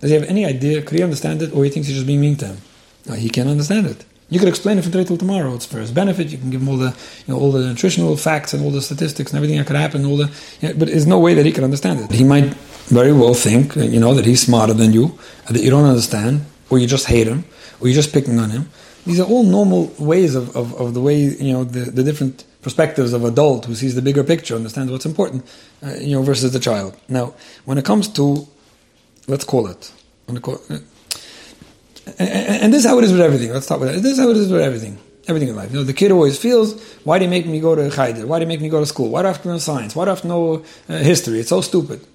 Does 0.00 0.10
he 0.10 0.16
have 0.16 0.24
any 0.24 0.44
idea? 0.44 0.82
Could 0.82 0.98
he 0.98 1.04
understand 1.04 1.42
it 1.42 1.52
or 1.52 1.64
he 1.64 1.70
thinks 1.70 1.88
you're 1.88 1.96
just 1.96 2.06
being 2.06 2.20
mean 2.20 2.36
to 2.36 2.46
him? 2.46 2.58
No, 3.06 3.14
he 3.14 3.30
can't 3.30 3.48
understand 3.48 3.86
it. 3.86 4.04
You 4.28 4.40
could 4.40 4.48
explain 4.48 4.76
it 4.76 4.82
from 4.82 4.92
today 4.92 5.04
till 5.04 5.16
tomorrow. 5.16 5.54
It's 5.54 5.66
for 5.66 5.78
his 5.78 5.92
benefit. 5.92 6.28
You 6.28 6.38
can 6.38 6.50
give 6.50 6.60
him 6.60 6.68
all 6.68 6.76
the, 6.76 6.96
you 7.26 7.34
know, 7.34 7.38
all 7.38 7.52
the 7.52 7.60
nutritional 7.60 8.16
facts 8.16 8.52
and 8.52 8.64
all 8.64 8.72
the 8.72 8.82
statistics 8.82 9.30
and 9.30 9.36
everything 9.36 9.58
that 9.58 9.66
could 9.66 9.76
happen. 9.76 10.04
All 10.04 10.16
the, 10.16 10.30
you 10.60 10.68
know, 10.68 10.74
but 10.76 10.88
there's 10.88 11.06
no 11.06 11.20
way 11.20 11.34
that 11.34 11.46
he 11.46 11.52
could 11.52 11.64
understand 11.64 12.00
it. 12.00 12.10
He 12.10 12.24
might 12.24 12.54
very 12.88 13.12
well 13.12 13.34
think, 13.34 13.76
you 13.76 14.00
know, 14.00 14.14
that 14.14 14.24
he's 14.24 14.42
smarter 14.42 14.74
than 14.74 14.92
you, 14.92 15.16
that 15.48 15.62
you 15.62 15.70
don't 15.70 15.84
understand, 15.84 16.44
or 16.70 16.78
you 16.78 16.86
just 16.86 17.06
hate 17.06 17.28
him, 17.28 17.44
or 17.80 17.86
you're 17.86 17.94
just 17.94 18.12
picking 18.12 18.38
on 18.40 18.50
him. 18.50 18.68
These 19.04 19.20
are 19.20 19.26
all 19.26 19.44
normal 19.44 19.92
ways 19.98 20.34
of, 20.34 20.56
of, 20.56 20.74
of 20.74 20.94
the 20.94 21.00
way, 21.00 21.20
you 21.20 21.52
know, 21.52 21.62
the, 21.62 21.90
the 21.90 22.02
different 22.02 22.44
perspectives 22.62 23.12
of 23.12 23.24
adult 23.24 23.66
who 23.66 23.76
sees 23.76 23.94
the 23.94 24.02
bigger 24.02 24.24
picture, 24.24 24.56
understands 24.56 24.90
what's 24.90 25.06
important, 25.06 25.46
uh, 25.84 25.94
you 26.00 26.16
know, 26.16 26.22
versus 26.22 26.52
the 26.52 26.58
child. 26.58 26.96
Now, 27.08 27.34
when 27.64 27.78
it 27.78 27.84
comes 27.84 28.08
to, 28.08 28.48
let's 29.28 29.44
call 29.44 29.68
it 29.68 29.92
and, 32.18 32.62
and, 32.62 32.72
this 32.72 32.84
is 32.84 32.90
how 32.90 32.98
it 32.98 33.04
is 33.04 33.12
with 33.12 33.20
everything. 33.20 33.52
Let's 33.52 33.66
talk 33.66 33.78
about 33.78 33.94
that. 33.94 34.00
This 34.00 34.12
is 34.12 34.18
how 34.18 34.30
it 34.30 34.36
is 34.36 34.50
with 34.50 34.60
everything. 34.60 34.98
Everything 35.28 35.48
in 35.48 35.56
life. 35.56 35.72
You 35.72 35.78
know, 35.78 35.84
the 35.84 35.92
kid 35.92 36.12
always 36.12 36.38
feels, 36.38 36.80
why 37.02 37.18
do 37.18 37.24
you 37.24 37.30
make 37.30 37.46
me 37.46 37.58
go 37.58 37.74
to 37.74 37.82
Chayder? 37.82 38.24
Why 38.24 38.38
do 38.38 38.44
you 38.44 38.48
make 38.48 38.60
me 38.60 38.68
go 38.68 38.78
to 38.78 38.86
school? 38.86 39.10
Why 39.10 39.22
do 39.22 39.28
I 39.28 39.32
have 39.32 39.42
to 39.42 39.48
learn 39.48 39.58
science? 39.58 39.96
Why 39.96 40.04
do 40.04 40.10
I 40.10 40.14
have 40.14 40.22
to 40.22 40.28
know 40.28 40.64
uh, 40.88 40.98
history? 40.98 41.40
It's 41.40 41.48
so 41.48 41.60
stupid. 41.60 42.06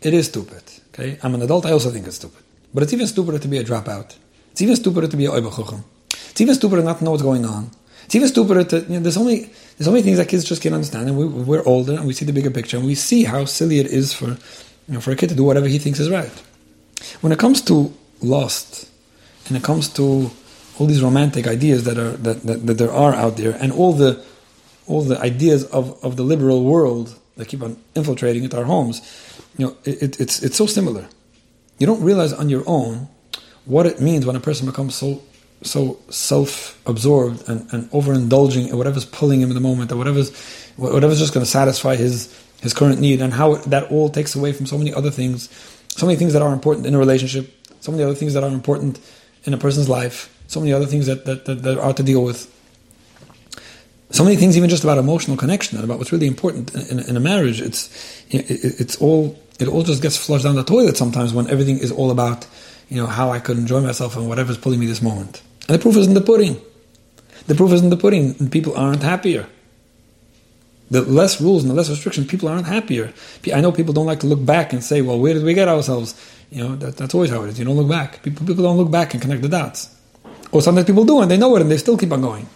It 0.00 0.14
is 0.14 0.28
stupid. 0.28 0.62
Okay? 0.94 1.18
I'm 1.22 1.34
an 1.34 1.42
adult, 1.42 1.66
I 1.66 1.72
also 1.72 1.90
think 1.90 2.06
it's 2.06 2.16
stupid. 2.16 2.42
But 2.72 2.84
it's 2.84 2.92
even 2.92 3.06
stupider 3.06 3.38
to 3.38 3.48
be 3.48 3.58
a 3.58 3.64
dropout. 3.64 4.16
It's 4.52 4.62
even 4.62 4.76
stupider 4.76 5.08
to 5.08 5.16
be 5.16 5.26
a 5.26 5.30
oibachuchim. 5.30 5.82
It's 6.30 6.40
even 6.40 6.54
stupider 6.54 6.82
not 6.82 6.98
to 6.98 7.04
know 7.04 7.10
what's 7.10 7.22
going 7.22 7.44
on. 7.44 7.70
It's 8.04 8.14
even 8.14 8.28
stupider 8.28 8.64
to, 8.64 8.80
you 8.80 8.94
know, 8.94 9.00
there's 9.00 9.16
only, 9.16 9.50
there's 9.76 9.88
only 9.88 10.02
things 10.02 10.18
that 10.18 10.28
kids 10.28 10.44
just 10.44 10.62
can't 10.62 10.74
understand. 10.74 11.08
And 11.08 11.18
we, 11.18 11.26
we're 11.26 11.64
older 11.66 11.94
and 11.94 12.06
we 12.06 12.12
see 12.12 12.24
the 12.24 12.32
bigger 12.32 12.50
picture 12.50 12.76
and 12.76 12.86
we 12.86 12.94
see 12.94 13.24
how 13.24 13.44
silly 13.44 13.80
it 13.80 13.86
is 13.86 14.12
for, 14.12 14.26
you 14.26 14.94
know, 14.94 15.00
for 15.00 15.10
a 15.10 15.16
kid 15.16 15.30
to 15.30 15.34
do 15.34 15.44
whatever 15.44 15.66
he 15.66 15.78
thinks 15.78 15.98
is 15.98 16.10
right. 16.10 16.32
When 17.20 17.32
it 17.32 17.38
comes 17.38 17.60
to 17.62 17.92
lust, 18.20 18.90
and 19.52 19.62
it 19.62 19.66
comes 19.66 19.88
to 19.88 20.30
all 20.78 20.86
these 20.86 21.02
romantic 21.02 21.46
ideas 21.46 21.84
that 21.84 21.98
are 21.98 22.12
that, 22.12 22.42
that, 22.44 22.66
that, 22.66 22.78
there 22.78 22.90
are 22.90 23.12
out 23.14 23.36
there, 23.36 23.52
and 23.60 23.70
all 23.70 23.92
the 23.92 24.24
all 24.86 25.02
the 25.02 25.18
ideas 25.20 25.64
of, 25.64 26.02
of 26.02 26.16
the 26.16 26.22
liberal 26.22 26.64
world 26.64 27.14
that 27.36 27.48
keep 27.48 27.62
on 27.62 27.76
infiltrating 27.94 28.44
into 28.44 28.56
our 28.56 28.64
homes, 28.64 29.02
you 29.58 29.66
know, 29.66 29.76
it, 29.84 30.18
it's 30.18 30.42
it's 30.42 30.56
so 30.56 30.64
similar. 30.64 31.06
You 31.78 31.86
don't 31.86 32.02
realize 32.02 32.32
on 32.32 32.48
your 32.48 32.64
own 32.66 33.08
what 33.66 33.84
it 33.84 34.00
means 34.00 34.24
when 34.24 34.36
a 34.36 34.40
person 34.40 34.64
becomes 34.64 34.94
so 34.94 35.20
so 35.60 35.98
self-absorbed 36.08 37.46
and, 37.50 37.70
and 37.72 37.90
overindulging 37.90 38.70
in 38.70 38.78
whatever's 38.78 39.04
pulling 39.04 39.42
him 39.42 39.50
in 39.50 39.54
the 39.54 39.60
moment, 39.60 39.92
or 39.92 39.98
whatever's 39.98 40.32
whatever's 40.76 41.18
just 41.18 41.34
going 41.34 41.44
to 41.44 41.50
satisfy 41.50 41.94
his 41.94 42.34
his 42.62 42.72
current 42.72 43.00
need, 43.00 43.20
and 43.20 43.34
how 43.34 43.56
that 43.56 43.90
all 43.90 44.08
takes 44.08 44.34
away 44.34 44.54
from 44.54 44.64
so 44.64 44.78
many 44.78 44.94
other 44.94 45.10
things, 45.10 45.50
so 45.88 46.06
many 46.06 46.16
things 46.16 46.32
that 46.32 46.40
are 46.40 46.54
important 46.54 46.86
in 46.86 46.94
a 46.94 46.98
relationship, 46.98 47.52
so 47.80 47.92
many 47.92 48.02
other 48.02 48.14
things 48.14 48.32
that 48.32 48.42
are 48.42 48.48
important 48.50 48.98
in 49.44 49.54
a 49.54 49.58
person's 49.58 49.88
life, 49.88 50.34
so 50.46 50.60
many 50.60 50.72
other 50.72 50.86
things 50.86 51.06
that, 51.06 51.24
that, 51.24 51.44
that, 51.46 51.62
that 51.62 51.78
are 51.78 51.92
to 51.92 52.02
deal 52.02 52.22
with. 52.24 52.48
So 54.10 54.24
many 54.24 54.36
things, 54.36 54.56
even 54.56 54.68
just 54.68 54.84
about 54.84 54.98
emotional 54.98 55.36
connection 55.36 55.78
and 55.78 55.84
about 55.84 55.98
what's 55.98 56.12
really 56.12 56.26
important 56.26 56.74
in, 56.74 56.98
in, 56.98 57.08
in 57.10 57.16
a 57.16 57.20
marriage. 57.20 57.60
It's 57.60 57.88
it, 58.28 58.44
it's 58.50 58.96
all 58.96 59.38
it 59.58 59.68
all 59.68 59.82
just 59.82 60.02
gets 60.02 60.16
flushed 60.16 60.44
down 60.44 60.54
the 60.54 60.64
toilet 60.64 60.96
sometimes 60.96 61.32
when 61.32 61.48
everything 61.48 61.78
is 61.78 61.90
all 61.90 62.10
about 62.10 62.46
you 62.90 62.98
know 62.98 63.06
how 63.06 63.30
I 63.30 63.38
could 63.38 63.56
enjoy 63.56 63.80
myself 63.80 64.16
and 64.16 64.28
whatever's 64.28 64.58
pulling 64.58 64.80
me 64.80 64.86
this 64.86 65.00
moment. 65.00 65.42
And 65.66 65.78
the 65.78 65.82
proof 65.82 65.96
is 65.96 66.06
in 66.06 66.14
the 66.14 66.20
pudding. 66.20 66.60
The 67.46 67.54
proof 67.54 67.72
is 67.72 67.82
in 67.82 67.90
the 67.90 67.96
pudding, 67.96 68.36
and 68.38 68.52
people 68.52 68.76
aren't 68.76 69.02
happier. 69.02 69.46
The 70.90 71.00
less 71.00 71.40
rules 71.40 71.62
and 71.62 71.70
the 71.70 71.74
less 71.74 71.88
restrictions, 71.88 72.26
people 72.26 72.48
aren't 72.50 72.66
happier. 72.66 73.14
I 73.52 73.62
know 73.62 73.72
people 73.72 73.94
don't 73.94 74.06
like 74.06 74.20
to 74.20 74.26
look 74.26 74.44
back 74.44 74.74
and 74.74 74.84
say, 74.84 75.00
"Well, 75.00 75.18
where 75.18 75.32
did 75.32 75.42
we 75.42 75.54
get 75.54 75.68
ourselves?" 75.68 76.14
You 76.52 76.68
know, 76.68 76.76
that, 76.76 76.98
that's 76.98 77.14
always 77.14 77.30
how 77.30 77.42
it 77.44 77.48
is. 77.48 77.58
You 77.58 77.64
don't 77.64 77.76
look 77.76 77.88
back. 77.88 78.22
People, 78.22 78.46
people 78.46 78.62
don't 78.62 78.76
look 78.76 78.90
back 78.90 79.14
and 79.14 79.22
connect 79.22 79.40
the 79.40 79.48
dots. 79.48 79.88
Or 80.52 80.60
sometimes 80.60 80.86
people 80.86 81.06
do 81.06 81.22
and 81.22 81.30
they 81.30 81.38
know 81.38 81.56
it 81.56 81.62
and 81.62 81.70
they 81.70 81.78
still 81.78 81.96
keep 81.96 82.12
on 82.12 82.20
going. 82.20 82.46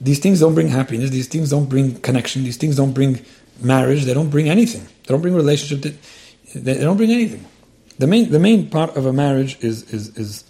These 0.00 0.18
things 0.18 0.40
don't 0.40 0.54
bring 0.54 0.66
happiness. 0.66 1.10
These 1.10 1.28
things 1.28 1.50
don't 1.50 1.68
bring 1.68 2.00
connection. 2.00 2.42
These 2.42 2.56
things 2.56 2.74
don't 2.74 2.92
bring 2.92 3.24
marriage. 3.60 4.04
They 4.04 4.12
don't 4.12 4.28
bring 4.28 4.48
anything. 4.48 4.82
They 4.82 5.14
don't 5.14 5.22
bring 5.22 5.36
relationship. 5.36 5.82
They, 6.52 6.58
they 6.58 6.80
don't 6.80 6.96
bring 6.96 7.12
anything. 7.12 7.46
The 7.98 8.08
main, 8.08 8.30
the 8.30 8.40
main 8.40 8.68
part 8.70 8.96
of 8.96 9.06
a 9.06 9.12
marriage 9.12 9.56
is, 9.60 9.84
is, 9.94 10.18
is, 10.18 10.42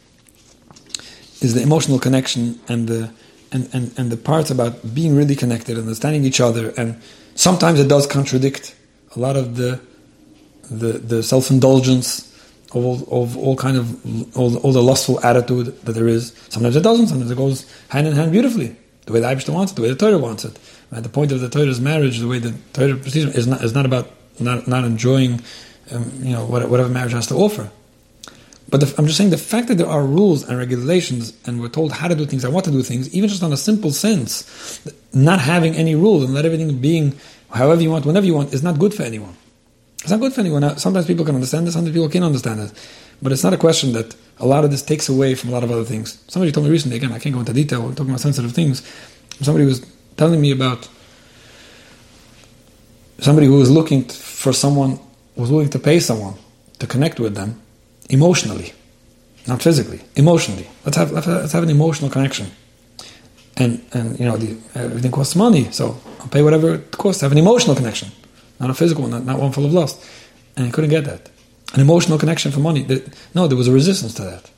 is 1.43 1.53
the 1.53 1.63
emotional 1.63 1.99
connection 1.99 2.59
and 2.69 2.89
the, 2.89 3.11
and, 3.53 3.69
and, 3.75 3.93
and 3.99 4.11
the 4.11 4.17
parts 4.17 4.51
about 4.51 4.95
being 4.95 5.15
really 5.15 5.37
connected, 5.37 5.77
understanding 5.77 6.25
each 6.25 6.41
other. 6.41 6.71
And 6.79 7.03
sometimes 7.35 7.81
it 7.81 7.89
does 7.89 8.07
contradict 8.07 8.75
a 9.15 9.21
lot 9.21 9.37
of 9.37 9.57
the, 9.57 9.79
the, 10.71 10.93
the 10.93 11.23
self-indulgence 11.23 12.33
of 12.77 12.85
all, 12.85 13.23
of 13.23 13.37
all 13.37 13.57
kind 13.57 13.77
of 13.77 14.37
all, 14.37 14.57
all 14.59 14.73
the 14.73 14.83
lustful 14.83 15.25
attitude 15.25 15.67
that 15.83 15.93
there 15.93 16.09
is. 16.09 16.33
Sometimes 16.49 16.77
it 16.77 16.83
doesn't. 16.83 17.09
Sometimes 17.09 17.31
it 17.31 17.37
goes 17.37 17.71
hand 17.89 18.07
in 18.07 18.13
hand 18.15 18.33
beautifully, 18.33 18.77
the 19.07 19.13
way 19.13 19.21
the 19.21 19.27
Abishta 19.27 19.53
wants 19.53 19.73
it, 19.73 19.77
the 19.77 19.83
way 19.83 19.89
the 19.89 19.97
Torah 19.97 20.19
wants 20.19 20.45
it. 20.45 20.59
And 20.91 21.05
the 21.05 21.09
point 21.09 21.33
of 21.33 21.41
the 21.41 21.49
Torah's 21.49 21.81
marriage, 21.81 22.19
the 22.19 22.29
way 22.29 22.39
the 22.39 22.55
Torah 22.73 22.97
procedure 22.97 23.37
is 23.37 23.47
not 23.47 23.63
is 23.63 23.75
not 23.75 23.87
about 23.87 24.11
not 24.39 24.67
not 24.69 24.85
enjoying, 24.85 25.41
um, 25.91 26.13
you 26.21 26.33
know, 26.33 26.47
whatever 26.47 26.89
marriage 26.89 27.13
has 27.13 27.27
to 27.29 27.35
offer. 27.35 27.71
But 28.69 28.81
the, 28.81 28.95
I'm 28.99 29.07
just 29.07 29.17
saying 29.17 29.31
the 29.31 29.39
fact 29.39 29.69
that 29.69 29.79
there 29.79 29.87
are 29.87 30.03
rules 30.03 30.43
and 30.43 30.59
regulations, 30.59 31.33
and 31.47 31.61
we're 31.61 31.69
told 31.69 31.93
how 31.93 32.09
to 32.09 32.15
do 32.15 32.27
things 32.27 32.45
and 32.45 32.53
what 32.53 32.65
to 32.65 32.71
do 32.71 32.83
things, 32.83 33.15
even 33.15 33.29
just 33.29 33.43
on 33.43 33.53
a 33.53 33.57
simple 33.57 33.93
sense, 33.93 34.81
not 35.15 35.41
having 35.41 35.77
any 35.77 35.95
rules 35.95 36.25
and 36.25 36.35
let 36.35 36.45
everything 36.45 36.79
being 36.79 37.17
however 37.51 37.81
you 37.81 37.91
want, 37.91 38.05
whenever 38.05 38.27
you 38.27 38.35
want, 38.35 38.53
is 38.53 38.63
not 38.63 38.79
good 38.79 38.93
for 38.93 39.05
anyone. 39.05 39.37
It's 40.07 40.13
not 40.13 40.21
good 40.21 40.33
for 40.33 40.41
anyone. 40.41 40.79
Sometimes 40.79 41.05
people 41.05 41.25
can 41.25 41.35
understand 41.35 41.67
this, 41.67 41.75
sometimes 41.75 41.93
people 41.93 42.09
can't 42.09 42.25
understand 42.25 42.61
it. 42.61 42.73
But 43.21 43.33
it's 43.33 43.43
not 43.43 43.53
a 43.53 43.57
question 43.57 43.93
that 43.95 44.15
a 44.39 44.47
lot 44.47 44.63
of 44.63 44.71
this 44.71 44.81
takes 44.81 45.09
away 45.09 45.35
from 45.35 45.51
a 45.51 45.53
lot 45.53 45.65
of 45.65 45.73
other 45.73 45.83
things. 45.83 46.23
Somebody 46.29 46.53
told 46.53 46.65
me 46.67 46.71
recently, 46.71 46.97
again, 46.97 47.11
I 47.11 47.19
can't 47.19 47.33
go 47.33 47.41
into 47.41 47.53
detail, 47.53 47.83
we're 47.83 47.91
talking 47.91 48.11
about 48.11 48.21
sensitive 48.21 48.53
things. 48.53 48.87
Somebody 49.41 49.65
was 49.65 49.85
telling 50.17 50.41
me 50.41 50.53
about 50.53 50.89
somebody 53.19 53.49
who 53.49 53.59
was 53.59 53.69
looking 53.69 54.05
for 54.05 54.53
someone, 54.53 55.01
was 55.35 55.51
willing 55.51 55.71
to 55.71 55.79
pay 55.81 55.99
someone 55.99 56.35
to 56.79 56.87
connect 56.87 57.19
with 57.19 57.35
them 57.35 57.61
emotionally, 58.09 58.75
not 59.49 59.61
physically, 59.61 60.03
emotionally. 60.15 60.69
Let's 60.85 60.99
have, 60.99 61.11
let's 61.11 61.53
have 61.53 61.65
an 61.65 61.71
emotional 61.71 62.11
connection. 62.11 62.53
And, 63.57 63.85
and 63.93 64.21
you 64.21 64.27
know, 64.27 64.37
the, 64.37 64.57
everything 64.77 65.11
costs 65.11 65.35
money, 65.35 65.65
so 65.73 65.99
I'll 66.21 66.29
pay 66.29 66.45
whatever 66.45 66.75
it 66.75 66.93
costs 66.93 67.19
to 67.21 67.25
have 67.25 67.33
an 67.33 67.39
emotional 67.39 67.75
connection 67.75 68.13
not 68.59 68.71
a 68.71 68.75
physical 68.75 69.03
one, 69.03 69.11
not, 69.11 69.25
not 69.25 69.39
one 69.39 69.53
full 69.53 69.65
of 69.65 69.73
lust. 69.73 70.05
And 70.57 70.67
he 70.67 70.73
couldn't 70.73 70.91
get 70.91 71.05
that. 71.05 71.31
An 71.75 71.81
emotional 71.81 72.19
connection 72.19 72.53
for 72.53 72.61
money. 72.61 72.87
No, 73.35 73.47
there 73.47 73.57
was 73.59 73.69
a 73.69 73.73
resistance 73.73 74.15
to 74.15 74.23
that. 74.23 74.51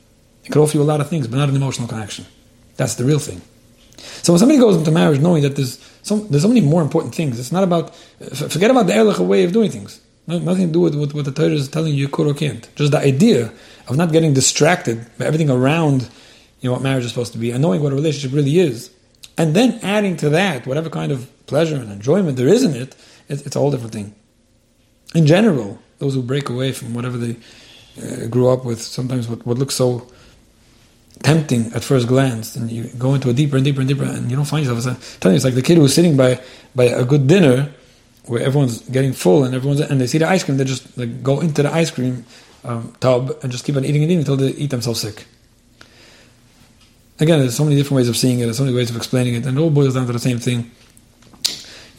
It 0.45 0.51
could 0.51 0.61
offer 0.61 0.77
you 0.77 0.83
a 0.83 0.85
lot 0.85 1.01
of 1.01 1.09
things, 1.09 1.27
but 1.27 1.37
not 1.37 1.49
an 1.49 1.55
emotional 1.55 1.87
connection. 1.87 2.25
That's 2.77 2.95
the 2.95 3.03
real 3.03 3.19
thing. 3.19 3.41
So 3.97 4.33
when 4.33 4.39
somebody 4.39 4.59
goes 4.59 4.77
into 4.77 4.91
marriage 4.91 5.19
knowing 5.19 5.43
that 5.43 5.55
there's 5.55 5.77
so, 6.03 6.17
there's 6.17 6.43
so 6.43 6.47
many 6.47 6.61
more 6.61 6.81
important 6.81 7.13
things, 7.13 7.39
it's 7.39 7.51
not 7.51 7.63
about, 7.63 7.95
forget 7.95 8.71
about 8.71 8.87
the 8.87 8.93
erlich 8.93 9.19
way 9.19 9.43
of 9.43 9.51
doing 9.51 9.69
things. 9.69 9.99
nothing 10.27 10.67
to 10.67 10.73
do 10.73 10.79
with, 10.79 10.95
with 10.95 11.13
what 11.13 11.25
the 11.25 11.31
Torah 11.31 11.49
is 11.49 11.67
telling 11.67 11.93
you 11.93 11.99
you 11.99 12.07
could 12.07 12.27
or 12.27 12.33
can't. 12.33 12.69
Just 12.75 12.91
the 12.91 12.99
idea 12.99 13.51
of 13.87 13.97
not 13.97 14.11
getting 14.11 14.33
distracted 14.33 15.05
by 15.17 15.25
everything 15.25 15.49
around 15.49 16.07
you 16.61 16.69
know, 16.69 16.73
what 16.73 16.81
marriage 16.81 17.03
is 17.03 17.11
supposed 17.11 17.33
to 17.33 17.37
be 17.37 17.51
and 17.51 17.61
knowing 17.61 17.81
what 17.81 17.91
a 17.91 17.95
relationship 17.95 18.35
really 18.35 18.59
is. 18.59 18.91
And 19.37 19.55
then 19.55 19.79
adding 19.83 20.17
to 20.17 20.29
that 20.29 20.67
whatever 20.67 20.89
kind 20.89 21.11
of 21.11 21.29
pleasure 21.47 21.75
and 21.75 21.91
enjoyment 21.91 22.37
there 22.37 22.47
is 22.47 22.63
in 22.63 22.75
it, 22.75 22.95
it's 23.29 23.55
a 23.55 23.59
whole 23.59 23.71
different 23.71 23.93
thing. 23.93 24.15
In 25.15 25.25
general, 25.25 25.79
those 25.99 26.13
who 26.15 26.21
break 26.21 26.49
away 26.49 26.71
from 26.71 26.93
whatever 26.93 27.17
they 27.17 27.35
uh, 28.01 28.27
grew 28.27 28.49
up 28.49 28.65
with, 28.65 28.81
sometimes 28.81 29.27
what, 29.27 29.45
what 29.45 29.57
looks 29.57 29.75
so 29.75 30.07
tempting 31.23 31.71
at 31.73 31.83
first 31.83 32.07
glance, 32.07 32.55
and 32.55 32.71
you 32.71 32.85
go 32.97 33.13
into 33.13 33.29
a 33.29 33.33
deeper 33.33 33.57
and 33.57 33.65
deeper 33.65 33.81
and 33.81 33.89
deeper, 33.89 34.03
and 34.03 34.29
you 34.29 34.35
don't 34.35 34.45
find 34.45 34.65
yourself. 34.65 34.85
I'm 34.87 35.19
telling 35.19 35.33
you, 35.33 35.37
it's 35.37 35.45
like 35.45 35.55
the 35.55 35.61
kid 35.61 35.77
who's 35.77 35.93
sitting 35.93 36.15
by 36.15 36.41
by 36.75 36.85
a 36.85 37.03
good 37.03 37.27
dinner 37.27 37.71
where 38.25 38.41
everyone's 38.41 38.81
getting 38.89 39.11
full 39.11 39.43
and 39.43 39.55
everyone's 39.55 39.81
and 39.81 39.99
they 39.99 40.07
see 40.07 40.19
the 40.19 40.27
ice 40.27 40.43
cream, 40.43 40.57
they 40.57 40.63
just 40.63 40.97
like 40.97 41.23
go 41.23 41.41
into 41.41 41.63
the 41.63 41.73
ice 41.73 41.91
cream 41.91 42.25
um, 42.63 42.93
tub 42.99 43.37
and 43.41 43.51
just 43.51 43.65
keep 43.65 43.75
on 43.75 43.83
eating 43.83 44.03
and 44.03 44.11
eating 44.11 44.19
until 44.19 44.37
they 44.37 44.49
eat 44.51 44.69
themselves 44.69 45.01
sick. 45.01 45.25
Again, 47.19 47.39
there's 47.39 47.55
so 47.55 47.65
many 47.65 47.75
different 47.75 47.97
ways 47.97 48.07
of 48.07 48.15
seeing 48.15 48.39
it, 48.39 48.45
there's 48.45 48.57
so 48.57 48.63
many 48.63 48.75
ways 48.75 48.89
of 48.89 48.95
explaining 48.95 49.33
it, 49.33 49.45
and 49.45 49.57
it 49.57 49.61
all 49.61 49.69
boils 49.69 49.95
down 49.95 50.05
to 50.07 50.13
the 50.13 50.19
same 50.19 50.39
thing. 50.39 50.71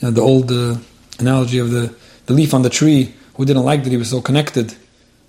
You 0.00 0.08
know, 0.08 0.10
the 0.12 0.22
old 0.22 0.50
uh, 0.50 0.76
analogy 1.20 1.58
of 1.58 1.70
the, 1.70 1.94
the 2.26 2.32
leaf 2.32 2.54
on 2.54 2.62
the 2.62 2.70
tree 2.70 3.14
who 3.34 3.44
didn't 3.44 3.64
like 3.64 3.84
that 3.84 3.90
he 3.90 3.96
was 3.96 4.10
so 4.10 4.20
connected 4.20 4.74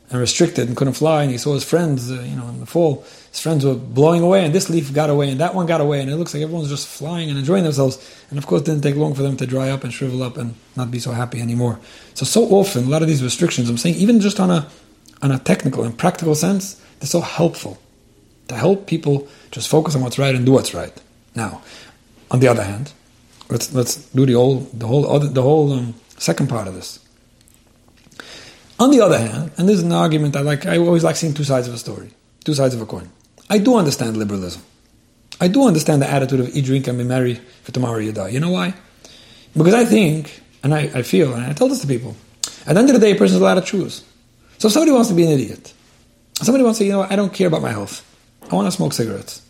and 0.09 0.19
restricted 0.19 0.67
and 0.67 0.75
couldn't 0.75 0.93
fly, 0.93 1.23
and 1.23 1.31
he 1.31 1.37
saw 1.37 1.53
his 1.53 1.63
friends, 1.63 2.11
uh, 2.11 2.15
you 2.15 2.35
know, 2.35 2.47
in 2.49 2.59
the 2.59 2.65
fall, 2.65 3.05
his 3.31 3.39
friends 3.39 3.65
were 3.65 3.75
blowing 3.75 4.21
away, 4.21 4.43
and 4.43 4.53
this 4.53 4.69
leaf 4.69 4.93
got 4.93 5.09
away, 5.09 5.29
and 5.29 5.39
that 5.39 5.55
one 5.55 5.65
got 5.65 5.79
away, 5.79 6.01
and 6.01 6.09
it 6.09 6.17
looks 6.17 6.33
like 6.33 6.43
everyone's 6.43 6.67
just 6.67 6.85
flying 6.85 7.29
and 7.29 7.39
enjoying 7.39 7.63
themselves. 7.63 7.97
And 8.29 8.37
of 8.37 8.45
course, 8.45 8.63
it 8.63 8.65
didn't 8.65 8.81
take 8.81 8.97
long 8.97 9.13
for 9.13 9.21
them 9.21 9.37
to 9.37 9.47
dry 9.47 9.69
up 9.69 9.85
and 9.85 9.93
shrivel 9.93 10.21
up 10.21 10.35
and 10.35 10.55
not 10.75 10.91
be 10.91 10.99
so 10.99 11.11
happy 11.11 11.39
anymore. 11.39 11.79
So, 12.13 12.25
so 12.25 12.43
often, 12.49 12.85
a 12.85 12.89
lot 12.89 13.01
of 13.01 13.07
these 13.07 13.23
restrictions, 13.23 13.69
I'm 13.69 13.77
saying, 13.77 13.95
even 13.95 14.19
just 14.19 14.39
on 14.39 14.51
a 14.51 14.69
on 15.21 15.31
a 15.31 15.39
technical 15.39 15.83
and 15.83 15.97
practical 15.97 16.35
sense, 16.35 16.81
they're 16.99 17.07
so 17.07 17.21
helpful 17.21 17.79
to 18.47 18.55
help 18.55 18.87
people 18.87 19.27
just 19.51 19.69
focus 19.69 19.95
on 19.95 20.01
what's 20.01 20.19
right 20.19 20.35
and 20.35 20.45
do 20.45 20.51
what's 20.51 20.73
right. 20.73 20.93
Now, 21.35 21.61
on 22.31 22.39
the 22.39 22.47
other 22.47 22.63
hand, 22.63 22.91
let's 23.51 23.73
let's 23.73 23.95
do 24.11 24.25
the 24.25 24.33
whole 24.33 24.59
the 24.73 24.87
whole 24.87 25.05
other, 25.07 25.27
the 25.27 25.41
whole 25.41 25.71
um, 25.73 25.93
second 26.17 26.47
part 26.47 26.67
of 26.67 26.73
this. 26.73 26.99
On 28.79 28.89
the 28.89 29.01
other 29.01 29.19
hand, 29.19 29.51
and 29.57 29.69
this 29.69 29.77
is 29.77 29.83
an 29.83 29.91
argument 29.91 30.35
I 30.35 30.41
like, 30.41 30.65
I 30.65 30.77
always 30.79 31.03
like 31.03 31.15
seeing 31.15 31.35
two 31.35 31.43
sides 31.43 31.67
of 31.67 31.73
a 31.75 31.77
story, 31.77 32.09
two 32.43 32.55
sides 32.55 32.73
of 32.73 32.81
a 32.81 32.85
coin. 32.87 33.11
I 33.47 33.59
do 33.59 33.77
understand 33.77 34.17
liberalism. 34.17 34.63
I 35.39 35.49
do 35.49 35.67
understand 35.67 36.01
the 36.01 36.09
attitude 36.09 36.39
of 36.39 36.55
eat, 36.55 36.65
drink, 36.65 36.87
and 36.87 36.97
be 36.97 37.03
merry, 37.03 37.35
for 37.63 37.71
tomorrow 37.71 37.99
you 37.99 38.11
die. 38.11 38.29
You 38.29 38.39
know 38.39 38.49
why? 38.49 38.73
Because 39.55 39.75
I 39.75 39.85
think, 39.85 40.41
and 40.63 40.73
I, 40.73 40.89
I 40.95 41.01
feel, 41.03 41.33
and 41.33 41.43
I 41.45 41.53
tell 41.53 41.67
this 41.67 41.81
to 41.81 41.87
people, 41.87 42.15
at 42.65 42.73
the 42.73 42.79
end 42.79 42.89
of 42.89 42.95
the 42.95 42.99
day, 42.99 43.11
a 43.11 43.15
person 43.15 43.35
is 43.35 43.41
allowed 43.41 43.55
to 43.55 43.61
choose. 43.61 44.03
So 44.57 44.67
if 44.67 44.73
somebody 44.73 44.91
wants 44.91 45.09
to 45.09 45.15
be 45.15 45.25
an 45.25 45.31
idiot, 45.31 45.73
somebody 46.41 46.63
wants 46.63 46.79
to 46.79 46.85
you 46.85 46.91
know, 46.91 47.01
I 47.01 47.15
don't 47.15 47.33
care 47.33 47.47
about 47.47 47.61
my 47.61 47.71
health. 47.71 48.03
I 48.49 48.55
want 48.55 48.67
to 48.67 48.71
smoke 48.71 48.93
cigarettes. 48.93 49.41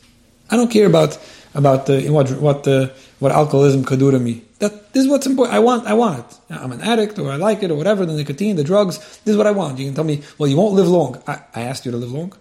I 0.49 0.57
don't 0.57 0.71
care 0.71 0.87
about 0.87 1.17
about 1.53 1.85
the, 1.85 2.09
what 2.09 2.29
what 2.39 2.63
the, 2.63 2.93
what 3.19 3.31
alcoholism 3.31 3.83
could 3.83 3.99
do 3.99 4.11
to 4.11 4.19
me. 4.19 4.43
That 4.59 4.93
this 4.93 5.03
is 5.03 5.09
what's 5.09 5.25
important. 5.25 5.55
I 5.55 5.59
want 5.59 5.87
I 5.87 5.93
want 5.93 6.19
it. 6.19 6.37
I'm 6.49 6.71
an 6.71 6.81
addict, 6.81 7.19
or 7.19 7.31
I 7.31 7.35
like 7.35 7.63
it, 7.63 7.71
or 7.71 7.75
whatever. 7.75 8.05
The 8.05 8.13
nicotine, 8.13 8.55
the 8.55 8.63
drugs. 8.63 8.97
This 8.97 9.33
is 9.33 9.37
what 9.37 9.47
I 9.47 9.51
want. 9.51 9.79
You 9.79 9.85
can 9.85 9.95
tell 9.95 10.03
me, 10.03 10.21
well, 10.37 10.49
you 10.49 10.57
won't 10.57 10.75
live 10.75 10.87
long. 10.87 11.21
I, 11.27 11.41
I 11.55 11.61
asked 11.63 11.85
you 11.85 11.91
to 11.91 11.97
live 11.97 12.11
long. 12.11 12.33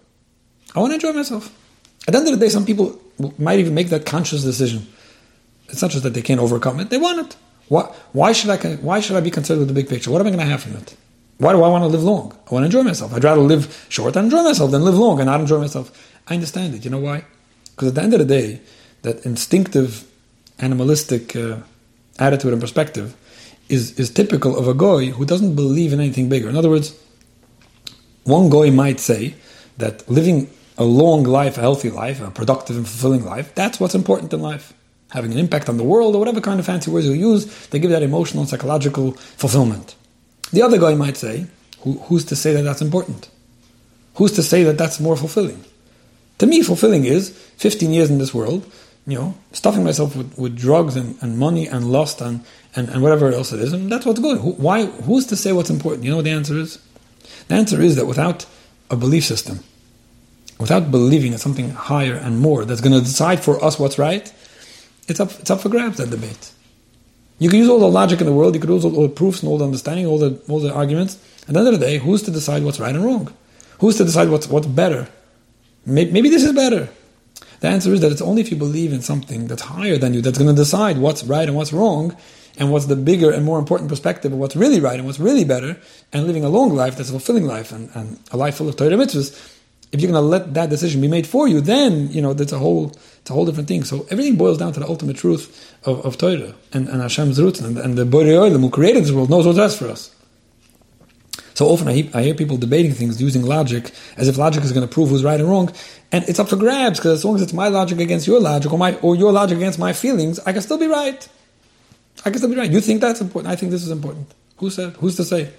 I 0.75 0.79
want 0.79 0.91
to 0.91 0.95
enjoy 0.95 1.13
myself. 1.13 1.53
At 2.07 2.13
the 2.13 2.19
end 2.19 2.27
of 2.27 2.39
the 2.39 2.45
day, 2.45 2.49
some 2.49 2.65
people 2.65 2.99
might 3.37 3.59
even 3.59 3.73
make 3.73 3.89
that 3.89 4.05
conscious 4.05 4.43
decision. 4.43 4.87
It's 5.67 5.81
not 5.81 5.91
just 5.91 6.03
that 6.03 6.13
they 6.13 6.21
can't 6.21 6.39
overcome 6.39 6.79
it; 6.79 6.89
they 6.89 6.97
want 6.97 7.19
it. 7.19 7.35
Why, 7.67 7.83
why 8.11 8.31
should 8.33 8.49
I? 8.49 8.57
Why 8.75 8.99
should 8.99 9.15
I 9.15 9.21
be 9.21 9.31
concerned 9.31 9.59
with 9.59 9.67
the 9.67 9.73
big 9.73 9.89
picture? 9.89 10.11
What 10.11 10.21
am 10.21 10.27
I 10.27 10.31
going 10.31 10.39
to 10.43 10.51
have 10.51 10.63
from 10.63 10.75
it? 10.75 10.95
Why 11.37 11.53
do 11.53 11.63
I 11.63 11.69
want 11.69 11.83
to 11.83 11.87
live 11.87 12.03
long? 12.03 12.37
I 12.49 12.53
want 12.53 12.63
to 12.63 12.65
enjoy 12.65 12.83
myself. 12.83 13.13
I'd 13.15 13.23
rather 13.23 13.41
live 13.41 13.87
short 13.89 14.15
and 14.15 14.25
enjoy 14.25 14.43
myself 14.43 14.69
than 14.69 14.83
live 14.83 14.95
long 14.95 15.19
and 15.19 15.25
not 15.25 15.41
enjoy 15.41 15.59
myself. 15.59 15.89
I 16.27 16.35
understand 16.35 16.75
it. 16.75 16.85
You 16.85 16.91
know 16.91 16.99
why? 16.99 17.25
Because 17.71 17.87
at 17.89 17.95
the 17.95 18.03
end 18.03 18.13
of 18.13 18.19
the 18.19 18.25
day, 18.25 18.61
that 19.01 19.25
instinctive, 19.25 20.05
animalistic 20.59 21.35
uh, 21.35 21.57
attitude 22.19 22.53
and 22.53 22.61
perspective 22.61 23.15
is, 23.69 23.97
is 23.99 24.09
typical 24.09 24.57
of 24.57 24.67
a 24.67 24.73
guy 24.73 25.11
who 25.11 25.25
doesn't 25.25 25.55
believe 25.55 25.93
in 25.93 25.99
anything 25.99 26.29
bigger. 26.29 26.49
In 26.49 26.55
other 26.55 26.69
words, 26.69 26.97
one 28.23 28.49
guy 28.49 28.69
might 28.69 28.99
say 28.99 29.35
that 29.77 30.07
living 30.09 30.49
a 30.77 30.83
long 30.83 31.23
life, 31.23 31.57
a 31.57 31.61
healthy 31.61 31.89
life, 31.89 32.21
a 32.21 32.31
productive 32.31 32.77
and 32.77 32.87
fulfilling 32.87 33.25
life, 33.25 33.53
that's 33.55 33.79
what's 33.79 33.95
important 33.95 34.33
in 34.33 34.41
life. 34.41 34.73
Having 35.11 35.33
an 35.33 35.39
impact 35.39 35.67
on 35.67 35.77
the 35.77 35.83
world, 35.83 36.15
or 36.15 36.19
whatever 36.19 36.39
kind 36.39 36.59
of 36.59 36.65
fancy 36.65 36.89
words 36.89 37.05
you 37.05 37.13
use, 37.13 37.67
they 37.67 37.79
give 37.79 37.91
that 37.91 38.03
emotional, 38.03 38.41
and 38.41 38.49
psychological 38.49 39.11
fulfillment. 39.11 39.95
The 40.51 40.61
other 40.61 40.77
guy 40.77 40.95
might 40.95 41.17
say, 41.17 41.47
who, 41.81 41.93
who's 41.99 42.25
to 42.25 42.35
say 42.35 42.53
that 42.53 42.61
that's 42.61 42.81
important? 42.81 43.29
Who's 44.15 44.31
to 44.33 44.43
say 44.43 44.63
that 44.63 44.77
that's 44.77 44.99
more 44.99 45.17
fulfilling? 45.17 45.63
To 46.39 46.47
me, 46.47 46.61
fulfilling 46.63 47.05
is 47.05 47.29
15 47.57 47.91
years 47.91 48.09
in 48.09 48.17
this 48.17 48.33
world, 48.33 48.65
you 49.07 49.17
know, 49.17 49.35
stuffing 49.51 49.83
myself 49.83 50.15
with, 50.15 50.37
with 50.37 50.55
drugs 50.55 50.95
and, 50.95 51.17
and 51.21 51.37
money 51.37 51.67
and 51.67 51.91
lust 51.91 52.21
and, 52.21 52.43
and, 52.75 52.89
and 52.89 53.01
whatever 53.01 53.31
else 53.31 53.51
it 53.51 53.59
is, 53.59 53.73
and 53.73 53.91
that's 53.91 54.05
what's 54.05 54.19
good. 54.19 54.39
Who, 54.39 54.51
why, 54.51 54.85
who's 54.85 55.25
to 55.27 55.35
say 55.35 55.51
what's 55.51 55.69
important? 55.69 56.03
You 56.03 56.11
know 56.11 56.17
what 56.17 56.25
the 56.25 56.31
answer 56.31 56.55
is? 56.55 56.79
The 57.47 57.55
answer 57.55 57.81
is 57.81 57.95
that 57.95 58.05
without 58.05 58.45
a 58.89 58.95
belief 58.95 59.25
system, 59.25 59.59
without 60.59 60.91
believing 60.91 61.33
in 61.33 61.39
something 61.39 61.71
higher 61.71 62.13
and 62.13 62.39
more 62.39 62.65
that's 62.65 62.81
going 62.81 62.93
to 62.93 63.01
decide 63.01 63.39
for 63.39 63.63
us 63.63 63.79
what's 63.79 63.97
right, 63.97 64.31
it's 65.07 65.19
up, 65.19 65.31
it's 65.39 65.49
up 65.49 65.61
for 65.61 65.69
grabs, 65.69 65.97
that 65.97 66.11
debate. 66.11 66.51
You 67.39 67.49
can 67.49 67.57
use 67.57 67.69
all 67.69 67.79
the 67.79 67.89
logic 67.89 68.21
in 68.21 68.27
the 68.27 68.33
world, 68.33 68.53
you 68.53 68.61
could 68.61 68.69
use 68.69 68.85
all, 68.85 68.95
all 68.95 69.07
the 69.07 69.09
proofs 69.09 69.41
and 69.41 69.49
all 69.49 69.57
the 69.57 69.65
understanding, 69.65 70.05
all 70.05 70.19
the, 70.19 70.39
all 70.47 70.59
the 70.59 70.71
arguments. 70.71 71.15
At 71.47 71.55
the 71.55 71.59
end 71.59 71.67
of 71.69 71.79
the 71.79 71.85
day, 71.85 71.97
who's 71.97 72.21
to 72.23 72.31
decide 72.31 72.63
what's 72.63 72.79
right 72.79 72.93
and 72.93 73.03
wrong? 73.03 73.33
Who's 73.79 73.97
to 73.97 74.05
decide 74.05 74.29
what's, 74.29 74.47
what's 74.47 74.67
better? 74.67 75.09
Maybe, 75.83 76.11
maybe 76.11 76.29
this 76.29 76.43
is 76.43 76.53
better. 76.53 76.87
The 77.61 77.67
answer 77.67 77.93
is 77.93 78.01
that 78.01 78.11
it's 78.11 78.21
only 78.21 78.41
if 78.41 78.51
you 78.51 78.57
believe 78.57 78.91
in 78.91 79.01
something 79.01 79.47
that's 79.47 79.61
higher 79.61 79.97
than 79.97 80.13
you 80.13 80.21
that's 80.21 80.37
going 80.37 80.53
to 80.53 80.59
decide 80.59 80.97
what's 80.97 81.23
right 81.23 81.47
and 81.47 81.55
what's 81.55 81.71
wrong, 81.71 82.17
and 82.57 82.71
what's 82.71 82.87
the 82.87 82.95
bigger 82.95 83.31
and 83.31 83.45
more 83.45 83.59
important 83.59 83.89
perspective 83.89 84.33
of 84.33 84.39
what's 84.39 84.55
really 84.55 84.79
right 84.79 84.97
and 84.97 85.05
what's 85.05 85.19
really 85.19 85.45
better, 85.45 85.79
and 86.11 86.27
living 86.27 86.43
a 86.43 86.49
long 86.49 86.75
life 86.75 86.97
that's 86.97 87.09
a 87.09 87.13
fulfilling 87.13 87.45
life 87.45 87.71
and, 87.71 87.89
and 87.93 88.19
a 88.31 88.37
life 88.37 88.55
full 88.55 88.67
of 88.67 88.75
Torah 88.75 88.91
mitzvahs. 88.91 89.57
If 89.91 89.99
you're 89.99 90.11
going 90.11 90.23
to 90.23 90.27
let 90.27 90.53
that 90.53 90.69
decision 90.69 91.01
be 91.01 91.07
made 91.07 91.27
for 91.27 91.47
you, 91.47 91.61
then 91.61 92.09
you 92.11 92.21
know 92.21 92.33
that's 92.33 92.51
a 92.51 92.57
whole 92.59 92.87
it's 93.21 93.29
a 93.29 93.33
whole 93.33 93.45
different 93.45 93.67
thing. 93.67 93.83
So 93.83 94.07
everything 94.09 94.37
boils 94.37 94.57
down 94.57 94.73
to 94.73 94.79
the 94.79 94.87
ultimate 94.87 95.17
truth 95.17 95.75
of, 95.83 96.05
of 96.05 96.17
Torah 96.17 96.55
and, 96.73 96.89
and 96.89 97.01
Hashem's 97.01 97.39
roots, 97.39 97.59
and, 97.59 97.77
and 97.77 97.97
the 97.97 98.05
Borei 98.05 98.37
Olam 98.37 98.61
who 98.61 98.69
created 98.69 99.03
this 99.03 99.11
world 99.11 99.29
knows 99.29 99.45
what's 99.45 99.59
best 99.59 99.77
for 99.77 99.87
us. 99.87 100.15
So 101.53 101.67
often 101.67 101.87
I, 101.87 102.09
I 102.13 102.23
hear 102.23 102.33
people 102.33 102.57
debating 102.57 102.93
things 102.93 103.21
using 103.21 103.43
logic 103.43 103.91
as 104.17 104.27
if 104.27 104.37
logic 104.37 104.63
is 104.63 104.71
going 104.71 104.87
to 104.87 104.93
prove 104.93 105.09
who's 105.09 105.23
right 105.23 105.39
and 105.39 105.49
wrong, 105.49 105.71
and 106.11 106.23
it's 106.27 106.39
up 106.39 106.49
for 106.49 106.55
grabs 106.55 106.99
because 106.99 107.19
as 107.19 107.25
long 107.25 107.35
as 107.35 107.41
it's 107.41 107.53
my 107.53 107.67
logic 107.67 107.99
against 107.99 108.27
your 108.27 108.39
logic 108.39 108.71
or 108.71 108.77
my 108.77 108.95
or 108.97 109.15
your 109.15 109.31
logic 109.31 109.57
against 109.57 109.79
my 109.79 109.93
feelings, 109.93 110.39
I 110.39 110.53
can 110.53 110.61
still 110.61 110.77
be 110.77 110.87
right. 110.87 111.27
I 112.25 112.29
can 112.29 112.37
still 112.37 112.49
be 112.49 112.55
right. 112.55 112.71
You 112.71 112.81
think 112.81 113.01
that's 113.01 113.21
important. 113.21 113.51
I 113.51 113.55
think 113.55 113.71
this 113.71 113.83
is 113.83 113.91
important. 113.91 114.33
Who 114.57 114.69
said? 114.69 114.93
Who's 114.93 115.15
to 115.17 115.23
say? 115.23 115.51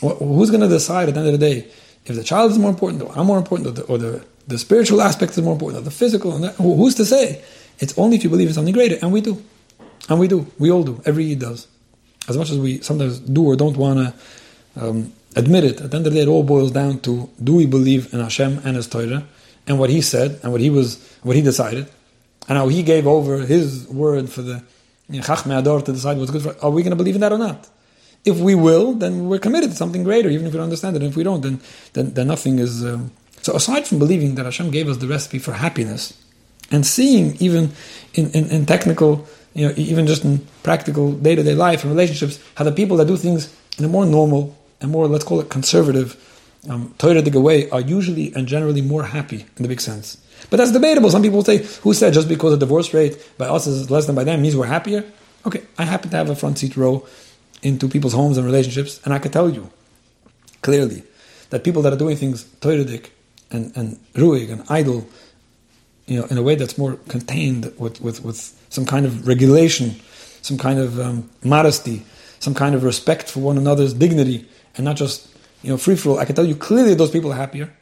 who's 0.00 0.50
going 0.50 0.60
to 0.60 0.68
decide 0.68 1.08
at 1.08 1.14
the 1.14 1.20
end 1.20 1.28
of 1.28 1.38
the 1.38 1.46
day 1.46 1.68
if 2.04 2.16
the 2.16 2.24
child 2.24 2.50
is 2.50 2.58
more 2.58 2.70
important, 2.70 3.02
or 3.02 3.16
I'm 3.16 3.26
more 3.26 3.38
important, 3.38 3.68
or 3.68 3.70
the, 3.70 3.82
or 3.84 3.98
the, 3.98 4.24
the 4.46 4.58
spiritual 4.58 5.00
aspect 5.00 5.32
is 5.32 5.42
more 5.42 5.54
important, 5.54 5.80
or 5.80 5.84
the 5.84 5.90
physical? 5.90 6.34
And 6.34 6.44
that, 6.44 6.54
who's 6.56 6.94
to 6.96 7.04
say? 7.04 7.42
It's 7.78 7.96
only 7.98 8.16
if 8.16 8.24
you 8.24 8.30
believe 8.30 8.48
in 8.48 8.54
something 8.54 8.74
greater, 8.74 8.96
and 9.00 9.12
we 9.12 9.20
do, 9.20 9.42
and 10.08 10.20
we 10.20 10.28
do. 10.28 10.46
We 10.58 10.70
all 10.70 10.84
do. 10.84 11.00
Every 11.06 11.24
Yid 11.24 11.40
does. 11.40 11.66
As 12.28 12.36
much 12.36 12.50
as 12.50 12.58
we 12.58 12.80
sometimes 12.80 13.18
do 13.18 13.46
or 13.46 13.56
don't 13.56 13.76
want 13.76 13.98
to 13.98 14.14
um, 14.76 15.12
admit 15.36 15.64
it, 15.64 15.80
at 15.80 15.90
the 15.90 15.96
end 15.96 16.06
of 16.06 16.12
the 16.12 16.18
day, 16.18 16.22
it 16.22 16.28
all 16.28 16.42
boils 16.42 16.70
down 16.70 17.00
to 17.00 17.28
do 17.42 17.54
we 17.54 17.66
believe 17.66 18.12
in 18.12 18.20
Hashem 18.20 18.60
and 18.64 18.76
His 18.76 18.86
Torah 18.86 19.24
and 19.66 19.78
what 19.78 19.90
He 19.90 20.00
said 20.00 20.40
and 20.42 20.52
what 20.52 20.60
He 20.60 20.70
was, 20.70 21.16
what 21.22 21.36
He 21.36 21.42
decided, 21.42 21.88
and 22.48 22.58
how 22.58 22.68
He 22.68 22.82
gave 22.82 23.06
over 23.06 23.38
His 23.38 23.88
word 23.88 24.30
for 24.30 24.42
the 24.42 24.62
Chachmei 25.10 25.62
Hador 25.62 25.84
to 25.84 25.92
decide 25.92 26.18
what's 26.18 26.30
good 26.30 26.42
for. 26.42 26.56
Are 26.64 26.70
we 26.70 26.82
going 26.82 26.90
to 26.90 26.96
believe 26.96 27.14
in 27.14 27.20
that 27.20 27.32
or 27.32 27.38
not? 27.38 27.68
If 28.24 28.38
we 28.38 28.54
will, 28.54 28.94
then 28.94 29.28
we're 29.28 29.38
committed 29.38 29.70
to 29.70 29.76
something 29.76 30.02
greater, 30.02 30.30
even 30.30 30.46
if 30.46 30.52
we 30.52 30.56
don't 30.56 30.64
understand 30.64 30.96
it. 30.96 31.02
And 31.02 31.10
if 31.10 31.16
we 31.16 31.24
don't, 31.24 31.42
then 31.42 31.60
then, 31.92 32.14
then 32.14 32.28
nothing 32.28 32.58
is. 32.58 32.84
Um, 32.84 33.12
so 33.42 33.54
aside 33.54 33.86
from 33.86 33.98
believing 33.98 34.36
that 34.36 34.46
Hashem 34.46 34.70
gave 34.70 34.88
us 34.88 34.96
the 34.96 35.06
recipe 35.06 35.38
for 35.38 35.52
happiness, 35.52 36.18
and 36.70 36.86
seeing 36.86 37.36
even 37.38 37.72
in, 38.14 38.30
in, 38.30 38.46
in 38.46 38.66
technical, 38.66 39.26
you 39.52 39.68
know, 39.68 39.74
even 39.76 40.06
just 40.06 40.24
in 40.24 40.46
practical 40.62 41.12
day 41.12 41.34
to 41.34 41.42
day 41.42 41.54
life 41.54 41.82
and 41.82 41.92
relationships, 41.92 42.38
how 42.54 42.64
the 42.64 42.72
people 42.72 42.96
that 42.96 43.06
do 43.06 43.18
things 43.18 43.54
in 43.78 43.84
a 43.84 43.88
more 43.88 44.06
normal 44.06 44.56
and 44.84 44.92
more, 44.92 45.08
let's 45.08 45.24
call 45.24 45.40
it 45.40 45.48
conservative, 45.48 46.14
um, 46.70 46.94
way 47.02 47.68
are 47.70 47.80
usually 47.80 48.32
and 48.34 48.46
generally 48.46 48.82
more 48.82 49.02
happy 49.02 49.46
in 49.56 49.62
the 49.62 49.68
big 49.68 49.80
sense. 49.80 50.18
But 50.50 50.58
that's 50.58 50.72
debatable. 50.72 51.10
Some 51.10 51.22
people 51.22 51.42
say, 51.42 51.58
who 51.82 51.94
said 51.94 52.12
just 52.12 52.28
because 52.28 52.52
the 52.52 52.58
divorce 52.58 52.92
rate 52.94 53.18
by 53.38 53.46
us 53.46 53.66
is 53.66 53.90
less 53.90 54.06
than 54.06 54.14
by 54.14 54.24
them 54.24 54.42
means 54.42 54.56
we're 54.56 54.66
happier? 54.66 55.04
Okay, 55.46 55.62
I 55.78 55.84
happen 55.84 56.10
to 56.10 56.16
have 56.16 56.30
a 56.30 56.36
front 56.36 56.58
seat 56.58 56.76
row 56.76 57.06
into 57.62 57.88
people's 57.88 58.12
homes 58.12 58.36
and 58.36 58.46
relationships, 58.46 59.00
and 59.04 59.14
I 59.14 59.18
can 59.18 59.32
tell 59.32 59.48
you 59.48 59.70
clearly 60.62 61.02
that 61.50 61.64
people 61.64 61.82
that 61.82 61.92
are 61.92 61.96
doing 61.96 62.16
things 62.16 62.44
Toiradik 62.44 63.10
and, 63.50 63.76
and 63.76 63.98
ruig 64.14 64.50
and 64.50 64.62
eidel, 64.66 65.06
you 66.06 66.20
know, 66.20 66.26
in 66.26 66.36
a 66.36 66.42
way 66.42 66.56
that's 66.56 66.76
more 66.76 66.96
contained 67.08 67.72
with, 67.78 68.00
with, 68.00 68.22
with 68.22 68.38
some 68.68 68.84
kind 68.84 69.06
of 69.06 69.26
regulation, 69.26 69.96
some 70.42 70.58
kind 70.58 70.78
of 70.78 71.00
um, 71.00 71.30
modesty, 71.42 72.04
some 72.40 72.54
kind 72.54 72.74
of 72.74 72.84
respect 72.84 73.30
for 73.30 73.40
one 73.40 73.56
another's 73.56 73.94
dignity, 73.94 74.46
and 74.76 74.84
not 74.84 74.96
just 74.96 75.28
you 75.62 75.70
know 75.70 75.76
free 75.76 75.96
for 75.96 76.10
all. 76.10 76.18
I 76.18 76.24
can 76.24 76.34
tell 76.34 76.44
you 76.44 76.56
clearly 76.56 76.94
those 76.94 77.10
people 77.10 77.32
are 77.32 77.36
happier, 77.36 77.72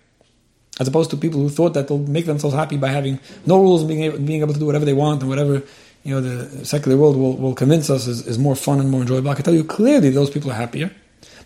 as 0.81 0.89
opposed 0.89 1.11
to 1.11 1.17
people 1.17 1.41
who 1.41 1.49
thought 1.49 1.75
that 1.75 1.89
they'll 1.89 1.99
make 1.99 2.27
themselves 2.27 2.55
happy 2.55 2.77
by 2.77 2.89
having 2.89 3.19
no 3.47 3.59
rules 3.59 3.83
and 3.83 3.89
being 3.89 4.03
able, 4.05 4.19
being 4.19 4.41
able 4.41 4.55
to 4.55 4.61
do 4.61 4.67
whatever 4.67 4.85
they 4.85 4.93
want 4.93 5.21
and 5.21 5.29
whatever 5.29 5.63
you 6.05 6.15
know 6.15 6.21
the 6.21 6.65
secular 6.65 6.97
world 6.97 7.17
will, 7.17 7.37
will 7.37 7.55
convince 7.55 7.91
us 7.91 8.07
is, 8.07 8.27
is 8.27 8.39
more 8.39 8.57
fun 8.57 8.81
and 8.81 8.91
more 8.91 9.01
enjoyable. 9.01 9.31
I 9.31 9.35
can 9.35 9.45
tell 9.45 9.55
you 9.55 9.65
clearly 9.65 10.11
those 10.11 10.31
people 10.31 10.51
are 10.51 10.55
happier. 10.55 10.91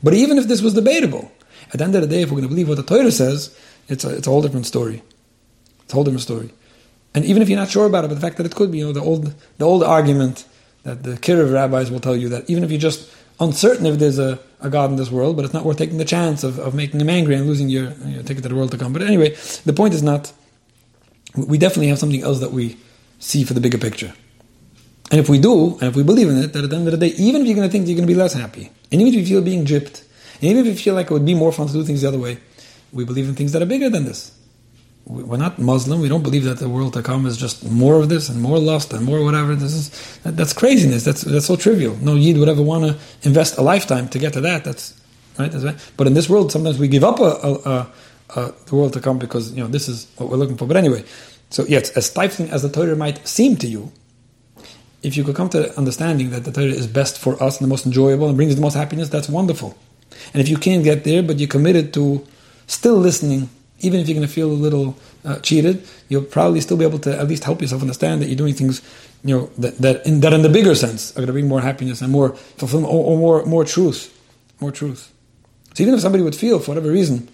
But 0.02 0.14
even 0.14 0.38
if 0.38 0.46
this 0.46 0.62
was 0.62 0.74
debatable, 0.74 1.30
at 1.72 1.78
the 1.78 1.84
end 1.84 1.94
of 1.94 2.02
the 2.02 2.06
day, 2.06 2.22
if 2.22 2.30
we're 2.30 2.36
going 2.36 2.44
to 2.44 2.48
believe 2.48 2.68
what 2.68 2.76
the 2.76 2.82
Torah 2.82 3.10
says, 3.10 3.56
it's 3.88 4.04
a, 4.04 4.16
it's 4.16 4.26
a 4.26 4.30
whole 4.30 4.42
different 4.42 4.66
story. 4.66 5.02
It's 5.82 5.92
a 5.92 5.96
whole 5.96 6.04
different 6.04 6.22
story. 6.22 6.50
And 7.14 7.24
even 7.24 7.42
if 7.42 7.48
you're 7.48 7.58
not 7.58 7.70
sure 7.70 7.86
about 7.86 8.04
it, 8.04 8.08
but 8.08 8.14
the 8.14 8.20
fact 8.20 8.36
that 8.36 8.46
it 8.46 8.54
could 8.54 8.70
be, 8.70 8.78
you 8.78 8.86
know, 8.86 8.92
the 8.92 9.00
old 9.00 9.34
the 9.58 9.64
old 9.64 9.82
argument 9.82 10.44
that 10.82 11.02
the 11.02 11.12
Kiruv 11.12 11.52
rabbis 11.52 11.90
will 11.90 12.00
tell 12.00 12.16
you 12.16 12.28
that 12.28 12.48
even 12.48 12.62
if 12.62 12.70
you're 12.70 12.80
just 12.80 13.10
uncertain 13.40 13.86
if 13.86 13.98
there's 13.98 14.18
a, 14.18 14.38
a 14.60 14.70
God 14.70 14.90
in 14.90 14.96
this 14.96 15.10
world, 15.10 15.36
but 15.36 15.44
it's 15.44 15.54
not 15.54 15.64
worth 15.64 15.78
taking 15.78 15.98
the 15.98 16.04
chance 16.04 16.44
of, 16.44 16.58
of 16.58 16.74
making 16.74 17.00
him 17.00 17.10
angry 17.10 17.34
and 17.34 17.46
losing 17.46 17.68
your, 17.68 17.90
your 18.06 18.22
ticket 18.22 18.42
to 18.42 18.48
the 18.48 18.54
world 18.54 18.70
to 18.72 18.78
come. 18.78 18.92
But 18.92 19.02
anyway, 19.02 19.30
the 19.64 19.72
point 19.72 19.94
is 19.94 20.02
not, 20.02 20.32
we 21.36 21.58
definitely 21.58 21.88
have 21.88 21.98
something 21.98 22.22
else 22.22 22.40
that 22.40 22.52
we 22.52 22.76
see 23.18 23.44
for 23.44 23.54
the 23.54 23.60
bigger 23.60 23.78
picture. 23.78 24.12
And 25.10 25.20
if 25.20 25.28
we 25.28 25.38
do, 25.38 25.74
and 25.78 25.84
if 25.84 25.96
we 25.96 26.02
believe 26.02 26.28
in 26.28 26.38
it, 26.38 26.52
that 26.52 26.64
at 26.64 26.70
the 26.70 26.76
end 26.76 26.88
of 26.88 26.98
the 26.98 27.08
day, 27.08 27.14
even 27.16 27.42
if 27.42 27.46
you're 27.46 27.56
going 27.56 27.68
to 27.68 27.72
think 27.72 27.86
you're 27.86 27.96
going 27.96 28.08
to 28.08 28.12
be 28.12 28.18
less 28.18 28.32
happy, 28.32 28.70
and 28.90 29.00
even 29.00 29.14
if 29.14 29.14
you 29.14 29.26
feel 29.26 29.42
being 29.42 29.64
gypped, 29.64 30.02
and 30.34 30.44
even 30.44 30.66
if 30.66 30.66
you 30.66 30.74
feel 30.74 30.94
like 30.94 31.06
it 31.06 31.12
would 31.12 31.24
be 31.24 31.34
more 31.34 31.52
fun 31.52 31.68
to 31.68 31.72
do 31.72 31.84
things 31.84 32.02
the 32.02 32.08
other 32.08 32.18
way, 32.18 32.38
we 32.92 33.04
believe 33.04 33.28
in 33.28 33.34
things 33.34 33.52
that 33.52 33.62
are 33.62 33.66
bigger 33.66 33.88
than 33.88 34.04
this 34.04 34.35
we're 35.06 35.36
not 35.36 35.58
Muslim. 35.58 36.00
We 36.00 36.08
don't 36.08 36.24
believe 36.24 36.44
that 36.44 36.58
the 36.58 36.68
world 36.68 36.94
to 36.94 37.02
come 37.02 37.26
is 37.26 37.36
just 37.36 37.64
more 37.70 38.00
of 38.00 38.08
this 38.08 38.28
and 38.28 38.42
more 38.42 38.58
lust 38.58 38.92
and 38.92 39.04
more 39.04 39.22
whatever. 39.22 39.54
This 39.54 39.72
is 39.72 40.18
that, 40.24 40.36
that's 40.36 40.52
craziness. 40.52 41.04
That's 41.04 41.22
that's 41.22 41.46
so 41.46 41.54
trivial. 41.54 41.96
No 42.00 42.16
yid 42.16 42.36
would 42.38 42.48
ever 42.48 42.62
want 42.62 42.84
to 42.84 42.98
invest 43.22 43.56
a 43.56 43.62
lifetime 43.62 44.08
to 44.08 44.18
get 44.18 44.32
to 44.32 44.40
that. 44.40 44.64
That's 44.64 45.00
right. 45.38 45.50
That's 45.50 45.64
right. 45.64 45.92
But 45.96 46.08
in 46.08 46.14
this 46.14 46.28
world, 46.28 46.50
sometimes 46.50 46.78
we 46.78 46.88
give 46.88 47.04
up 47.04 47.20
a, 47.20 47.22
a, 47.22 47.92
a, 48.34 48.52
the 48.66 48.74
world 48.74 48.94
to 48.94 49.00
come 49.00 49.18
because 49.18 49.52
you 49.52 49.62
know 49.62 49.68
this 49.68 49.88
is 49.88 50.08
what 50.16 50.28
we're 50.28 50.38
looking 50.38 50.56
for. 50.56 50.66
But 50.66 50.76
anyway, 50.76 51.04
so 51.50 51.64
yes, 51.68 51.90
as 51.90 52.06
stifling 52.06 52.50
as 52.50 52.62
the 52.62 52.68
Torah 52.68 52.96
might 52.96 53.26
seem 53.28 53.54
to 53.58 53.68
you, 53.68 53.92
if 55.04 55.16
you 55.16 55.22
could 55.22 55.36
come 55.36 55.50
to 55.50 55.76
understanding 55.78 56.30
that 56.30 56.42
the 56.44 56.50
Torah 56.50 56.66
is 56.66 56.88
best 56.88 57.16
for 57.16 57.40
us 57.40 57.60
and 57.60 57.64
the 57.64 57.70
most 57.70 57.86
enjoyable 57.86 58.26
and 58.26 58.36
brings 58.36 58.56
the 58.56 58.60
most 58.60 58.74
happiness, 58.74 59.08
that's 59.08 59.28
wonderful. 59.28 59.78
And 60.32 60.42
if 60.42 60.48
you 60.48 60.56
can't 60.56 60.82
get 60.82 61.04
there, 61.04 61.22
but 61.22 61.38
you're 61.38 61.48
committed 61.48 61.94
to 61.94 62.26
still 62.66 62.96
listening 62.96 63.48
even 63.80 64.00
if 64.00 64.08
you're 64.08 64.14
going 64.14 64.26
to 64.26 64.32
feel 64.32 64.50
a 64.50 64.52
little 64.52 64.96
uh, 65.24 65.38
cheated, 65.40 65.86
you'll 66.08 66.22
probably 66.22 66.60
still 66.60 66.76
be 66.76 66.84
able 66.84 66.98
to 67.00 67.18
at 67.18 67.28
least 67.28 67.44
help 67.44 67.60
yourself 67.60 67.82
understand 67.82 68.22
that 68.22 68.28
you're 68.28 68.36
doing 68.36 68.54
things, 68.54 68.80
you 69.24 69.36
know, 69.36 69.50
that, 69.58 69.78
that 69.78 70.06
in 70.06 70.20
that 70.20 70.32
in 70.32 70.42
the 70.42 70.48
bigger 70.48 70.74
sense 70.74 71.12
are 71.12 71.16
going 71.16 71.26
to 71.26 71.32
bring 71.32 71.48
more 71.48 71.60
happiness 71.60 72.00
and 72.00 72.10
more 72.10 72.30
fulfillment 72.30 72.92
or, 72.92 73.04
or 73.04 73.18
more 73.18 73.44
more 73.44 73.64
truth, 73.64 74.16
more 74.60 74.72
truth. 74.72 75.12
So 75.74 75.82
even 75.82 75.94
if 75.94 76.00
somebody 76.00 76.24
would 76.24 76.36
feel 76.36 76.58
for 76.58 76.70
whatever 76.70 76.90
reason, 76.90 77.28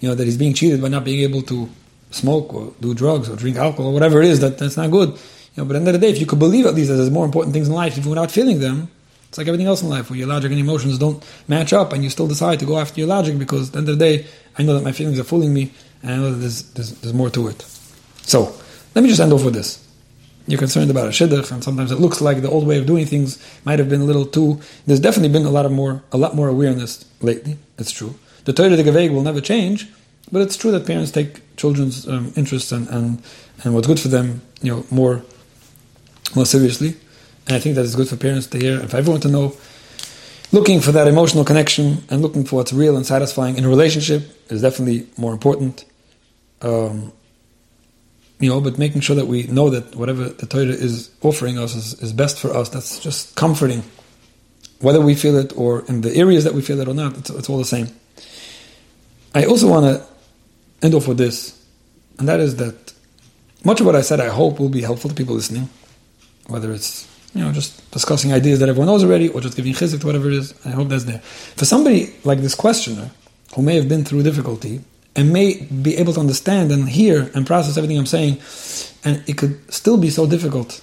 you 0.00 0.08
know, 0.08 0.14
that 0.14 0.24
he's 0.24 0.38
being 0.38 0.54
cheated 0.54 0.80
by 0.80 0.88
not 0.88 1.04
being 1.04 1.20
able 1.20 1.42
to 1.42 1.68
smoke 2.10 2.52
or 2.54 2.72
do 2.80 2.94
drugs 2.94 3.28
or 3.28 3.36
drink 3.36 3.56
alcohol 3.56 3.88
or 3.88 3.92
whatever 3.92 4.20
it 4.20 4.28
is 4.28 4.40
that 4.40 4.58
that's 4.58 4.76
not 4.76 4.90
good. 4.90 5.10
You 5.10 5.16
know, 5.58 5.64
but 5.64 5.76
at 5.76 5.84
the 5.84 5.88
end 5.88 5.88
of 5.88 5.94
the 5.94 5.98
day, 5.98 6.10
if 6.10 6.18
you 6.18 6.26
could 6.26 6.38
believe 6.38 6.64
at 6.64 6.74
least 6.74 6.88
that 6.88 6.96
there's 6.96 7.10
more 7.10 7.24
important 7.24 7.52
things 7.52 7.68
in 7.68 7.74
life, 7.74 7.98
even 7.98 8.08
without 8.08 8.30
feeling 8.30 8.60
them, 8.60 8.90
it's 9.30 9.38
like 9.38 9.46
everything 9.46 9.68
else 9.68 9.80
in 9.80 9.88
life, 9.88 10.10
where 10.10 10.18
your 10.18 10.26
logic 10.26 10.50
and 10.50 10.58
emotions 10.58 10.98
don't 10.98 11.24
match 11.46 11.72
up, 11.72 11.92
and 11.92 12.02
you 12.02 12.10
still 12.10 12.26
decide 12.26 12.58
to 12.58 12.66
go 12.66 12.80
after 12.80 12.98
your 12.98 13.06
logic 13.06 13.38
because 13.38 13.68
at 13.68 13.72
the 13.74 13.78
end 13.78 13.88
of 13.88 13.96
the 13.96 14.04
day, 14.04 14.26
I 14.58 14.64
know 14.64 14.74
that 14.74 14.82
my 14.82 14.90
feelings 14.90 15.20
are 15.20 15.24
fooling 15.24 15.54
me, 15.54 15.72
and 16.02 16.10
I 16.10 16.16
know 16.16 16.32
that 16.32 16.38
there's, 16.38 16.62
there's, 16.72 16.90
there's 17.00 17.14
more 17.14 17.30
to 17.30 17.46
it. 17.46 17.62
So, 18.22 18.52
let 18.96 19.02
me 19.02 19.08
just 19.08 19.20
end 19.20 19.32
off 19.32 19.44
with 19.44 19.54
this. 19.54 19.86
You're 20.48 20.58
concerned 20.58 20.90
about 20.90 21.06
a 21.06 21.10
shidduch, 21.10 21.52
and 21.52 21.62
sometimes 21.62 21.92
it 21.92 22.00
looks 22.00 22.20
like 22.20 22.42
the 22.42 22.50
old 22.50 22.66
way 22.66 22.78
of 22.78 22.86
doing 22.86 23.06
things 23.06 23.38
might 23.64 23.78
have 23.78 23.88
been 23.88 24.00
a 24.00 24.04
little 24.04 24.26
too. 24.26 24.60
There's 24.84 24.98
definitely 24.98 25.32
been 25.32 25.46
a 25.46 25.50
lot 25.50 25.64
of 25.64 25.70
more, 25.70 26.02
a 26.10 26.18
lot 26.18 26.34
more 26.34 26.48
awareness 26.48 27.04
lately. 27.20 27.56
It's 27.78 27.92
true. 27.92 28.16
The 28.46 28.52
Torah 28.52 28.74
the 28.74 28.82
Gaveg 28.82 29.14
will 29.14 29.22
never 29.22 29.40
change, 29.40 29.86
but 30.32 30.42
it's 30.42 30.56
true 30.56 30.72
that 30.72 30.88
parents 30.88 31.12
take 31.12 31.56
children's 31.56 32.08
um, 32.08 32.32
interests 32.34 32.72
and, 32.72 32.88
and, 32.88 33.22
and 33.62 33.74
what's 33.74 33.86
good 33.86 34.00
for 34.00 34.08
them, 34.08 34.42
you 34.60 34.74
know, 34.74 34.84
more 34.90 35.22
more 36.34 36.46
seriously. 36.46 36.96
And 37.46 37.56
I 37.56 37.60
think 37.60 37.74
that 37.74 37.84
it's 37.84 37.94
good 37.94 38.08
for 38.08 38.16
parents 38.16 38.46
to 38.48 38.58
hear 38.58 38.78
and 38.78 38.90
for 38.90 38.96
everyone 38.96 39.20
to 39.22 39.28
know. 39.28 39.56
Looking 40.52 40.80
for 40.80 40.92
that 40.92 41.06
emotional 41.06 41.44
connection 41.44 42.02
and 42.10 42.22
looking 42.22 42.44
for 42.44 42.56
what's 42.56 42.72
real 42.72 42.96
and 42.96 43.06
satisfying 43.06 43.56
in 43.56 43.64
a 43.64 43.68
relationship 43.68 44.50
is 44.50 44.62
definitely 44.62 45.06
more 45.16 45.32
important. 45.32 45.84
Um, 46.60 47.12
you 48.40 48.48
know, 48.48 48.60
but 48.60 48.78
making 48.78 49.02
sure 49.02 49.16
that 49.16 49.26
we 49.26 49.44
know 49.44 49.70
that 49.70 49.94
whatever 49.94 50.28
the 50.28 50.46
Torah 50.46 50.64
is 50.64 51.10
offering 51.22 51.58
us 51.58 51.76
is, 51.76 51.94
is 52.02 52.12
best 52.12 52.38
for 52.40 52.52
us, 52.56 52.70
that's 52.70 52.98
just 52.98 53.36
comforting. 53.36 53.84
Whether 54.80 55.00
we 55.00 55.14
feel 55.14 55.36
it 55.36 55.52
or 55.56 55.84
in 55.86 56.00
the 56.00 56.16
areas 56.16 56.44
that 56.44 56.54
we 56.54 56.62
feel 56.62 56.80
it 56.80 56.88
or 56.88 56.94
not, 56.94 57.18
it's, 57.18 57.30
it's 57.30 57.50
all 57.50 57.58
the 57.58 57.64
same. 57.64 57.88
I 59.34 59.44
also 59.44 59.68
want 59.68 59.84
to 59.84 60.06
end 60.82 60.94
off 60.94 61.06
with 61.06 61.18
this, 61.18 61.62
and 62.18 62.26
that 62.28 62.40
is 62.40 62.56
that 62.56 62.94
much 63.62 63.80
of 63.80 63.86
what 63.86 63.94
I 63.94 64.00
said, 64.00 64.20
I 64.20 64.28
hope, 64.28 64.58
will 64.58 64.70
be 64.70 64.80
helpful 64.80 65.10
to 65.10 65.14
people 65.14 65.34
listening, 65.34 65.68
whether 66.46 66.72
it's 66.72 67.06
you 67.34 67.44
know 67.44 67.52
just 67.52 67.90
discussing 67.90 68.32
ideas 68.32 68.60
that 68.60 68.68
everyone 68.68 68.88
knows 68.88 69.04
already, 69.04 69.28
or 69.28 69.40
just 69.40 69.56
giving 69.56 69.72
chizik 69.72 70.00
to 70.00 70.06
whatever 70.06 70.28
it 70.28 70.34
is. 70.34 70.54
I 70.66 70.70
hope 70.70 70.88
that's 70.88 71.04
there. 71.04 71.18
For 71.18 71.64
somebody 71.64 72.14
like 72.24 72.40
this 72.40 72.54
questioner, 72.54 73.10
who 73.54 73.62
may 73.62 73.76
have 73.76 73.88
been 73.88 74.04
through 74.04 74.22
difficulty 74.22 74.80
and 75.16 75.32
may 75.32 75.60
be 75.82 75.96
able 75.96 76.12
to 76.12 76.20
understand 76.20 76.70
and 76.70 76.88
hear 76.88 77.30
and 77.34 77.46
process 77.46 77.76
everything 77.76 77.98
I'm 77.98 78.06
saying, 78.06 78.40
and 79.04 79.22
it 79.28 79.36
could 79.36 79.72
still 79.72 79.96
be 79.96 80.10
so 80.10 80.26
difficult 80.26 80.82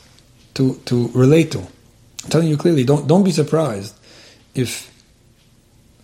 to 0.55 0.75
to 0.85 1.09
relate 1.13 1.51
to. 1.51 1.59
I'm 1.59 2.29
telling 2.29 2.47
you 2.47 2.57
clearly, 2.57 2.83
don't 2.83 3.07
don't 3.07 3.23
be 3.23 3.31
surprised 3.31 3.95
if 4.55 4.91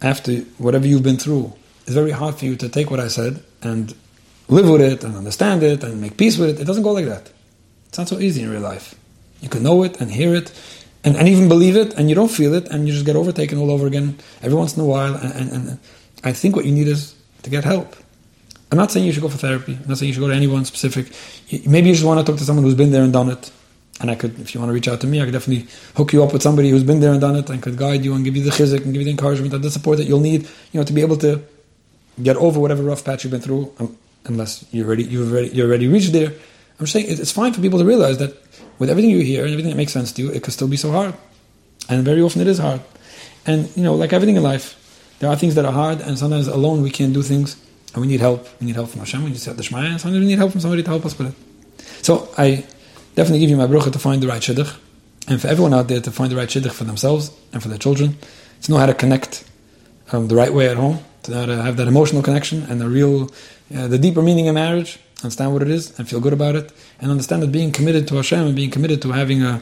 after 0.01 0.33
whatever 0.57 0.85
you've 0.85 1.03
been 1.03 1.17
through 1.17 1.53
it's 1.85 1.93
very 1.93 2.11
hard 2.11 2.35
for 2.35 2.45
you 2.45 2.55
to 2.57 2.69
take 2.69 2.89
what 2.89 2.99
I 2.99 3.07
said 3.09 3.43
and 3.61 3.93
live 4.47 4.69
with 4.69 4.81
it 4.81 5.03
and 5.03 5.15
understand 5.15 5.63
it 5.63 5.83
and 5.83 5.99
make 5.99 6.17
peace 6.17 6.37
with 6.37 6.49
it. 6.49 6.61
It 6.61 6.65
doesn't 6.65 6.83
go 6.83 6.91
like 6.93 7.05
that. 7.05 7.29
It's 7.87 7.97
not 7.97 8.07
so 8.07 8.19
easy 8.19 8.41
in 8.41 8.49
real 8.49 8.61
life. 8.61 8.95
You 9.43 9.49
can 9.49 9.61
know 9.61 9.83
it 9.83 9.99
and 9.99 10.09
hear 10.09 10.33
it 10.33 10.47
and, 11.03 11.17
and 11.17 11.27
even 11.27 11.49
believe 11.49 11.75
it 11.75 11.93
and 11.95 12.09
you 12.09 12.15
don't 12.15 12.31
feel 12.31 12.53
it 12.53 12.65
and 12.69 12.87
you 12.87 12.93
just 12.93 13.05
get 13.05 13.15
overtaken 13.15 13.57
all 13.59 13.69
over 13.69 13.85
again 13.85 14.17
every 14.41 14.57
once 14.57 14.75
in 14.75 14.81
a 14.81 14.85
while. 14.85 15.15
And, 15.15 15.31
and, 15.33 15.51
and 15.51 15.79
I 16.23 16.31
think 16.31 16.55
what 16.55 16.65
you 16.65 16.71
need 16.71 16.87
is 16.87 17.13
to 17.43 17.49
get 17.49 17.65
help. 17.65 17.95
I'm 18.71 18.77
not 18.77 18.89
saying 18.89 19.05
you 19.05 19.11
should 19.11 19.21
go 19.21 19.29
for 19.29 19.37
therapy. 19.37 19.77
I'm 19.79 19.89
not 19.89 19.97
saying 19.97 20.07
you 20.07 20.13
should 20.13 20.21
go 20.21 20.29
to 20.29 20.33
anyone 20.33 20.63
specific. 20.65 21.11
Maybe 21.67 21.89
you 21.89 21.93
just 21.93 22.05
want 22.05 22.19
to 22.21 22.25
talk 22.25 22.39
to 22.39 22.45
someone 22.45 22.63
who's 22.63 22.73
been 22.73 22.91
there 22.91 23.03
and 23.03 23.11
done 23.11 23.29
it. 23.29 23.51
And 23.99 24.09
I 24.09 24.15
could, 24.15 24.39
if 24.39 24.55
you 24.55 24.61
want 24.61 24.69
to 24.69 24.73
reach 24.73 24.87
out 24.87 25.01
to 25.01 25.07
me, 25.07 25.21
I 25.21 25.25
could 25.25 25.33
definitely 25.33 25.67
hook 25.95 26.13
you 26.13 26.23
up 26.23 26.33
with 26.33 26.41
somebody 26.41 26.69
who's 26.69 26.83
been 26.83 26.99
there 26.99 27.11
and 27.11 27.21
done 27.21 27.35
it 27.35 27.49
and 27.49 27.61
could 27.61 27.77
guide 27.77 28.03
you 28.03 28.15
and 28.15 28.23
give 28.23 28.35
you 28.35 28.43
the 28.43 28.49
chizik 28.49 28.83
and 28.83 28.93
give 28.93 29.01
you 29.01 29.05
the 29.05 29.11
encouragement 29.11 29.53
and 29.53 29.63
the 29.63 29.69
support 29.69 29.97
that 29.97 30.05
you'll 30.05 30.21
need, 30.21 30.43
you 30.71 30.79
know, 30.79 30.83
to 30.83 30.93
be 30.93 31.01
able 31.01 31.17
to 31.17 31.43
get 32.21 32.35
over 32.37 32.59
whatever 32.59 32.81
rough 32.81 33.03
patch 33.03 33.23
you've 33.23 33.31
been 33.31 33.41
through, 33.41 33.71
um, 33.79 33.95
unless 34.25 34.65
you're 34.71 34.87
already 34.87 35.03
you've 35.03 35.31
already 35.31 35.49
you 35.49 35.63
already 35.65 35.87
reached 35.87 36.13
there. 36.13 36.31
I'm 36.79 36.87
saying 36.87 37.05
it's 37.09 37.31
fine 37.31 37.53
for 37.53 37.61
people 37.61 37.79
to 37.79 37.85
realize 37.85 38.17
that 38.17 38.35
with 38.79 38.89
everything 38.89 39.11
you 39.11 39.19
hear 39.19 39.43
and 39.43 39.51
everything 39.51 39.71
that 39.71 39.77
makes 39.77 39.93
sense 39.93 40.11
to 40.13 40.21
you, 40.21 40.31
it 40.31 40.43
could 40.43 40.53
still 40.53 40.67
be 40.67 40.77
so 40.77 40.91
hard, 40.91 41.13
and 41.89 42.03
very 42.03 42.21
often 42.21 42.41
it 42.41 42.47
is 42.47 42.59
hard. 42.59 42.81
And 43.45 43.69
you 43.75 43.83
know, 43.83 43.95
like 43.95 44.13
everything 44.13 44.35
in 44.35 44.43
life, 44.43 44.75
there 45.19 45.29
are 45.29 45.35
things 45.35 45.55
that 45.55 45.65
are 45.65 45.71
hard, 45.71 46.01
and 46.01 46.17
sometimes 46.17 46.47
alone 46.47 46.81
we 46.81 46.89
can't 46.89 47.13
do 47.13 47.21
things, 47.21 47.57
and 47.93 48.01
we 48.01 48.07
need 48.07 48.19
help. 48.19 48.47
We 48.59 48.67
need 48.67 48.75
help 48.75 48.89
from 48.89 48.99
Hashem. 48.99 49.23
We 49.23 49.29
need 49.29 49.37
the 49.37 49.63
Shema, 49.63 49.81
and 49.81 50.01
sometimes 50.01 50.21
we 50.21 50.27
need 50.27 50.37
help 50.37 50.51
from 50.51 50.61
somebody 50.61 50.83
to 50.83 50.89
help 50.89 51.05
us 51.05 51.17
with 51.17 51.27
it. 51.27 52.05
So 52.05 52.29
I 52.37 52.65
definitely 53.15 53.39
give 53.39 53.49
you 53.49 53.57
my 53.57 53.67
bracha 53.67 53.91
to 53.93 53.99
find 53.99 54.21
the 54.21 54.27
right 54.27 54.41
shidduch, 54.41 54.75
and 55.27 55.41
for 55.41 55.47
everyone 55.47 55.73
out 55.73 55.87
there 55.87 56.01
to 56.01 56.11
find 56.11 56.31
the 56.31 56.35
right 56.35 56.49
shidduch 56.49 56.71
for 56.71 56.85
themselves 56.85 57.31
and 57.53 57.61
for 57.61 57.69
their 57.69 57.77
children, 57.77 58.17
to 58.63 58.71
know 58.71 58.77
how 58.77 58.87
to 58.87 58.93
connect 58.93 59.43
um, 60.11 60.27
the 60.27 60.35
right 60.35 60.53
way 60.53 60.69
at 60.69 60.77
home 60.77 60.99
to 61.23 61.33
have 61.33 61.77
that 61.77 61.87
emotional 61.87 62.21
connection 62.21 62.63
and 62.63 62.79
the 62.79 62.87
real, 62.87 63.31
uh, 63.75 63.87
the 63.87 63.97
deeper 63.97 64.21
meaning 64.21 64.47
of 64.47 64.55
marriage, 64.55 64.99
understand 65.23 65.53
what 65.53 65.61
it 65.61 65.69
is 65.69 65.97
and 65.97 66.07
feel 66.07 66.19
good 66.19 66.33
about 66.33 66.55
it, 66.55 66.71
and 66.99 67.11
understand 67.11 67.43
that 67.43 67.51
being 67.51 67.71
committed 67.71 68.07
to 68.09 68.15
Hashem 68.15 68.47
and 68.47 68.55
being 68.55 68.71
committed 68.71 69.01
to 69.03 69.11
having 69.11 69.41
a 69.43 69.61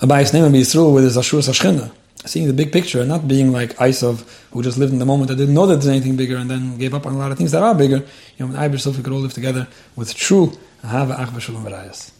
a 0.00 0.06
bayis 0.06 0.32
ne'eman 0.32 0.46
and 0.46 0.52
be 0.52 0.64
through 0.64 0.92
with 0.92 1.04
his 1.04 1.16
Ashur 1.16 1.38
Sashchina, 1.38 1.90
seeing 2.24 2.46
the 2.46 2.52
big 2.52 2.72
picture 2.72 3.00
and 3.00 3.08
not 3.08 3.26
being 3.28 3.52
like 3.52 3.70
Isov, 3.76 4.26
who 4.50 4.62
just 4.62 4.76
lived 4.76 4.92
in 4.92 4.98
the 4.98 5.06
moment 5.06 5.28
that 5.28 5.36
didn't 5.36 5.54
know 5.54 5.66
that 5.66 5.76
there's 5.76 5.88
anything 5.88 6.16
bigger 6.16 6.36
and 6.36 6.50
then 6.50 6.76
gave 6.78 6.94
up 6.94 7.06
on 7.06 7.14
a 7.14 7.18
lot 7.18 7.32
of 7.32 7.38
things 7.38 7.52
that 7.52 7.62
are 7.62 7.74
bigger. 7.74 8.04
You 8.36 8.46
know, 8.46 8.56
I 8.56 8.68
we 8.68 8.78
could 8.78 9.12
all 9.12 9.20
live 9.20 9.32
together 9.32 9.68
with 9.96 10.14
true 10.14 10.52
Ahava 10.82 11.16
Achva 11.16 11.40
Shalom 11.40 12.13